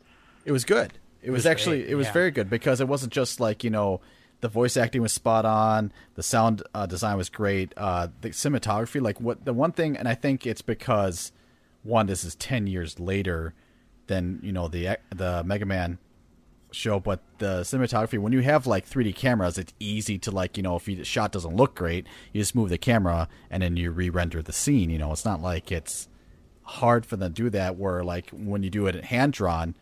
[0.46, 0.94] It was good.
[1.22, 2.14] It, was, was actually great, it was yeah.
[2.14, 4.02] very good because it wasn't just like you know
[4.42, 9.02] the voice acting was spot on, the sound uh, design was great, uh, the cinematography.
[9.02, 11.32] Like what the one thing, and I think it's because
[11.84, 13.54] one, this is ten years later
[14.08, 16.00] than you know the the Mega Man
[16.72, 20.64] show, but the cinematography when you have like 3D cameras, it's easy to like you
[20.64, 23.78] know if you, the shot doesn't look great, you just move the camera and then
[23.78, 24.90] you re-render the scene.
[24.90, 26.08] You know, it's not like it's
[26.64, 27.78] hard for them to do that.
[27.78, 29.76] Where like when you do it hand drawn,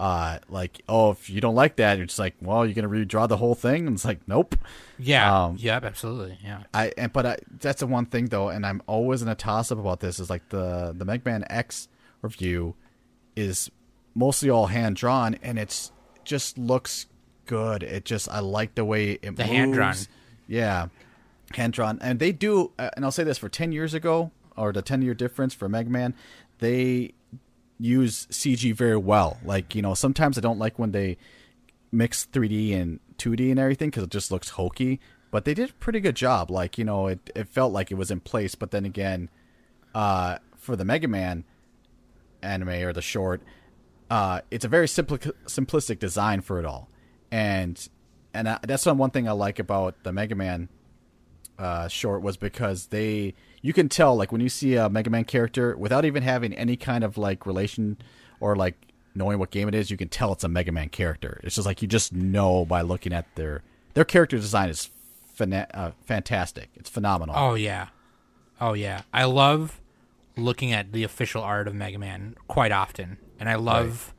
[0.00, 3.28] uh, like oh if you don't like that, you're just like well you're gonna redraw
[3.28, 4.56] the whole thing, and it's like nope.
[4.98, 5.44] Yeah.
[5.44, 6.38] Um, yep, absolutely.
[6.42, 6.62] Yeah.
[6.72, 9.70] I and but I, that's the one thing though, and I'm always in a toss
[9.70, 10.18] up about this.
[10.18, 11.88] Is like the the Mega Man X
[12.22, 12.74] review
[13.36, 13.70] is
[14.14, 15.92] mostly all hand drawn, and it's
[16.24, 17.06] just looks
[17.44, 17.82] good.
[17.82, 19.96] It just I like the way it The hand-drawn.
[20.48, 20.86] Yeah,
[21.52, 22.72] hand drawn, and they do.
[22.78, 25.68] Uh, and I'll say this for ten years ago, or the ten year difference for
[25.68, 26.14] Mega Man,
[26.58, 27.12] they
[27.80, 29.38] use CG very well.
[29.44, 31.16] Like you know, sometimes I don't like when they
[31.90, 35.00] mix 3D and 2D and everything because it just looks hokey.
[35.30, 36.50] But they did a pretty good job.
[36.50, 38.54] Like you know, it it felt like it was in place.
[38.54, 39.30] But then again,
[39.94, 41.44] uh, for the Mega Man
[42.42, 43.42] anime or the short,
[44.10, 46.88] uh, it's a very simpli- simplistic design for it all,
[47.30, 47.88] and
[48.34, 50.68] and I, that's one one thing I like about the Mega Man
[51.58, 55.24] uh, short was because they you can tell like when you see a Mega Man
[55.24, 57.98] character without even having any kind of like relation
[58.40, 58.74] or like
[59.14, 61.40] knowing what game it is, you can tell it's a Mega Man character.
[61.42, 63.62] It's just like you just know by looking at their
[63.94, 64.88] their character design is
[65.36, 66.70] fana- uh, fantastic.
[66.76, 67.34] It's phenomenal.
[67.36, 67.88] Oh yeah,
[68.60, 69.02] oh yeah.
[69.12, 69.80] I love
[70.36, 74.14] looking at the official art of Mega Man quite often, and I love,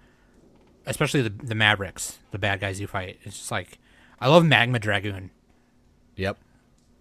[0.86, 3.20] especially the the Mavericks, the bad guys you fight.
[3.24, 3.80] It's just like
[4.20, 5.32] I love Magma Dragoon.
[6.16, 6.38] Yep.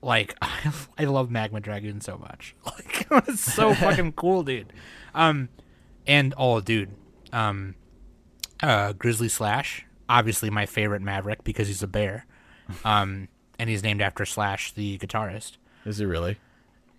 [0.03, 2.55] Like I, I love Magma Dragoon so much.
[2.65, 4.73] Like it's so fucking cool, dude.
[5.15, 5.49] Um,
[6.07, 6.91] and oh, dude,
[7.33, 7.75] um,
[8.63, 12.27] uh, Grizzly Slash, obviously my favorite Maverick because he's a bear.
[12.85, 13.29] Um,
[13.59, 15.57] and he's named after Slash, the guitarist.
[15.85, 16.39] Is he really?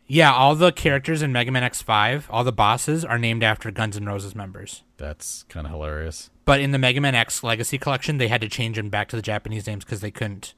[0.08, 3.96] Yeah, all the characters in Mega Man X5, all the bosses are named after Guns
[3.96, 4.84] N' Roses members.
[4.98, 6.30] That's kind of hilarious.
[6.44, 9.16] But in the Mega Man X Legacy Collection, they had to change them back to
[9.16, 10.54] the Japanese names because they couldn't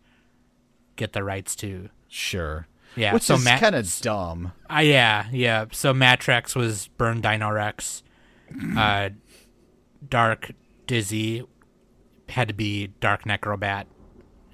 [0.96, 1.90] get the rights to.
[2.16, 2.68] Sure.
[2.96, 4.52] Yeah, Which so is Matt- kind of dumb.
[4.72, 5.66] Uh, yeah, yeah.
[5.72, 8.04] So Mattrex was Burn Dinorex.
[8.78, 9.10] Uh,
[10.08, 10.52] Dark
[10.86, 11.44] Dizzy
[12.30, 13.86] had to be Dark Necrobat,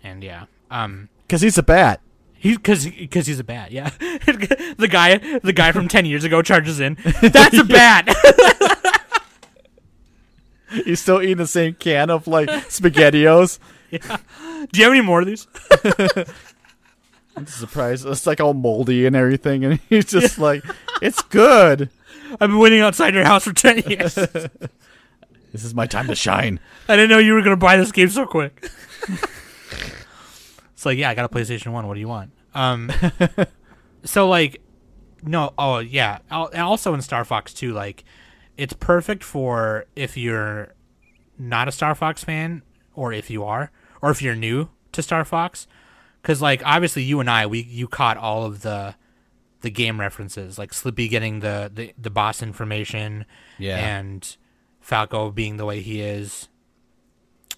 [0.01, 1.99] and yeah, um, Because he's a bat.
[2.34, 3.72] he because because he's a bat.
[3.74, 6.97] Yeah, the guy the guy from ten years ago charges in.
[7.22, 8.07] That's a bat.
[10.86, 13.57] He's still eating the same can of like SpaghettiOs.
[13.89, 14.18] Yeah.
[14.72, 15.47] Do you have any more of these?
[17.48, 18.06] Surprised.
[18.06, 20.64] It's like all moldy and everything, and he's just like,
[21.02, 21.90] "It's good.
[22.32, 24.16] I've been waiting outside your house for ten years.
[24.16, 28.10] This is my time to shine." I didn't know you were gonna buy this game
[28.10, 28.70] so quick.
[30.74, 31.88] it's like, yeah, I got a PlayStation One.
[31.88, 32.32] What do you want?
[32.54, 32.92] Um,
[34.04, 34.62] so like,
[35.24, 36.20] no, oh yeah.
[36.32, 38.04] Al- and Also in Star Fox 2, like,
[38.58, 40.74] it's perfect for if you're
[41.38, 42.62] not a Star Fox fan,
[42.94, 43.72] or if you are,
[44.02, 45.68] or if you're new to Star Fox,
[46.22, 48.95] because like obviously you and I, we you caught all of the
[49.61, 53.26] the game references, like Slippy getting the the, the boss information,
[53.57, 53.78] Yeah.
[53.78, 54.38] and
[54.80, 56.47] Falco being the way he is,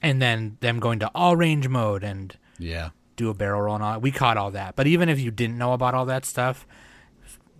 [0.01, 2.89] and then them going to all range mode and Yeah.
[3.15, 3.99] do a barrel roll and all.
[3.99, 6.65] We caught all that, but even if you didn't know about all that stuff,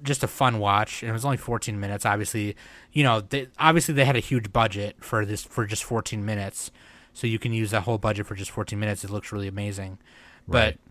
[0.03, 1.03] just a fun watch.
[1.03, 2.05] And it was only 14 minutes.
[2.07, 2.55] Obviously,
[2.91, 6.71] you know, they, obviously they had a huge budget for this for just 14 minutes,
[7.13, 9.03] so you can use that whole budget for just 14 minutes.
[9.03, 9.99] It looks really amazing,
[10.47, 10.75] Right.
[10.75, 10.90] but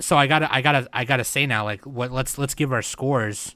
[0.00, 2.12] so I gotta I gotta I gotta say now, like, what?
[2.12, 3.54] Let's let's give our scores.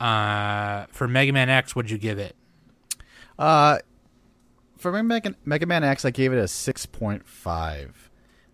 [0.00, 2.36] Uh, for Mega Man X, what'd you give it?
[3.38, 3.78] Uh,
[4.76, 8.10] for Mega, Mega Man X, I gave it a six point five.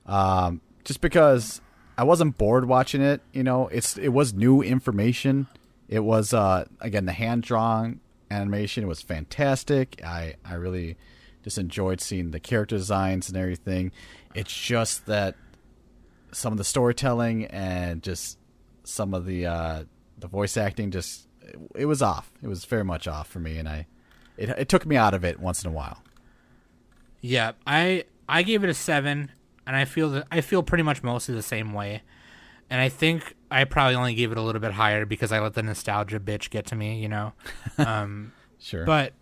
[0.06, 1.60] Um, just because
[1.96, 3.20] I wasn't bored watching it.
[3.32, 5.46] You know, it's it was new information.
[5.88, 10.00] It was uh again the hand drawn animation was fantastic.
[10.04, 10.96] I I really
[11.42, 13.92] just enjoyed seeing the character designs and everything.
[14.34, 15.36] It's just that
[16.34, 18.38] some of the storytelling and just
[18.84, 19.84] some of the uh
[20.18, 22.30] the voice acting just it, it was off.
[22.42, 23.86] It was very much off for me, and I
[24.36, 26.02] it it took me out of it once in a while.
[27.20, 29.30] Yeah, I I gave it a seven,
[29.66, 32.02] and I feel that I feel pretty much mostly the same way.
[32.70, 35.52] And I think I probably only gave it a little bit higher because I let
[35.54, 37.32] the nostalgia bitch get to me, you know.
[37.78, 38.86] Um, Sure.
[38.86, 39.12] but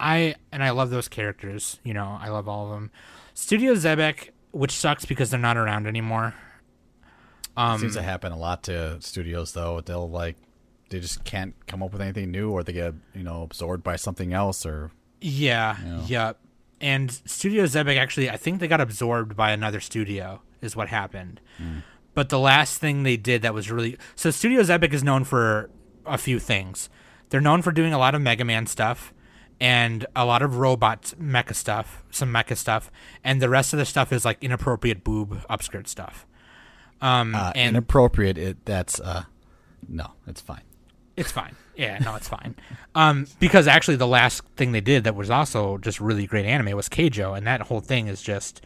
[0.00, 2.18] I and I love those characters, you know.
[2.20, 2.90] I love all of them.
[3.34, 6.34] Studio Xebec, which sucks because they're not around anymore.
[7.56, 9.80] Um, seems to happen a lot to studios though.
[9.80, 10.36] They'll like
[10.90, 13.96] they just can't come up with anything new, or they get you know absorbed by
[13.96, 14.90] something else, or
[15.20, 16.02] Yeah, Yeah.
[16.06, 16.32] yeah.
[16.80, 21.40] And Studio Xebec actually, I think they got absorbed by another studio, is what happened.
[22.12, 25.70] But the last thing they did that was really so Studio Xebec is known for
[26.04, 26.88] a few things.
[27.30, 29.12] They're known for doing a lot of Mega Man stuff
[29.60, 32.90] and a lot of robot mecha stuff, some mecha stuff,
[33.22, 36.26] and the rest of the stuff is like inappropriate boob upskirt stuff.
[37.00, 38.38] Um, uh, and inappropriate.
[38.38, 39.24] It that's uh
[39.88, 40.62] no, it's fine.
[41.16, 41.54] It's fine.
[41.76, 42.56] Yeah, no, it's fine.
[42.96, 46.76] Um, because actually, the last thing they did that was also just really great anime
[46.76, 48.60] was Keijo, and that whole thing is just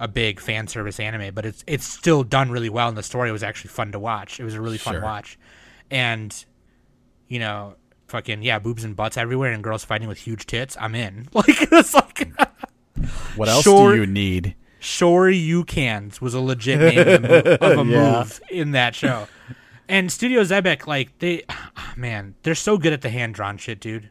[0.00, 1.34] a big fan service anime.
[1.34, 4.40] But it's it's still done really well, and the story was actually fun to watch.
[4.40, 5.02] It was a really fun Sure.
[5.02, 5.38] watch,
[5.90, 6.34] and
[7.28, 7.74] you know,
[8.06, 10.76] fucking yeah, boobs and butts everywhere, and girls fighting with huge tits.
[10.80, 11.28] I'm in.
[11.32, 12.28] Like it's like
[13.36, 13.92] What else Sure.
[13.94, 14.54] do you need?
[14.78, 18.18] Sure You Cans was a legit name of, the mo- of a Yeah.
[18.18, 19.26] move in that show.
[19.88, 21.44] And Studio Xebec, like they,
[21.96, 24.10] man, they're so good at the hand drawn shit, dude.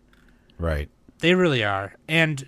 [0.58, 0.90] Right.
[1.20, 1.94] They really are.
[2.08, 2.46] And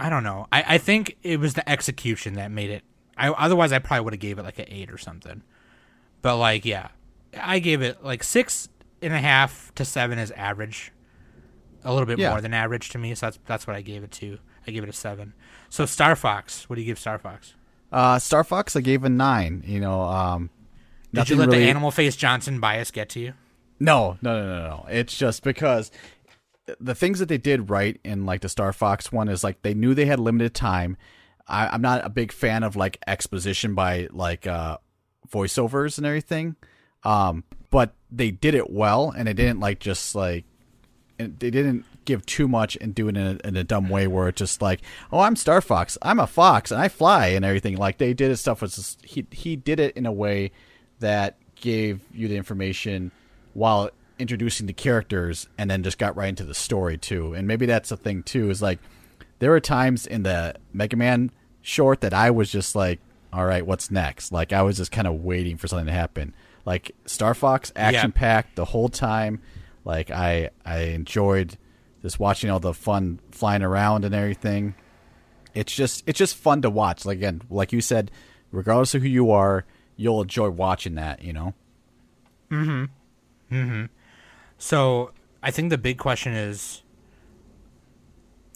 [0.00, 0.46] I don't know.
[0.52, 2.82] I, I think it was the execution that made it.
[3.16, 5.42] I otherwise I probably would have gave it like an eight or something.
[6.22, 6.88] But like, yeah,
[7.36, 8.68] I gave it like six
[9.02, 10.92] and a half to seven is average.
[11.84, 12.30] A little bit Yeah.
[12.30, 14.38] more than average to me, so that's that's what I gave it to.
[14.66, 15.34] I gave it a seven.
[15.70, 17.54] So Star Fox, what do you give Star Fox?
[17.90, 19.62] Uh, Star Fox, I gave a nine.
[19.66, 20.50] You know, um,
[21.14, 23.32] Did you let really- the animal face Johnson bias get to you?
[23.80, 24.86] No, no, no, no, no.
[24.90, 25.90] It's just because
[26.80, 29.72] the things that they did right in like the Star Fox one is like they
[29.72, 30.96] knew they had limited time.
[31.46, 34.78] I, I'm not a big fan of like exposition by like uh
[35.30, 36.56] voiceovers and everything.
[37.04, 40.44] Um, but they did it well, and they didn't like just like,
[41.18, 44.06] and they didn't give too much and do it in a, in a dumb way
[44.06, 44.80] where it's just like,
[45.12, 47.76] oh, I'm Star Fox, I'm a fox, and I fly and everything.
[47.76, 50.52] Like they did it stuff was just, he he did it in a way
[51.00, 53.10] that gave you the information
[53.52, 57.34] while introducing the characters, and then just got right into the story too.
[57.34, 58.78] And maybe that's the thing too is like
[59.38, 61.30] there were times in the Mega Man
[61.62, 63.00] short that I was just like,
[63.32, 64.32] all right, what's next?
[64.32, 66.34] Like I was just kind of waiting for something to happen.
[66.68, 69.40] Like Star Fox, action packed the whole time.
[69.86, 71.56] Like I I enjoyed
[72.02, 74.74] just watching all the fun flying around and everything.
[75.54, 77.06] It's just it's just fun to watch.
[77.06, 78.10] Like again, like you said,
[78.52, 79.64] regardless of who you are,
[79.96, 81.22] you'll enjoy watching that.
[81.22, 81.54] You know.
[82.50, 82.84] Hmm.
[83.48, 83.84] Hmm.
[84.58, 85.12] So
[85.42, 86.82] I think the big question is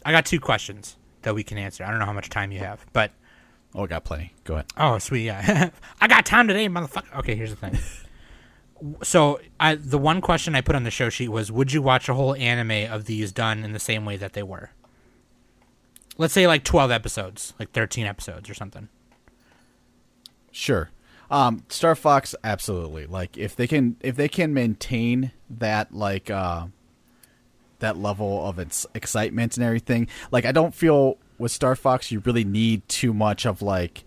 [0.04, 1.82] I got two questions that we can answer.
[1.82, 3.12] I don't know how much time you have, but
[3.74, 4.34] Oh, I got plenty.
[4.44, 4.66] Go ahead.
[4.76, 5.70] oh sweet, yeah.
[6.00, 7.18] I got time today, motherfucker.
[7.18, 7.78] Okay, here's the thing.
[9.02, 12.08] so I the one question I put on the show sheet was would you watch
[12.08, 14.70] a whole anime of these done in the same way that they were?
[16.18, 18.88] Let's say like 12 episodes, like 13 episodes or something.
[20.50, 20.90] Sure.
[21.30, 23.06] Um, Star Fox, absolutely.
[23.06, 26.66] Like if they can, if they can maintain that like uh,
[27.82, 30.08] that level of its excitement and everything.
[30.30, 34.04] Like I don't feel with Star Fox you really need too much of like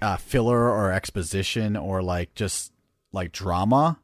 [0.00, 2.72] uh, filler or exposition or like just
[3.12, 3.98] like drama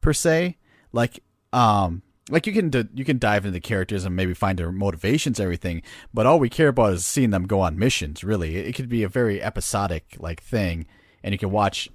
[0.00, 0.56] per se.
[0.92, 1.22] Like
[1.52, 4.72] um like you can d- you can dive into the characters and maybe find their
[4.72, 5.82] motivations everything,
[6.12, 8.24] but all we care about is seeing them go on missions.
[8.24, 10.86] Really, it, it could be a very episodic like thing,
[11.22, 11.88] and you can watch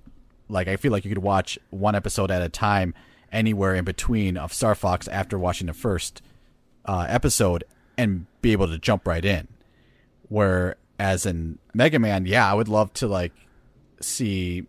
[0.48, 2.94] like I feel like you could watch one episode at a time
[3.32, 6.22] anywhere in between of Star Fox after watching the first
[6.86, 7.64] uh, episode
[7.98, 9.48] and be able to jump right in.
[10.30, 13.34] Whereas in Mega Man, yeah, I would love to like
[14.02, 14.66] see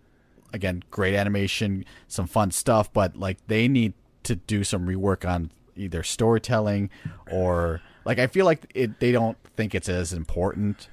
[0.52, 3.92] again great animation, some fun stuff, but like they need
[4.24, 6.88] to do some rework on either storytelling
[7.30, 10.88] or like I feel like it they don't think it's as important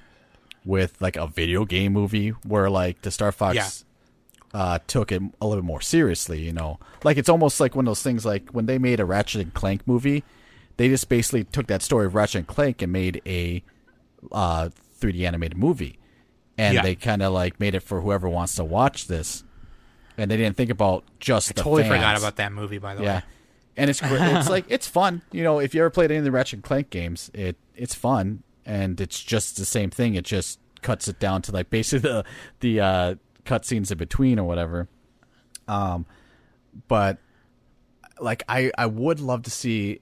[0.64, 4.60] with like a video game movie where like the Star Fox Yeah.
[4.60, 6.78] uh, took it a little bit more seriously, you know.
[7.04, 9.54] Like it's almost like one of those things like when they made a Ratchet and
[9.54, 10.24] Clank movie,
[10.76, 13.62] they just basically took that story of Ratchet and Clank and made a
[14.30, 14.68] uh,
[15.00, 15.98] 3D animated movie.
[16.58, 16.82] And Yeah.
[16.82, 19.42] they kind of like made it for whoever wants to watch this.
[20.18, 21.94] And they didn't think about just I the totally fans.
[21.96, 23.16] forgot about that movie by the Yeah.
[23.18, 23.22] way.
[23.76, 25.22] And it's it's like it's fun.
[25.32, 27.94] You know, if you ever played any of the Ratchet and Clank games, it it's
[27.94, 30.14] fun and it's just the same thing.
[30.14, 32.24] It just cuts it down to like basically the
[32.60, 33.14] the uh
[33.46, 34.88] cutscenes in between or whatever.
[35.66, 36.04] Um
[36.86, 37.16] but
[38.20, 40.01] like I I would love to see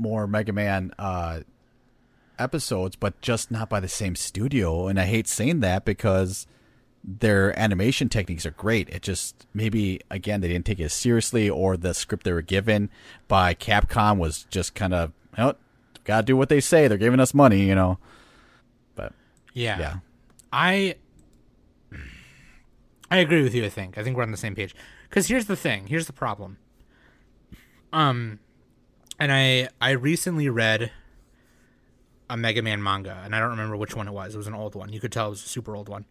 [0.00, 1.40] more Mega Man uh
[2.38, 4.88] episodes, but just not by the same studio.
[4.88, 6.46] And I hate saying that because
[7.04, 8.88] their animation techniques are great.
[8.88, 12.42] It just maybe again they didn't take it as seriously, or the script they were
[12.42, 12.88] given
[13.28, 15.54] by Capcom was just kind of, you know,
[16.04, 16.88] gotta do what they say.
[16.88, 17.98] They're giving us money, you know.
[18.94, 19.12] But
[19.54, 19.78] Yeah.
[19.78, 19.94] yeah,
[20.52, 20.96] I
[23.10, 23.64] I agree with you.
[23.64, 24.74] I think I think we're on the same page.
[25.08, 25.88] Because here's the thing.
[25.88, 26.58] Here's the problem.
[27.92, 28.38] Um,
[29.20, 30.90] and I I recently read
[32.28, 34.34] a Mega Man manga, and I don't remember which one it was.
[34.34, 34.92] It was an old one.
[34.92, 36.06] You could tell it was a super old one.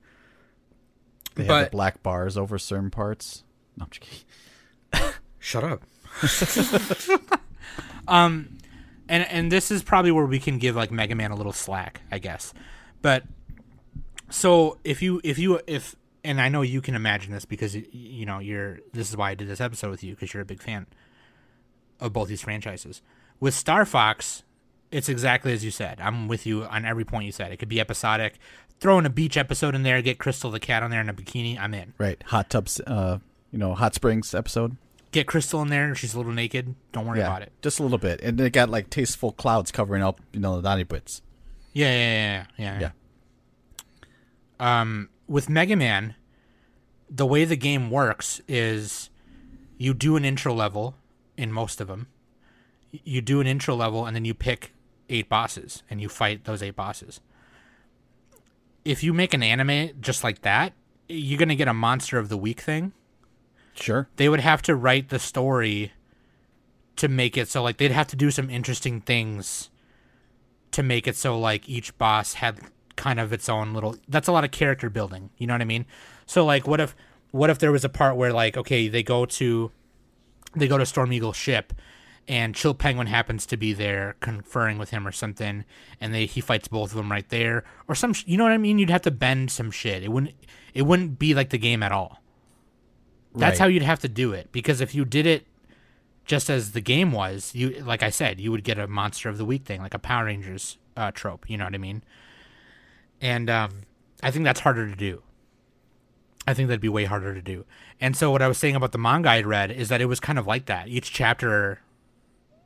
[1.35, 3.43] they have But- the black bars over certain parts.
[3.77, 5.13] No, I'm just kidding.
[5.39, 5.83] Shut up.
[8.07, 8.57] um,
[9.07, 12.01] and and this is probably where we can give like Mega Man a little slack,
[12.11, 12.53] I guess.
[13.01, 13.23] But
[14.29, 18.25] so if you if you if and I know you can imagine this because you
[18.25, 20.61] know you're this is why I did this episode with you because you're a big
[20.61, 20.85] fan
[21.99, 23.01] of both these franchises.
[23.39, 24.43] With Star Fox,
[24.91, 25.99] it's exactly as you said.
[26.01, 27.51] I'm with you on every point you said.
[27.51, 28.37] It could be episodic.
[28.79, 31.13] Throw in a beach episode in there, get Krystal the cat on there in a
[31.13, 31.59] bikini.
[31.59, 31.93] I'm in.
[31.97, 32.79] Right, hot tubs.
[32.87, 33.19] Uh,
[33.51, 34.77] you know, hot springs episode.
[35.11, 35.95] Get Krystal in there.
[35.95, 36.75] She's a little naked.
[36.91, 37.51] Don't worry Yeah, about it.
[37.61, 40.61] just a little bit, and they got like tasteful clouds covering up, you know, the
[40.69, 41.21] naughty bits.
[41.73, 42.89] Yeah, yeah, yeah, yeah, yeah.
[44.59, 44.81] Yeah.
[44.81, 46.15] Um, with Mega Man,
[47.09, 49.09] the way the game works is
[49.77, 50.95] you do an intro level
[51.39, 52.07] in most of them.
[52.91, 54.73] You do an intro level and then you pick
[55.09, 57.21] eight bosses and you fight those eight bosses.
[58.85, 60.73] If you make an anime just like that,
[61.07, 62.93] you're going to get a monster of the week thing.
[63.73, 64.07] Sure.
[64.17, 65.93] They would have to write the story
[66.99, 69.69] to make it so like they'd have to do some interesting things
[70.71, 72.59] to make it so like each boss had
[72.97, 75.65] kind of its own little that's a lot of character building you know what i
[75.65, 75.85] mean
[76.25, 76.93] so like what if
[77.31, 79.71] what if there was a part where like okay they go to
[80.55, 81.73] they go to storm eagle's ship
[82.27, 85.65] and Chill Penguin happens to be there conferring with him or something,
[85.99, 88.53] and they he fights both of them right there, or some, sh- you know what
[88.53, 88.77] I mean?
[88.77, 90.03] You'd have to bend some shit.
[90.03, 90.35] It wouldn't
[90.75, 92.21] it wouldn't be like the game at all.
[93.33, 93.65] That's Right.
[93.65, 95.47] how you'd have to do it because if you did it
[96.25, 99.39] just as the game was, you like I said, you would get a monster of
[99.39, 101.49] the week thing, like a Power Rangers uh, trope.
[101.49, 102.03] You know what I mean?
[103.21, 103.71] And um,
[104.21, 105.23] I think that's harder to do.
[106.47, 107.65] I think that'd be way harder to do.
[108.01, 110.19] And so what I was saying about the manga I'd read is that it was
[110.19, 110.87] kind of like that.
[110.87, 111.81] Each chapter,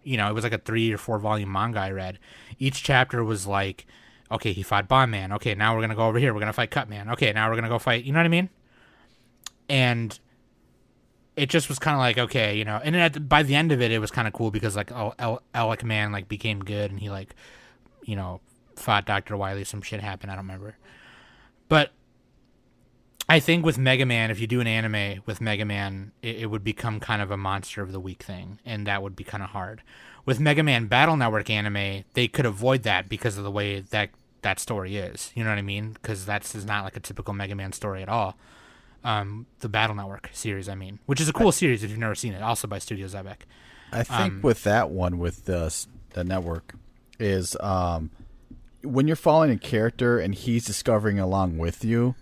[0.04, 2.20] you know, it was like a three or four volume manga I read.
[2.60, 3.86] Each chapter was like,
[4.32, 5.32] okay, he fought Bomb Man.
[5.34, 6.34] Okay, now we're gonna go over here.
[6.34, 7.10] We're gonna fight Cut Man.
[7.12, 8.04] Okay, now we're gonna go fight.
[8.04, 8.50] You know what I mean?
[9.70, 10.18] And
[11.36, 12.80] it just was kind of like okay, you know.
[12.84, 15.42] And the, by the end of it, it was kind of cool because like El-
[15.54, 17.36] Elec Man like became good and he like,
[18.04, 18.42] you know,
[18.76, 19.64] fought Doctor Wily.
[19.64, 20.32] Some shit happened.
[20.32, 20.78] I don't remember,
[21.70, 21.92] but
[23.30, 26.46] I think with Mega Man, if you do an anime with Mega Man, it, it
[26.48, 29.42] would become kind of a monster of the week thing, and that would be kind
[29.44, 29.82] of hard.
[30.26, 34.10] With Mega Man Battle Network anime, they could avoid that because of the way that
[34.42, 35.32] that story is.
[35.36, 35.94] You know what I mean?
[35.94, 38.36] Because that's is not like a typical Mega Man story at all.
[39.06, 42.16] Um, the Battle Network series, I mean, which is a cool series if you've never
[42.16, 43.38] seen it, also by Studio Xebec.
[43.92, 45.74] I think Um, with that one with the
[46.12, 46.76] the network
[47.20, 48.12] is um
[48.84, 52.16] when you're following a character and he's discovering along with you,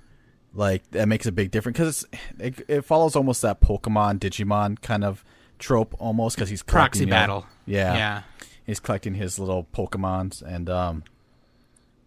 [0.53, 2.05] like that makes a big difference because
[2.39, 5.23] it, it follows almost that Pokemon Digimon kind of
[5.59, 7.09] trope almost because he's Proxy it.
[7.09, 7.45] battle.
[7.65, 8.21] Yeah, Yeah.
[8.65, 11.03] he's collecting his little Pokemons and um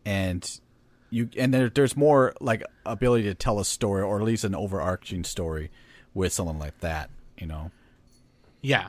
[0.05, 0.61] and
[1.11, 4.55] you and there, there's more like ability to tell a story or at least an
[4.55, 5.71] overarching story
[6.13, 7.71] with someone like that, you know.
[8.61, 8.89] Yeah.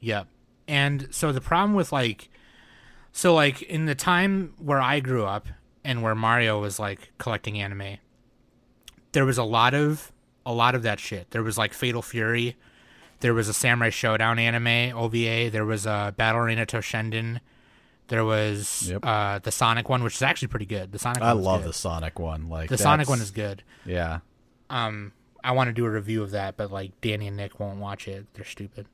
[0.00, 0.28] Yep.
[0.68, 2.28] And so the problem with like
[3.12, 5.46] so like in the time where I grew up
[5.84, 7.98] and where Mario was like collecting anime,
[9.12, 10.12] there was a lot of
[10.44, 11.30] a lot of that shit.
[11.30, 12.56] There was like Fatal Fury,
[13.20, 17.40] there was a Samurai Showdown anime OVA, there was a Battle Arena Toshinden,
[18.08, 19.04] there was Yep.
[19.04, 20.92] uh the Sonic one which is actually pretty good.
[20.92, 21.68] The Sonic I love good.
[21.70, 22.48] the Sonic one.
[22.48, 23.62] Like The Sonic one is good.
[23.86, 24.20] Yeah.
[24.70, 25.12] Um
[25.44, 28.06] I want to do a review of that, but like Danny and Nick won't watch
[28.08, 28.26] it.
[28.34, 28.86] They're stupid.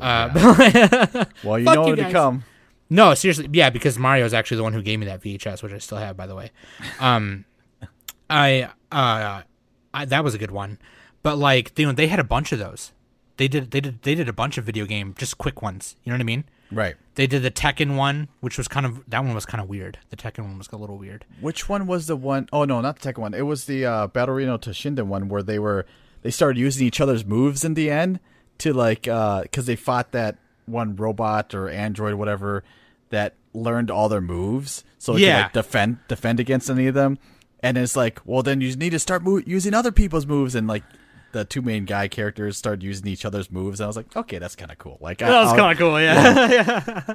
[0.00, 2.44] Oh, Uh, Well, you know you to come.
[2.90, 5.72] No, seriously, yeah, because Mario is actually the one who gave me that VHS, which
[5.72, 6.50] I still have, by the way.
[7.00, 7.44] Um,
[8.28, 9.42] I, uh,
[9.94, 10.78] I that was a good one,
[11.22, 12.92] but like you know they had a bunch of those.
[13.36, 15.96] They did they did they did a bunch of video game just quick ones.
[16.04, 16.44] You know what I mean?
[16.70, 16.96] Right.
[17.16, 19.98] They did the Tekken one, which was kind of that one was kind of weird.
[20.10, 21.24] The Tekken one was a little weird.
[21.40, 23.34] Which one was the one oh no, not the Tekken one.
[23.34, 25.86] It was the uh, Battle Arena Toshinden one where they were
[26.22, 28.20] they started using each other's moves in the end
[28.58, 30.36] to like uh cuz they fought that
[30.66, 32.62] one robot or android whatever
[33.10, 35.36] that learned all their moves so it Yeah.
[35.36, 37.18] could like defend defend against any of them.
[37.62, 40.66] And it's like, well then you need to start mo- using other people's moves and
[40.66, 40.82] like
[41.32, 44.38] the two main guy characters started using each other's moves and I was like, okay,
[44.38, 44.98] that's kind of cool.
[45.00, 47.14] Like I, I'll- of cool, yeah.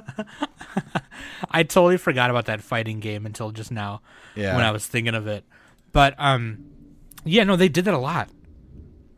[1.50, 4.00] I totally forgot about that fighting game until just now
[4.34, 4.56] Yeah.
[4.56, 5.44] when I was thinking of it.
[5.92, 6.64] But um,
[7.24, 8.28] yeah, no, they did that a lot.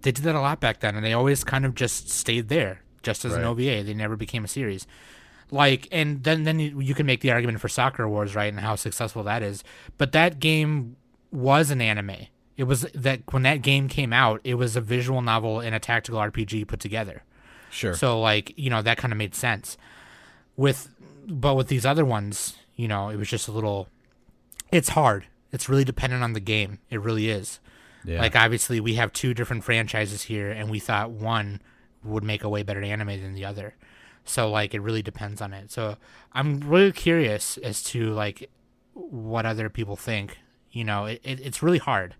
[0.03, 2.81] They did that a lot back then, and they always kind of just stayed there,
[3.03, 3.49] just as an Right.
[3.49, 3.83] OVA.
[3.85, 4.87] They never became a series.
[5.51, 8.61] Like, and then then you, you can make the argument for Sakura Wars, right, and
[8.61, 9.63] how successful that is.
[9.99, 10.97] But that game
[11.31, 12.27] was an anime.
[12.57, 15.79] It was that when that game came out, it was a visual novel and a
[15.79, 17.23] tactical RPG put together.
[17.71, 17.95] sure.
[17.95, 19.79] So like, you know, that kind of made sense.
[20.57, 20.89] With
[21.27, 23.89] but with these other ones, you know, it was just a little
[24.71, 25.27] it's hard.
[25.53, 26.79] It's really dependent on the game.
[26.91, 27.61] It really is.
[28.05, 28.21] yeah.
[28.21, 31.61] Like obviously we have two different franchises here and we thought one
[32.05, 33.75] would make a way better anime than the other.
[34.25, 35.71] So like it really depends on it.
[35.71, 35.97] So
[36.33, 38.51] I'm really curious as to like
[38.93, 40.39] what other people think.
[40.73, 42.15] You know, it, it it's really hard.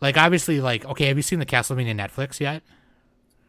[0.00, 2.62] Like obviously like okay, have you seen the Castlevania Netflix yet?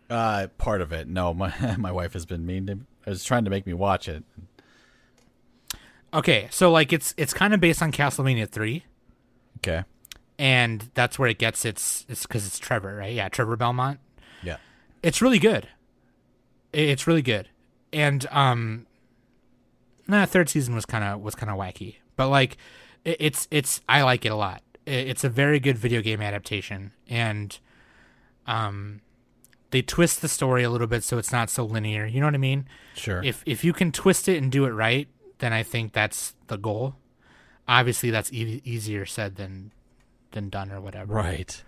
[0.10, 1.08] Uh, part of it.
[1.08, 2.80] No, my my wife has been mean to.
[3.06, 4.24] is trying to make me watch it.
[6.14, 8.84] Okay, so like it's it's kind of based on Castlevania 3
[9.58, 9.84] Okay.
[10.38, 13.14] and that's where it gets its it's cuz it's Trevor, right?
[13.14, 14.00] Yeah, Trevor Belmont.
[14.44, 14.58] Yeah.
[15.02, 15.68] It's really good.
[16.72, 17.50] It's really good.
[17.92, 18.86] And um
[20.08, 21.96] nah, third season was kind of was kind of wacky.
[22.16, 22.58] But like
[23.06, 24.62] it's it's I like it a lot.
[24.86, 27.58] It's a very good video game adaptation and
[28.48, 29.02] um
[29.72, 32.06] they twist the story a little bit so it's not so linear.
[32.06, 32.68] You know what I mean?
[32.96, 33.24] Sure.
[33.24, 35.08] if if you can twist it and do it right,
[35.40, 36.96] then I think that's the goal.
[37.68, 39.72] Obviously, that's e- easier said than
[40.32, 41.14] than done or whatever.
[41.14, 41.64] right.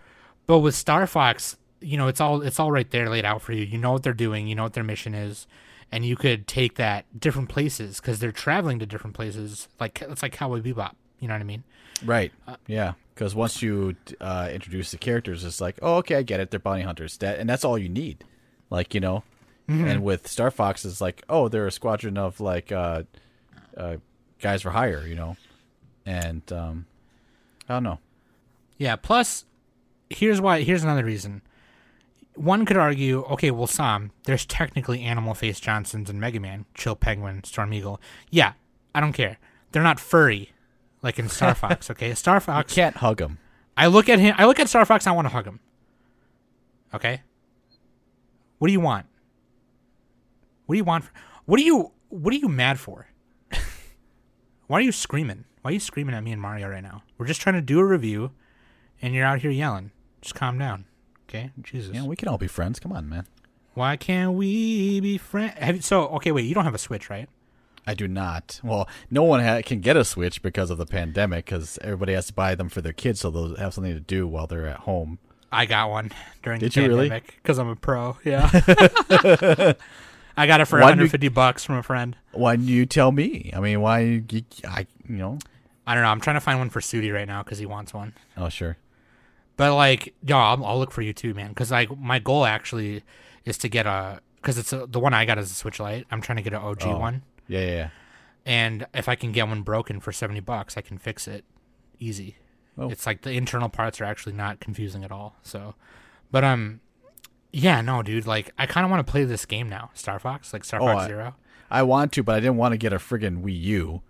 [0.48, 3.54] But with Star Fox, you know, it's all it's all right there laid out for
[3.54, 3.64] you.
[3.64, 4.48] You know what they're doing.
[4.48, 5.48] You know what their mission is,
[5.92, 9.68] and you could take that different places because they're traveling to different places.
[9.80, 10.94] Like it's like Cowboy Bebop.
[11.20, 11.64] You know what I mean?
[12.04, 12.32] Right.
[12.48, 12.94] Uh, yeah.
[13.14, 16.52] Because once you uh, introduce the characters, it's like, oh, okay, I get it.
[16.52, 17.18] They're bounty hunters.
[17.18, 18.26] That and that's all you need.
[18.70, 19.24] Like you know,
[19.70, 19.88] Mm-hmm.
[19.88, 23.04] And with Star Fox, it's like, oh, they're a squadron of like uh,
[23.76, 23.98] uh,
[24.40, 25.38] guys for hire, you know.
[26.06, 26.86] And um,
[27.68, 28.00] I don't know.
[28.78, 28.96] Yeah.
[28.96, 29.46] Plus,
[30.10, 30.62] here's why.
[30.62, 31.42] Here's another reason.
[32.36, 36.96] One could argue, okay, well, Sam, there's technically Animal Face Johnsons and Mega Man, Chill
[36.96, 38.02] Penguin, Storm Eagle.
[38.30, 38.54] Yeah,
[38.94, 39.38] I don't care.
[39.72, 40.52] They're not furry,
[41.02, 41.90] like in Star Fox.
[41.92, 42.74] Okay, Star Fox.
[42.74, 43.38] Can't hug him.
[43.78, 44.36] I look at him.
[44.38, 45.06] I look at Star Fox.
[45.06, 45.60] and I want to hug him.
[46.94, 47.22] Okay.
[48.58, 49.06] What do you want?
[50.66, 51.06] What do you want?
[51.46, 51.92] What are you?
[52.10, 53.08] What are you mad for?
[54.68, 55.46] Why are you screaming?
[55.62, 57.04] Why are you screaming at me and Mario right now?
[57.18, 58.32] We're just trying to do a review,
[59.02, 59.92] and you're out here yelling.
[60.22, 60.86] Just calm down,
[61.28, 61.52] okay?
[61.62, 61.94] Jesus.
[61.94, 62.80] Yeah, we can all be friends.
[62.80, 63.28] Come on, man.
[63.74, 65.86] Why can't we be friends?
[65.86, 66.46] So okay, wait.
[66.46, 67.28] You don't have a Switch, right?
[67.88, 68.60] I do not.
[68.64, 72.28] Well, no one ha- can get a Switch because of the pandemic, because everybody has
[72.28, 74.82] to buy them for their kids, so they'll have something to do while they're at
[74.82, 75.20] home.
[75.52, 76.12] I got one
[76.44, 78.18] during Did the you pandemic because I'm a pro.
[78.26, 78.50] Yeah.
[80.38, 82.16] I got it for Why do you- 150 bucks from a friend.
[82.34, 83.52] Why didn't you tell me?
[83.56, 84.00] I mean, why?
[84.30, 85.40] You, I, you know.
[85.88, 86.10] I don't know.
[86.10, 88.14] I'm trying to find one for Sudi right now because he wants one.
[88.36, 88.76] Oh, sure.
[89.56, 91.50] But like, yo, I'll, I'll look for you too, man.
[91.50, 93.04] Because like, my goal actually
[93.46, 96.06] is to get a because it's a, the one I got is a Switch Lite.
[96.12, 97.00] I'm trying to get an OG Oh.
[97.00, 97.90] one, Yeah, yeah, yeah.
[98.46, 101.46] and if I can get one broken for 70 bucks, I can fix it
[102.00, 102.38] easy.
[102.78, 102.90] Oh.
[102.90, 105.36] It's like the internal parts are actually not confusing at all.
[105.44, 105.76] So,
[106.32, 106.82] but um,
[107.54, 108.28] yeah, no, dude.
[108.28, 110.86] Like, I kind of want to play this game now, Star Fox, like Star Oh,
[110.88, 111.36] Fox I- Zero.
[111.72, 114.02] I want to, but I didn't want to get a friggin' Wii U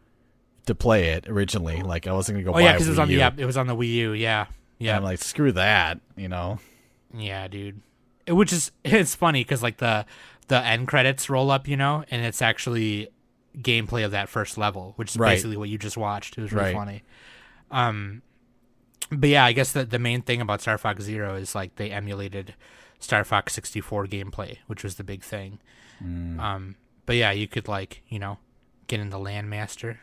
[0.65, 1.81] to play it originally.
[1.81, 2.53] Like, I wasn't gonna go.
[2.53, 3.19] Oh yeah, because it was on the U.
[3.19, 4.11] yeah, it was on the Wii U.
[4.13, 4.97] Yeah, And yeah.
[4.97, 6.59] I'm like, screw that, you know.
[7.13, 7.81] Yeah, dude.
[8.25, 10.05] It, which is it's funny because like the
[10.47, 13.07] the end credits roll up, you know, and it's actually
[13.61, 15.31] gameplay of that first level, which is Right.
[15.31, 16.37] basically what you just watched.
[16.37, 16.75] It was really Right.
[16.75, 17.03] funny.
[17.71, 18.21] Um,
[19.11, 21.91] but yeah, I guess the the main thing about Star Fox Zero is like they
[21.91, 22.55] emulated
[22.99, 25.59] Star Fox sixty four gameplay, which was the big thing.
[26.03, 26.39] Mm.
[26.39, 26.75] Um,
[27.05, 28.39] but yeah, you could like you know
[28.87, 29.97] get in into Landmaster.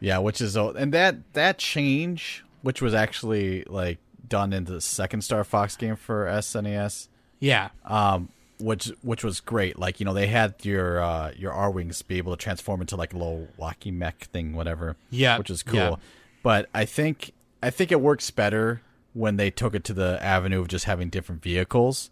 [0.00, 5.22] Yeah, which is and that that change, which was actually like done in the second
[5.22, 7.08] Star Fox game for SNES,
[7.40, 9.78] Yeah, um, which which was great.
[9.78, 13.12] Like you know they had your uh, your Arwings be able to transform into like
[13.12, 14.96] a little walkie mech thing, whatever.
[15.10, 15.76] Yeah, which is cool.
[15.78, 15.96] yeah.
[16.42, 17.32] But I think
[17.62, 18.82] I think it works better
[19.12, 22.10] when they took it to the avenue of just having different vehicles.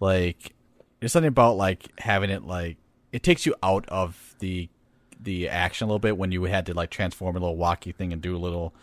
[0.00, 0.52] Like
[1.00, 2.76] there's something about like having it like
[3.12, 4.68] it takes you out of the
[5.20, 8.12] the action a little bit when you had to like transform a little walkie thing
[8.12, 8.74] and do a little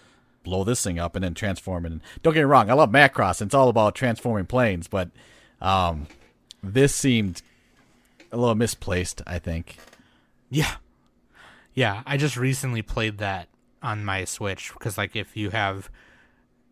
[0.43, 1.91] blow this thing up and then transform it.
[1.91, 3.41] And don't get me wrong, I love Macross.
[3.41, 5.09] It's all about transforming planes, but
[5.61, 6.07] um,
[6.63, 7.41] this seemed
[8.31, 9.21] a little misplaced.
[9.27, 9.77] I think.
[10.49, 10.75] Yeah.
[11.73, 13.47] Yeah, I just recently played that
[13.81, 15.89] on my Switch because like if you have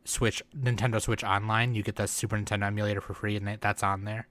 [0.06, 4.04] Switch Nintendo Switch online, you get the Super Nintendo emulator for free and that's on
[4.06, 4.28] there.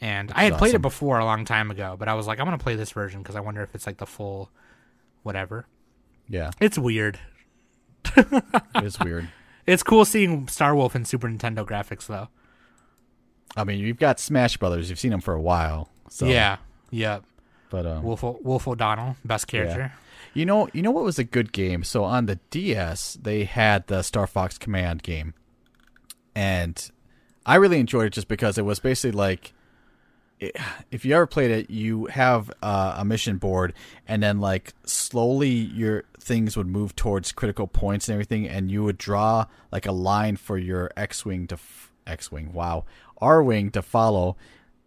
[0.00, 2.46] And I had played it before a long time ago, but I was like I'm
[2.46, 4.50] going to play this version cuz I wonder if it's like the full
[5.22, 5.66] whatever.
[6.28, 7.18] Yeah, It's weird.
[8.76, 9.28] it's weird.
[9.66, 12.28] It's cool seeing Star Wolf in Super Nintendo graphics though.
[13.56, 14.90] I mean, you've got Smash Brothers.
[14.90, 15.88] You've seen them for a while.
[16.08, 16.58] So, Yeah.
[16.90, 17.24] Yep.
[17.70, 19.92] But uh, Wolf O- Wolf O'Donnell, best character.
[20.34, 21.84] you know, you know what was a good game?
[21.84, 25.34] So on the DS, they had the Star Fox Command game,
[26.34, 26.90] and
[27.46, 29.52] I really enjoyed it just because it was basically like,
[30.40, 30.56] it,
[30.90, 33.72] if you ever played it, you have uh, a mission board,
[34.08, 38.82] and then like slowly your things would move towards critical points and everything, and you
[38.82, 42.84] would draw like a line for your X-wing to f- X-wing, wow,
[43.20, 44.36] Arwing to follow,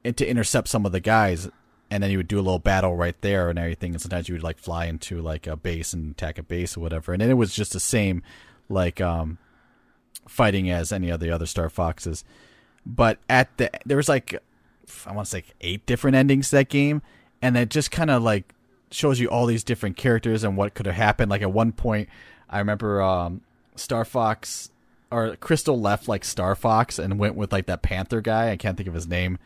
[0.04, 1.50] and to intercept some of the guys
[1.90, 4.34] and then you would do a little battle right there and everything and sometimes you
[4.34, 7.30] would like fly into like a base and attack a base or whatever and then
[7.30, 8.24] it was just the same
[8.68, 9.38] like um
[10.28, 12.24] fighting as any of the other star foxes.
[12.86, 14.42] But at the there was like
[15.06, 17.02] i want to say eight different endings to that game
[17.42, 18.54] and it just kind of like
[18.92, 21.30] shows you all these different characters and what could have happened.
[21.30, 22.10] Like at one point
[22.50, 23.42] i remember um
[23.76, 24.72] star fox
[25.14, 28.78] or Krystal left like star fox and went with like that panther guy i can't
[28.78, 29.38] think of his name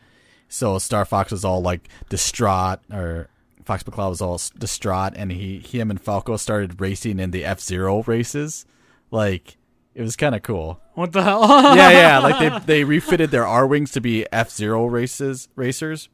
[0.48, 3.28] so Star Fox was all like distraught, or
[3.64, 7.60] Fox McCloud was all distraught, and he, him and Falco started racing in the F
[7.60, 8.64] Zero races.
[9.10, 9.58] Like
[9.94, 10.80] it was kind of cool.
[10.94, 11.42] What the hell?
[11.76, 12.18] Yeah, yeah.
[12.18, 16.08] Like they they refitted their Arwings to be F Zero races racers,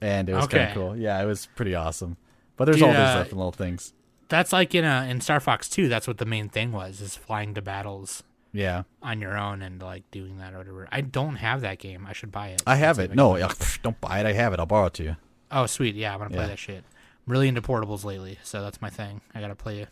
[0.00, 0.96] and it was kind of cool.
[0.96, 2.18] Yeah, it was pretty awesome.
[2.56, 3.94] But there's Dude, all these uh, different little things.
[4.28, 7.16] That's like in a in Star Fox 2, that's what the main thing was is
[7.16, 10.88] flying to battles Yeah, on your own and like doing that or whatever.
[10.90, 12.06] I don't have that game.
[12.08, 12.62] I should buy it.
[12.66, 13.14] I have it.
[13.14, 14.26] No, ugh, pff, don't buy it.
[14.26, 14.58] I have it.
[14.58, 15.16] I'll borrow it to you.
[15.50, 15.94] Oh, sweet.
[15.94, 16.46] Yeah, I'm gonna play Yeah.
[16.48, 16.84] that shit.
[17.26, 19.20] I'm really into portables lately, so that's my thing.
[19.34, 19.86] I gotta play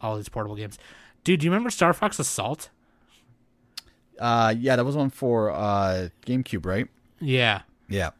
[0.00, 0.78] all these portable games.
[1.24, 2.70] Dude, do you remember Star Fox Assault?
[4.18, 6.88] Uh, yeah, that was one for uh GameCube, right?
[7.20, 8.10] Yeah, Yeah.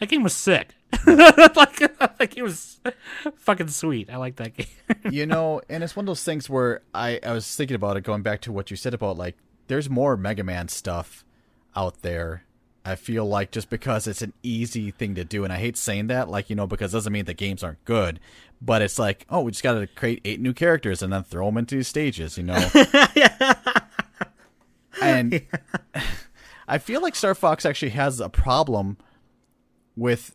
[0.00, 0.74] That game was sick.
[1.06, 1.80] like,
[2.20, 2.80] like it was
[3.36, 4.10] fucking sweet.
[4.10, 4.66] I like that game.
[5.10, 8.02] you know, and it's one of those things where I, I was thinking about it,
[8.02, 9.36] going back to what you said about like,
[9.68, 11.24] there's more Mega Man stuff
[11.76, 12.44] out there.
[12.84, 16.06] I feel like just because it's an easy thing to do, and I hate saying
[16.06, 18.18] that, like you know, because it doesn't mean the games aren't good,
[18.62, 21.46] but it's like, oh, we just got to create eight new characters and then throw
[21.46, 22.70] them into these stages, you know.
[25.02, 25.42] and
[26.66, 28.96] I feel like Star Fox actually has a problem
[29.94, 30.34] with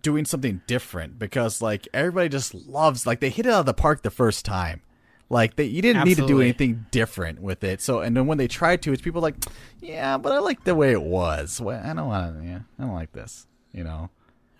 [0.00, 3.74] doing something different because like everybody just loves like they hit it out of the
[3.74, 4.82] park the first time.
[5.30, 7.82] Like they, you didn't need to do anything different with it.
[7.82, 9.34] So and then when they tried to, it's people like,
[9.80, 11.60] yeah, but I like the way it was.
[11.60, 12.46] Well, I don't want to.
[12.46, 13.46] Yeah, I don't like this.
[13.72, 14.10] You know.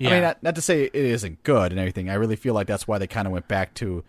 [0.00, 2.08] I mean, not, not to say it isn't good and everything.
[2.08, 4.04] I really feel like that's why they kind of went back to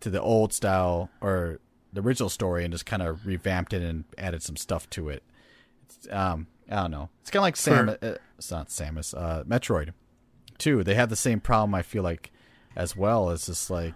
[0.00, 1.58] to the old style or
[1.92, 5.22] the original story and just kind of revamped it and added some stuff to it.
[5.84, 7.08] It's, um, I don't know.
[7.22, 7.86] It's kind of like Sam.
[7.86, 9.12] For- uh, it's not Samus.
[9.12, 9.92] Uh, Metroid,
[10.60, 10.84] too.
[10.84, 11.74] They have the same problem.
[11.74, 12.30] I feel like
[12.76, 13.30] as well.
[13.30, 13.94] It's just like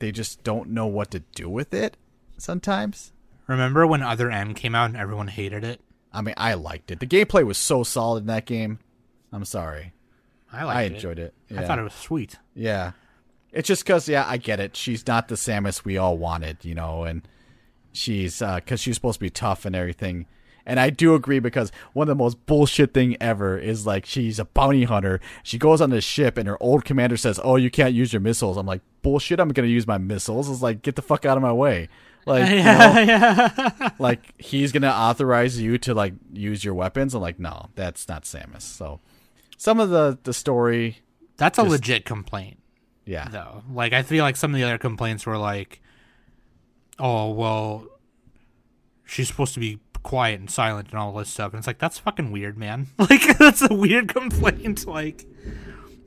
[0.00, 1.96] they just don't know what to do with it
[2.36, 3.12] sometimes.
[3.46, 5.80] Remember when Other M came out and everyone hated it?
[6.12, 7.00] I mean, I liked it.
[7.00, 8.78] The gameplay was so solid in that game.
[9.32, 9.92] I'm sorry.
[10.52, 11.34] I liked I enjoyed it.
[11.50, 11.66] I Yeah.
[11.66, 12.36] thought it was sweet.
[12.54, 12.92] Yeah.
[13.52, 14.76] It's just because, yeah, I get it.
[14.76, 17.26] She's not the Samus we all wanted, you know, and
[17.92, 20.26] she's, uh, because she's supposed to be tough and everything.
[20.68, 24.38] And I do agree because one of the most bullshit thing ever is like she's
[24.38, 25.18] a bounty hunter.
[25.42, 28.20] She goes on this ship and her old commander says, "Oh, you can't use your
[28.20, 29.40] missiles." I'm like, "Bullshit!
[29.40, 31.88] I'm gonna use my missiles." It's like, get the fuck out of my way.
[32.26, 37.14] Like, you know, like he's gonna authorize you to like use your weapons.
[37.14, 38.60] I'm like, no, that's not Samus.
[38.60, 39.00] So,
[39.56, 40.98] some of the the story,
[41.38, 42.58] That's a legit complaint,
[43.06, 43.62] yeah, though.
[43.72, 45.80] Like, I feel like some of the other complaints were like,
[46.98, 47.86] "Oh, well,
[49.06, 49.78] she's supposed to be
[50.08, 52.86] quiet and silent and all this stuff," and it's like that's fucking weird, man.
[52.98, 54.86] Like, that's a weird complaint.
[54.86, 55.26] Like,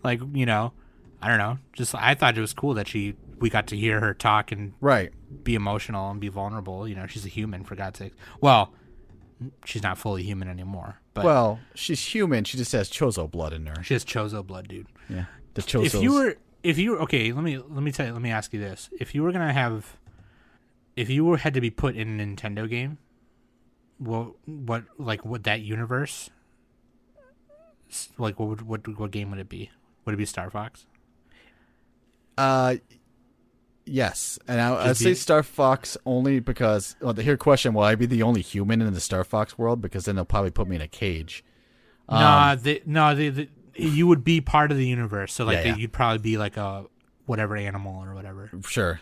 [0.04, 0.74] like you know,
[1.22, 1.60] I don't know.
[1.74, 4.74] Just I thought it was cool that she we got to hear her talk and
[4.82, 5.12] right.
[5.44, 6.88] be emotional and be vulnerable.
[6.88, 8.14] You know, she's a human for God's sake.
[8.40, 8.74] Well,
[9.66, 12.44] she's not fully human anymore, but Well, she's human.
[12.44, 13.84] She just has Chozo blood in her.
[13.84, 14.88] she has Chozo blood, dude.
[15.10, 15.86] Yeah, the chozo.
[15.86, 18.32] If you were, if you were, okay, let me let me tell you, let me
[18.32, 19.98] ask you this: If you were gonna have,
[20.96, 22.98] if you were had to be put in a Nintendo game,
[24.02, 26.30] what what like what that universe,
[28.18, 29.70] like what would what what game would it be?
[30.06, 30.86] Would it be Star Fox?
[32.38, 32.76] uh,
[33.86, 36.96] yes, and I, say Star Fox only because.
[37.00, 39.82] Well, here, question: Will I be the only human in the Star Fox world?
[39.82, 41.44] Because then they'll probably put me in a cage.
[42.10, 45.34] nah, the, no, the, the, you would be part of the universe.
[45.34, 45.76] So like Yeah, yeah.
[45.76, 46.86] you'd probably be like a
[47.28, 48.50] whatever animal or whatever.
[48.68, 49.00] Sure,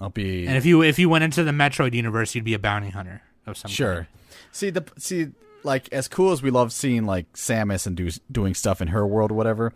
[0.00, 0.46] I'll be.
[0.46, 3.22] And if you if you went into the Metroid universe, you'd be a bounty hunter
[3.46, 3.94] of some Sure.
[3.94, 4.06] kind.
[4.52, 5.28] See the see
[5.62, 9.06] like as cool as we love seeing like Samus and do doing stuff in her
[9.06, 9.72] world or whatever,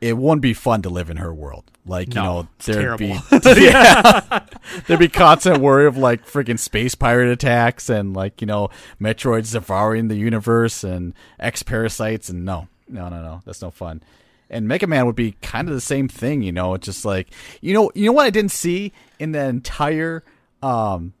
[0.00, 1.70] it wouldn't be fun to live in her world.
[1.86, 3.22] Like, No, you know, there'd terrible.
[3.54, 4.44] be yeah.
[4.86, 8.68] there'd be constant worry of like freaking space pirate attacks and like, you know,
[9.00, 12.68] Metroids devouring the universe and X parasites and no.
[12.88, 13.40] No, no, no.
[13.44, 14.02] That's no fun.
[14.50, 17.28] And Mega Man would be kind of the same thing, you know, it's just like
[17.62, 20.24] you know you know what I didn't see in the entire
[20.62, 21.14] um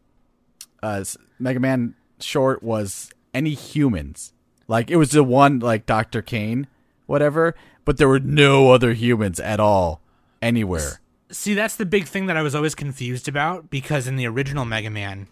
[0.82, 1.04] uh,
[1.42, 4.32] Mega Man short was any humans.
[4.68, 6.22] Like it was the one like Dr.
[6.22, 6.66] Cain,
[7.06, 10.00] whatever, but there were no other humans at all
[10.40, 11.00] anywhere.
[11.30, 14.64] See, that's the big thing that I was always confused about because in the original
[14.64, 15.28] Mega Man,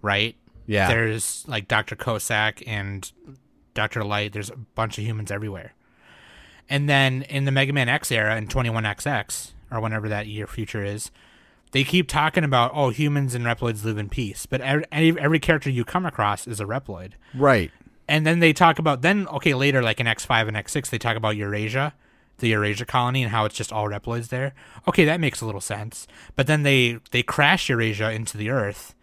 [0.00, 0.36] right?
[0.66, 0.88] Yeah.
[0.88, 1.96] There's like Dr.
[1.96, 3.10] Cossack and
[3.74, 4.04] Dr.
[4.04, 4.32] Light.
[4.32, 5.74] There's a bunch of humans everywhere.
[6.68, 10.84] And then in the Mega Man X era in 21XX or whenever that year future
[10.84, 11.10] is,
[11.72, 15.70] they keep talking about oh humans and Reploids live in peace, but every, every character
[15.70, 17.12] you come across is a Reploid.
[17.34, 17.70] Right.
[18.08, 21.16] And then they talk about then okay later like in X5 and X6 they talk
[21.16, 21.94] about Eurasia,
[22.38, 24.54] the Eurasia colony and how it's just all Reploids there.
[24.86, 26.06] Okay, that makes a little sense.
[26.36, 28.94] But then they they crash Eurasia into the Earth,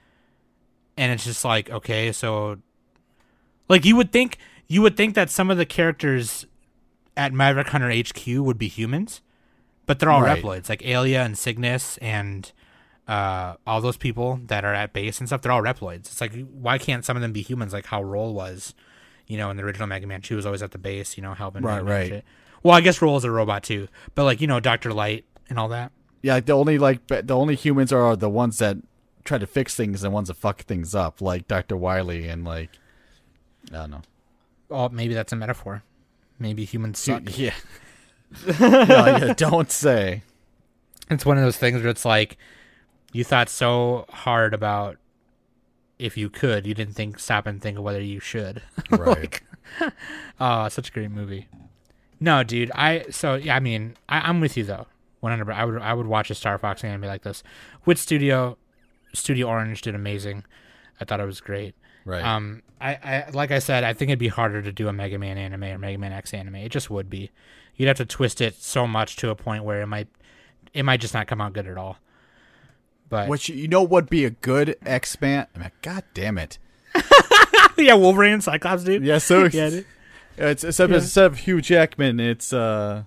[0.95, 2.57] and it's just like okay, so
[3.67, 4.37] like you would think
[4.67, 6.45] you would think that some of the characters
[7.17, 9.21] at Maverick Hunter HQ would be humans,
[9.87, 10.41] but they're all Right.
[10.41, 12.51] Reploids like Alia and Signas and
[13.09, 15.41] uh, all those people that are at base and stuff.
[15.41, 16.01] They're all Reploids.
[16.01, 18.75] It's like why can't some of them be humans like how Roll was,
[19.25, 20.21] you know, in the original Mega Man.
[20.21, 21.63] She was always at the base, you know, helping.
[21.63, 22.07] Right, Mega right.
[22.07, 22.25] shit.
[22.61, 25.57] Well, I guess Roll is a robot too, but like you know, Doctor Light and
[25.57, 25.91] all that.
[26.21, 28.77] Yeah, like the only like the only humans are the ones that
[29.23, 31.75] try to fix things and ones that fuck things up, like Dr.
[31.75, 32.69] Wily and like
[33.71, 34.01] I don't know.
[34.69, 35.81] Oh, maybe that's a metaphor.
[36.37, 37.23] Maybe humans suck.
[37.35, 37.55] Yeah.
[38.59, 40.21] no, don't say.
[41.09, 42.37] It's one of those things where it's like
[43.11, 44.97] you thought so hard about
[45.97, 48.61] if you could, you didn't think stop and think of whether you should.
[48.91, 49.41] Right.
[50.39, 51.47] Oh, such a great movie.
[52.19, 52.71] No, dude.
[52.73, 53.55] I so yeah.
[53.55, 54.87] I mean, I, I'm with you though.
[55.19, 55.51] One hundred.
[55.51, 57.43] I would I would watch a Star Fox anime like this.
[57.85, 58.57] With Studio,
[59.13, 60.43] Studio Orange did amazing.
[60.99, 61.75] I thought it was great.
[62.05, 62.23] Right.
[62.23, 65.19] Um, I, I like I said, I think it'd be harder to do a Mega
[65.19, 66.55] Man anime or Mega Man X anime.
[66.55, 67.31] It just would be.
[67.75, 70.07] You'd have to twist it so much to a point where it might,
[70.73, 71.97] it might just not come out good at all.
[73.09, 75.47] But Which you know would be a good X Man.
[75.55, 76.59] I mean, God damn it!
[77.77, 79.03] yeah, Wolverine Cyclops, dude.
[79.03, 79.85] Yeah, so Yeah, dude.
[80.37, 80.97] it's instead, Yeah.
[80.97, 83.03] of, instead of Hugh Jackman, it's uh,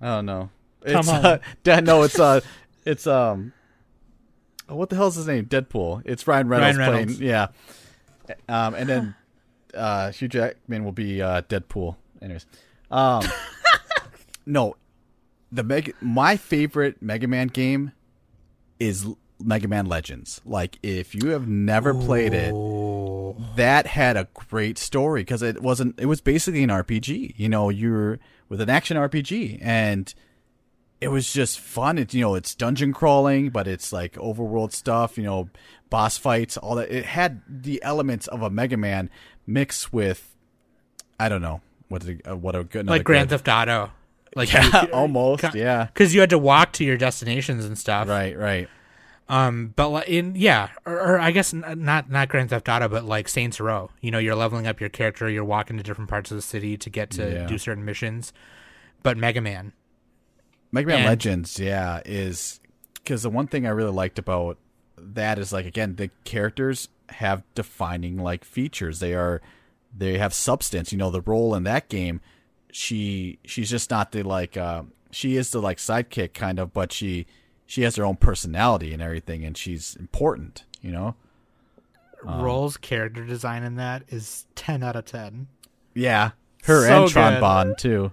[0.00, 0.50] I don't know.
[0.82, 1.40] It's uh, Holland.
[1.62, 2.40] Dan- no, it's uh,
[2.86, 3.52] it's um,
[4.68, 5.44] oh, what the hell's his name?
[5.46, 6.02] Deadpool.
[6.06, 7.16] It's Ryan Reynolds, Ryan Reynolds.
[7.18, 7.30] playing.
[7.30, 7.48] Yeah.
[8.48, 9.14] Um, and then
[9.74, 11.96] uh, Hugh Jackman will be uh, Deadpool.
[12.22, 12.46] Anyways,
[12.90, 13.22] um,
[14.46, 14.76] no,
[15.52, 15.92] the Mega.
[16.00, 17.92] My favorite Mega Man game
[18.80, 19.06] is
[19.40, 20.40] Mega Man Legends.
[20.44, 22.52] Like, if you have never played it,
[23.56, 27.68] that had a great story because it wasn't it was basically an rpg you know
[27.68, 28.18] you're
[28.48, 30.12] with an action rpg and
[31.00, 31.98] it was just fun.
[31.98, 35.48] It you know it's dungeon crawling but it's like overworld stuff you know
[35.90, 36.90] boss fights all that.
[36.90, 39.08] It had the elements of a mega man
[39.46, 40.34] mixed with
[41.20, 43.92] i don't know what it- uh, what a good like Grand good- Theft Auto,
[44.36, 48.08] like yeah almost Ca- yeah because you had to walk to your destinations and stuff.
[48.08, 48.68] right right
[49.28, 53.04] Um, but like in yeah, or, or I guess not not Grand Theft Auto, but
[53.04, 53.90] like Saints Row.
[54.00, 55.28] You know, you're leveling up your character.
[55.28, 57.46] You're walking to different parts of the city to get to Yeah.
[57.46, 58.32] do certain missions.
[59.02, 59.72] But Mega Man,
[60.72, 62.58] Mega Man And- Legends, yeah, is
[62.94, 64.56] because the one thing I really liked about
[64.96, 68.98] that is like again the characters have defining like features.
[69.00, 69.40] They are
[69.96, 70.90] they have substance.
[70.90, 72.20] You know, the role in that game,
[72.78, 76.92] she she's just not the like uh, she is the like sidekick kind of, but
[76.92, 77.26] she
[77.66, 80.64] she has her own personality and everything, and she's important.
[80.80, 81.14] You know,
[82.24, 85.48] Um, Roll's character design in that is ten out of ten.
[85.94, 86.30] yeah,
[86.64, 87.40] her So and Tron good.
[87.40, 88.12] Bond too.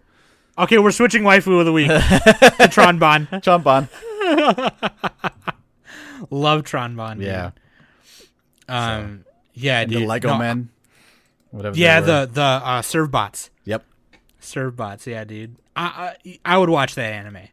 [0.57, 1.89] Okay, we're switching waifu of the week.
[1.89, 3.27] to Tron Bonne.
[3.43, 3.87] Tron Bonne,
[6.31, 7.17] Love Tron Bonne.
[7.19, 7.27] dude.
[7.27, 7.51] yeah,
[8.67, 9.25] Um.
[9.53, 10.01] Yeah, and dude.
[10.01, 10.69] the Lego No, Men,
[11.51, 11.77] whatever.
[11.77, 13.49] Yeah, the the uh, Servbots.
[14.45, 15.05] Servbots.
[15.05, 15.57] Yeah, dude.
[15.75, 17.49] I I, I would watch that anime.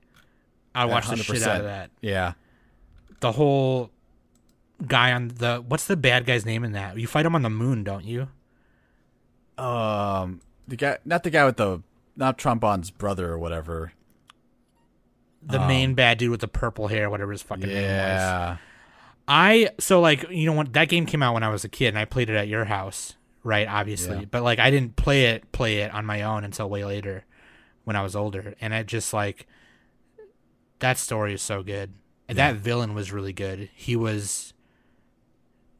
[0.74, 1.90] I'd watch the shit out of that.
[2.00, 2.32] Yeah.
[3.20, 3.90] the whole
[4.86, 6.98] guy on the what's the bad guy's name in that?
[6.98, 8.28] You fight him on the moon, don't you?
[9.58, 11.82] Um, the guy, not the guy with the,
[12.16, 13.92] not Tron Bonne's brother or whatever.
[15.44, 17.82] The main bad dude with the purple hair, whatever his fucking name was.
[17.82, 18.56] Yeah,
[19.26, 21.88] I so like you know when that game came out when I was a kid
[21.88, 23.14] and I played it at your house,
[23.44, 23.66] right?
[23.68, 24.24] Obviously, Yeah.
[24.30, 27.24] but like I didn't play it play it on my own until way later,
[27.84, 29.46] when I was older, and it just like
[30.80, 31.92] that story is so good.
[32.28, 33.68] And that villain was really good.
[33.74, 34.54] He was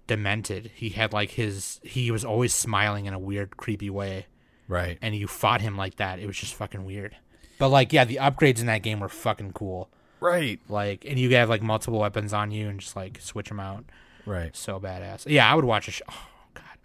[0.06, 0.70] demented.
[0.74, 4.26] He had like his he was always smiling in a weird, creepy way.
[4.68, 4.98] right.
[5.02, 7.16] and you fought him like that, it was just fucking weird.
[7.58, 9.88] But like, yeah, the upgrades in that game were fucking cool.
[10.20, 10.60] Right.
[10.68, 13.84] Like, and you have like multiple weapons on you and just like switch them out.
[14.26, 14.54] Right.
[14.56, 15.24] So badass.
[15.28, 15.90] Yeah, I would watch a.
[15.92, 16.26] Sh- oh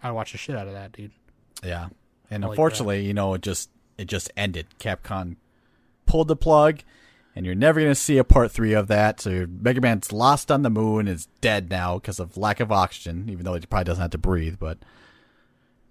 [0.02, 1.10] god, I would watch the shit out of that, dude.
[1.64, 1.88] Yeah.
[2.30, 4.66] And unfortunately, you know, it just it just ended.
[4.78, 5.36] Capcom
[6.06, 6.80] pulled the plug,
[7.34, 9.20] and you're never gonna see a part three of that.
[9.20, 13.28] So Mega Man's lost on the moon is dead now because of lack of oxygen.
[13.30, 14.78] Even though he probably doesn't have to breathe, but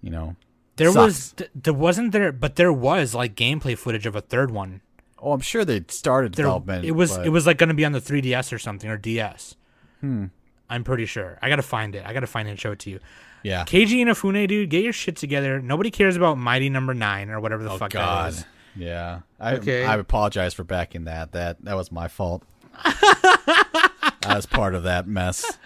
[0.00, 0.36] you know,
[0.76, 0.96] There Sucks.
[1.06, 4.80] was, th- there wasn't there, but there was like gameplay footage of a third one.
[5.20, 6.84] oh, I'm sure they started There, development.
[6.84, 8.96] it was but- it was like going to be on the 3ds or something or
[8.96, 9.56] DS.
[10.00, 10.26] Hmm.
[10.70, 11.38] I'm pretty sure.
[11.42, 12.04] I gotta find it.
[12.06, 13.00] I gotta find it and show it to you.
[13.42, 13.64] yeah.
[13.64, 15.60] Keiji Inafune, dude, get your shit together.
[15.60, 18.30] Nobody cares about Mighty Number Nine or whatever the Oh fuck that God.
[18.32, 18.44] is.
[18.76, 19.20] Yeah.
[19.40, 19.84] I Okay.
[19.84, 21.32] I apologize for backing that.
[21.32, 22.42] That that was my fault.
[22.84, 25.58] I was part of that mess.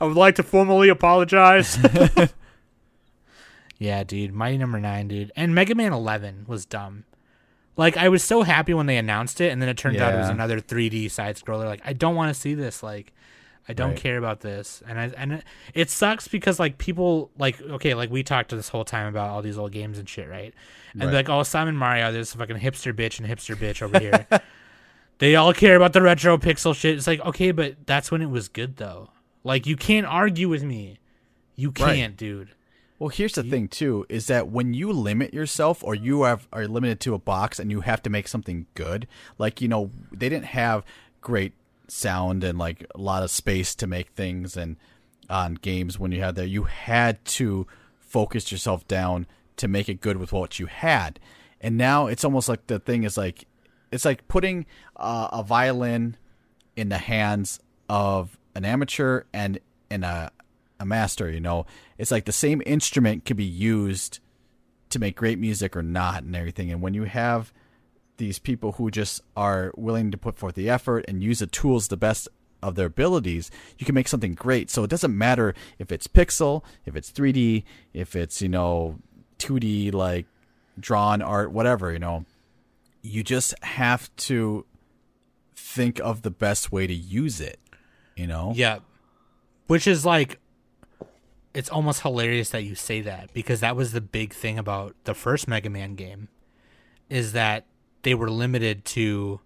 [0.00, 1.78] I would like to formally apologize.
[3.78, 4.32] yeah, dude.
[4.32, 7.04] Mighty Number Nine, dude, and Mega Man Eleven was dumb.
[7.76, 10.18] Like I was so happy when they announced it, and then it turned out it
[10.18, 11.66] was another 3D side scroller.
[11.66, 12.82] Like I don't want to see this.
[12.82, 13.12] Like
[13.68, 13.96] I don't Right.
[13.98, 15.42] care about this, and I and
[15.74, 19.28] it, sucks because like people like okay, like we talked to this whole time about
[19.30, 20.54] all these old games and shit, right?
[20.94, 21.12] And Right.
[21.12, 24.26] like oh Simon Mario, there's a fucking hipster bitch and hipster bitch over here.
[25.18, 26.96] they all care about the retro pixel shit.
[26.96, 29.10] It's like okay, but that's when it was good though.
[29.44, 30.98] Like you can't argue with me.
[31.54, 32.50] You can't, dude.
[32.98, 36.66] Well, here's the thing too: is that when you limit yourself, or you have are
[36.66, 39.06] limited to a box, and you have to make something good,
[39.38, 40.84] like you know, they didn't have
[41.20, 41.52] great
[41.88, 44.76] sound and like a lot of space to make things and
[45.30, 47.66] on games when you had there, you had to
[47.98, 51.20] focus yourself down to make it good with what you had.
[51.60, 53.46] And now it's almost like the thing is like
[53.90, 54.66] it's like putting
[54.96, 56.16] uh, a violin
[56.76, 59.58] in the hands of an amateur and
[59.90, 60.30] and a
[60.80, 61.30] a master.
[61.30, 61.66] You know,
[61.98, 64.20] it's like the same instrument can be used
[64.90, 66.70] to make great music or not and everything.
[66.70, 67.52] And when you have
[68.18, 71.88] these people who just are willing to put forth the effort and use the tools
[71.88, 72.28] the best
[72.62, 74.70] of their abilities, you can make something great.
[74.70, 77.64] So it doesn't matter if it's pixel, if it's 3D,
[77.94, 78.98] if it's, you know,
[79.38, 80.26] 2D like
[80.78, 82.24] drawn art, whatever, you know.
[83.02, 84.66] You just have to
[85.56, 87.60] think of the best way to use it,
[88.16, 88.52] you know?
[88.54, 88.80] Yeah.
[89.68, 90.40] Which is like
[91.54, 95.14] it's almost hilarious that you say that because that was the big thing about the
[95.14, 96.28] first Mega Man game
[97.08, 97.64] is that
[98.02, 99.40] they were limited to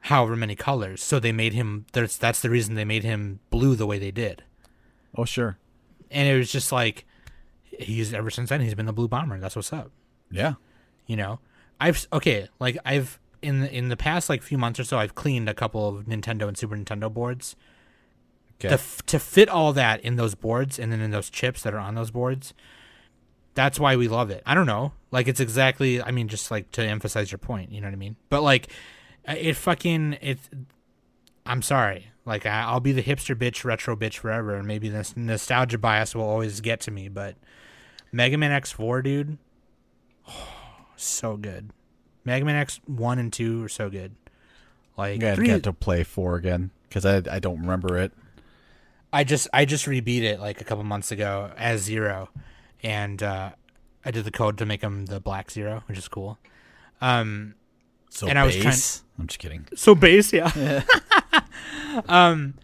[0.00, 1.02] however many colors.
[1.02, 4.10] So they made him that's that's the reason they made him blue the way they
[4.10, 4.44] did.
[5.16, 5.58] Oh, sure.
[6.10, 7.04] And it was just like
[7.62, 9.38] he's ever since then he's been the blue bomber.
[9.38, 9.90] That's what's up.
[10.30, 10.54] Yeah.
[11.06, 11.40] You know,
[11.80, 15.14] I've okay, like I've in the in the past like few months or so, I've
[15.14, 17.56] cleaned a couple of Nintendo and Super Nintendo boards.
[18.60, 18.68] Okay.
[18.68, 21.72] To f- to fit all that in those boards and then in those chips that
[21.72, 22.54] are on those boards,
[23.54, 24.42] that's why we love it.
[24.44, 26.02] I don't know, like it's exactly.
[26.02, 28.16] I mean, just like to emphasize your point, you know what I mean?
[28.28, 28.68] But like,
[29.26, 30.38] it fucking it.
[31.46, 32.10] I'm sorry.
[32.24, 36.14] Like I, I'll be the hipster bitch, retro bitch forever, and maybe this nostalgia bias
[36.14, 37.08] will always get to me.
[37.08, 37.36] But
[38.12, 39.38] Mega Man X4, dude,
[40.96, 41.70] so good.
[42.24, 44.14] Mega Man X one and two are so good.
[44.98, 48.12] Like three, get to play four again because I I don't remember it.
[49.10, 52.28] I just I just rebeat it like a couple months ago as zero,
[52.82, 53.52] and uh,
[54.08, 56.38] I did the code to make him the black zero, which is cool.
[57.02, 57.54] Um,
[58.08, 59.04] So And I was base?
[59.18, 59.66] I'm just kidding.
[59.74, 60.50] so base, yeah.
[62.08, 62.54] um,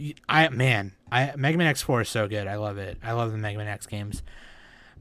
[0.00, 2.46] y- I man, I Mega Man X Four is so good.
[2.46, 2.96] I love it.
[3.02, 4.22] I love the Mega Man X games.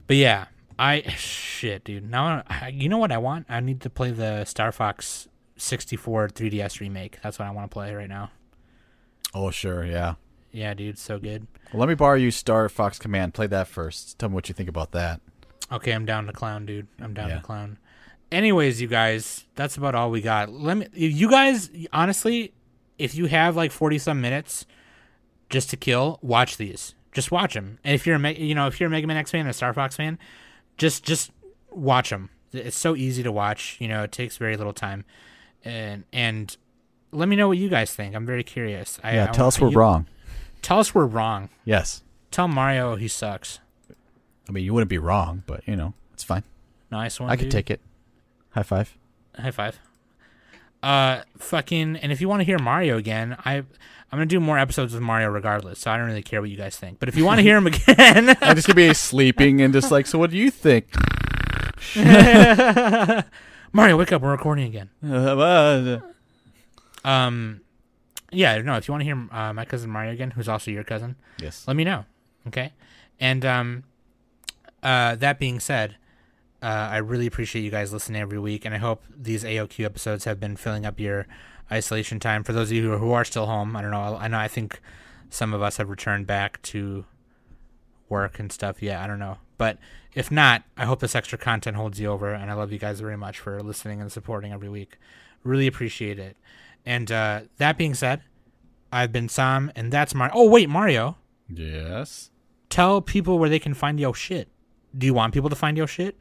[0.08, 0.48] But yeah,
[0.78, 2.10] I shit, dude.
[2.10, 3.46] Now I, you know what I want.
[3.48, 7.20] I need to play the Star Fox 64 3DS remake.
[7.24, 8.32] That's what I want to play right now.
[9.34, 10.16] Oh sure, yeah.
[10.52, 11.48] Yeah, dude, so good.
[11.72, 13.34] Well, let me borrow you Star Fox Command.
[13.34, 14.20] Play that first.
[14.20, 15.22] Tell me what you think about that.
[15.74, 16.88] Okay, I'm down to clown, dude.
[17.02, 17.36] I'm down Yeah.
[17.38, 17.78] to clown.
[18.32, 20.52] Anyways, you guys, that's about all we got.
[20.52, 22.54] Let me you guys honestly,
[22.98, 24.66] if you have like 40 some minutes
[25.50, 26.96] just to kill, watch these.
[27.12, 27.80] Just watch them.
[27.84, 29.74] And if you're a you know, if you're a Mega Man X fan a Star
[29.74, 30.18] Fox fan,
[30.78, 31.32] just just
[31.72, 32.30] watch them.
[32.54, 35.06] It's so easy to watch, you know, it takes very little time.
[35.64, 36.56] And and
[37.12, 38.16] let me know what you guys think.
[38.16, 39.00] I'm very curious.
[39.04, 40.08] I, Yeah, I tell want- us we're you- wrong.
[40.64, 41.50] Tell us we're wrong.
[41.66, 42.04] Yes.
[42.32, 43.60] Tell Mario he sucks.
[44.48, 46.44] I mean, you wouldn't be wrong, but you know, it's fine.
[46.92, 47.30] Nice one.
[47.30, 47.52] I dude.
[47.52, 47.82] take it.
[48.52, 48.96] High five.
[49.36, 49.80] High five.
[50.84, 53.66] Uh, fucking, and if you want to hear Mario again, I, I'm
[54.12, 55.80] gonna do more episodes with Mario regardless.
[55.80, 57.00] So I don't really care what you guys think.
[57.00, 59.92] But if you want to hear him again, I'm just gonna be sleeping and just
[59.92, 60.94] like, so what do you think?
[63.72, 64.22] Mario, wake up!
[64.22, 64.90] We're recording again.
[67.04, 67.62] Um,
[68.32, 68.76] yeah, no.
[68.76, 71.68] If you want to hear uh, my cousin Mario again, who's also your cousin, yes.
[71.68, 72.06] let me know.
[72.48, 72.72] Okay.
[73.20, 73.84] And um,
[74.84, 75.96] uh, that being said,
[76.62, 80.26] uh, I really appreciate you guys listening every week, and I hope these AOQ episodes
[80.26, 81.26] have been filling up your
[81.72, 82.44] isolation time.
[82.44, 84.18] For those of you who, who are still home, I don't know.
[84.20, 84.38] I know.
[84.38, 84.80] I think
[85.30, 87.06] some of us have returned back to
[88.10, 88.82] work and stuff.
[88.82, 89.38] Yeah, I don't know.
[89.58, 89.78] But
[90.14, 93.00] if not, I hope this extra content holds you over, and I love you guys
[93.00, 94.98] very much for listening and supporting every week.
[95.44, 96.38] Really appreciate it.
[96.86, 98.22] And uh, that being said,
[98.92, 100.34] I've been Sam, and that's Mario.
[100.36, 101.18] Oh wait, Mario
[101.50, 102.30] Yes.
[102.70, 104.48] tell people where they can find your shit.
[104.96, 106.16] Do you want people to find your shit?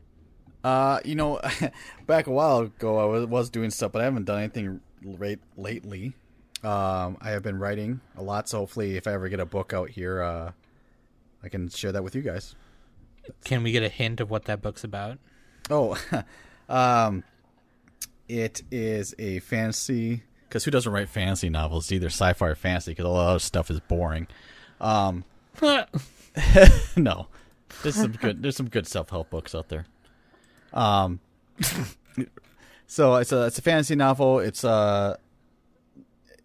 [0.64, 1.40] Uh, you know,
[2.06, 5.40] back a while ago, I was, was doing stuff, but I haven't done anything late
[5.56, 6.14] lately.
[6.62, 9.72] Um, I have been writing a lot, so hopefully, if I ever get a book
[9.72, 10.52] out here, uh,
[11.42, 12.54] I can share that with you guys.
[13.44, 15.18] Can we get a hint of what that book's about?
[15.70, 15.96] Oh,
[16.68, 17.24] um,
[18.28, 20.22] it is a fantasy.
[20.48, 21.84] Because who doesn't write fantasy novels?
[21.84, 22.92] It's either sci-fi or fantasy.
[22.92, 24.26] Because a lot of stuff is boring.
[24.80, 25.24] Um,
[26.96, 27.28] no,
[27.82, 28.42] there's some good.
[28.42, 29.86] There's some good self-help books out there.
[30.72, 31.20] Um,
[32.86, 34.38] so it's a it's a fantasy novel.
[34.38, 35.16] It's uh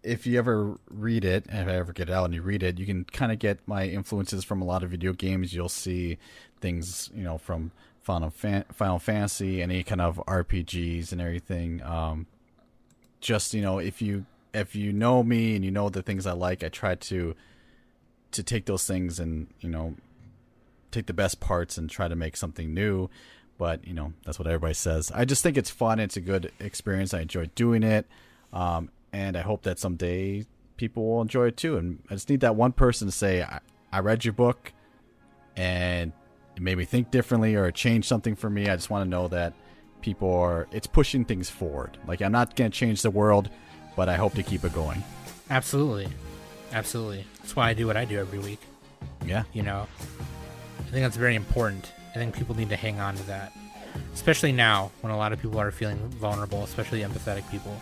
[0.02, 2.78] if you ever read it, if I ever get it out and you read it,
[2.78, 5.52] you can kind of get my influences from a lot of video games.
[5.52, 6.18] You'll see
[6.60, 11.82] things, you know, from Final, Fan- Final Fantasy, any kind of RPGs and everything.
[11.82, 12.26] Um,
[13.20, 14.24] just you know, if you
[14.54, 17.34] if you know me and you know the things I like, I try to
[18.30, 19.94] to take those things and you know
[20.90, 23.08] take the best parts and try to make something new.
[23.58, 25.10] But you know, that's what everybody says.
[25.14, 25.98] I just think it's fun.
[25.98, 27.12] It's a good experience.
[27.12, 28.06] I enjoy doing it.
[28.52, 30.46] Um, and I hope that someday
[30.76, 31.76] people will enjoy it too.
[31.76, 33.60] And I just need that one person to say, I,
[33.92, 34.72] I read your book
[35.56, 36.12] and
[36.56, 38.68] it made me think differently or it changed something for me.
[38.68, 39.54] I just want to know that
[40.00, 41.98] people are, it's pushing things forward.
[42.06, 43.50] Like, I'm not going to change the world,
[43.96, 45.02] but I hope to keep it going.
[45.50, 46.08] Absolutely.
[46.72, 47.26] Absolutely.
[47.38, 48.60] That's why I do what I do every week.
[49.26, 49.44] Yeah.
[49.52, 49.88] You know,
[50.88, 51.92] I think that's very important.
[52.14, 53.52] I think people need to hang on to that.
[54.14, 57.76] especially now when a lot of people are feeling vulnerable, especially empathetic people.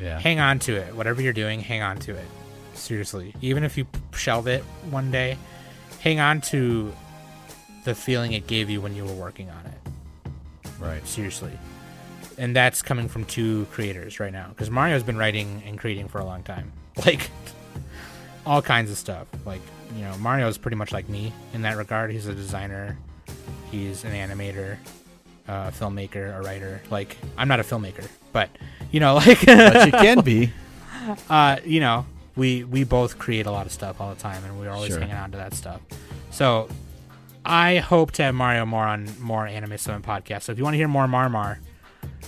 [0.00, 0.18] Yeah.
[0.18, 0.94] Hang on to it.
[0.94, 2.26] Whatever you're doing, hang on to it.
[2.74, 3.34] Seriously.
[3.40, 5.36] Even if you shelve it one day,
[6.00, 6.92] hang on to
[7.84, 10.30] the feeling it gave you when you were working on it.
[10.78, 11.06] right.
[11.06, 11.52] Seriously.
[12.38, 14.48] And that's coming from two creators right now.
[14.50, 16.72] Because Mario's been writing and creating for a long time.
[17.06, 17.30] Like,
[18.44, 19.26] all kinds of stuff.
[19.46, 19.60] Like,
[19.96, 22.10] you know, Mario is pretty much like me in that regard.
[22.10, 22.96] He's a designer,
[23.70, 24.76] he's an animator,
[25.48, 26.82] uh, a filmmaker, a writer.
[26.90, 28.50] Like, I'm not a filmmaker, but,
[28.90, 30.52] you know, like, But you can be.
[31.30, 32.06] uh, you know,
[32.36, 35.00] we we both create a lot of stuff all the time, and we're always Sure.
[35.00, 35.80] hanging on to that stuff.
[36.30, 36.68] So,
[37.44, 40.42] I hope to have Mario more on more Anime Summit podcasts.
[40.42, 41.58] So if you want to hear more Marmar,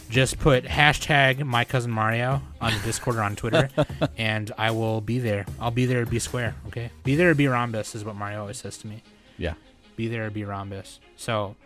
[0.08, 3.68] just put hashtag my cousin Mario on the Discord or on Twitter,
[4.18, 5.46] and I will be there.
[5.60, 6.04] I'll be there.
[6.06, 6.90] Be square, okay?
[7.04, 7.30] Be there.
[7.30, 9.02] or Be rhombus is what Mario always says to me.
[9.38, 9.54] Yeah.
[9.96, 10.26] Be there.
[10.26, 10.98] or Be rhombus.
[11.16, 11.56] So,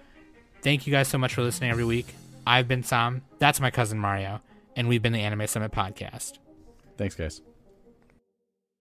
[0.63, 2.15] thank you guys so much for listening every week.
[2.47, 3.23] I've been Sam.
[3.39, 4.41] That's my cousin Mario,
[4.77, 6.39] and we've been the Anime Summit podcast.
[6.97, 7.41] Thanks, guys.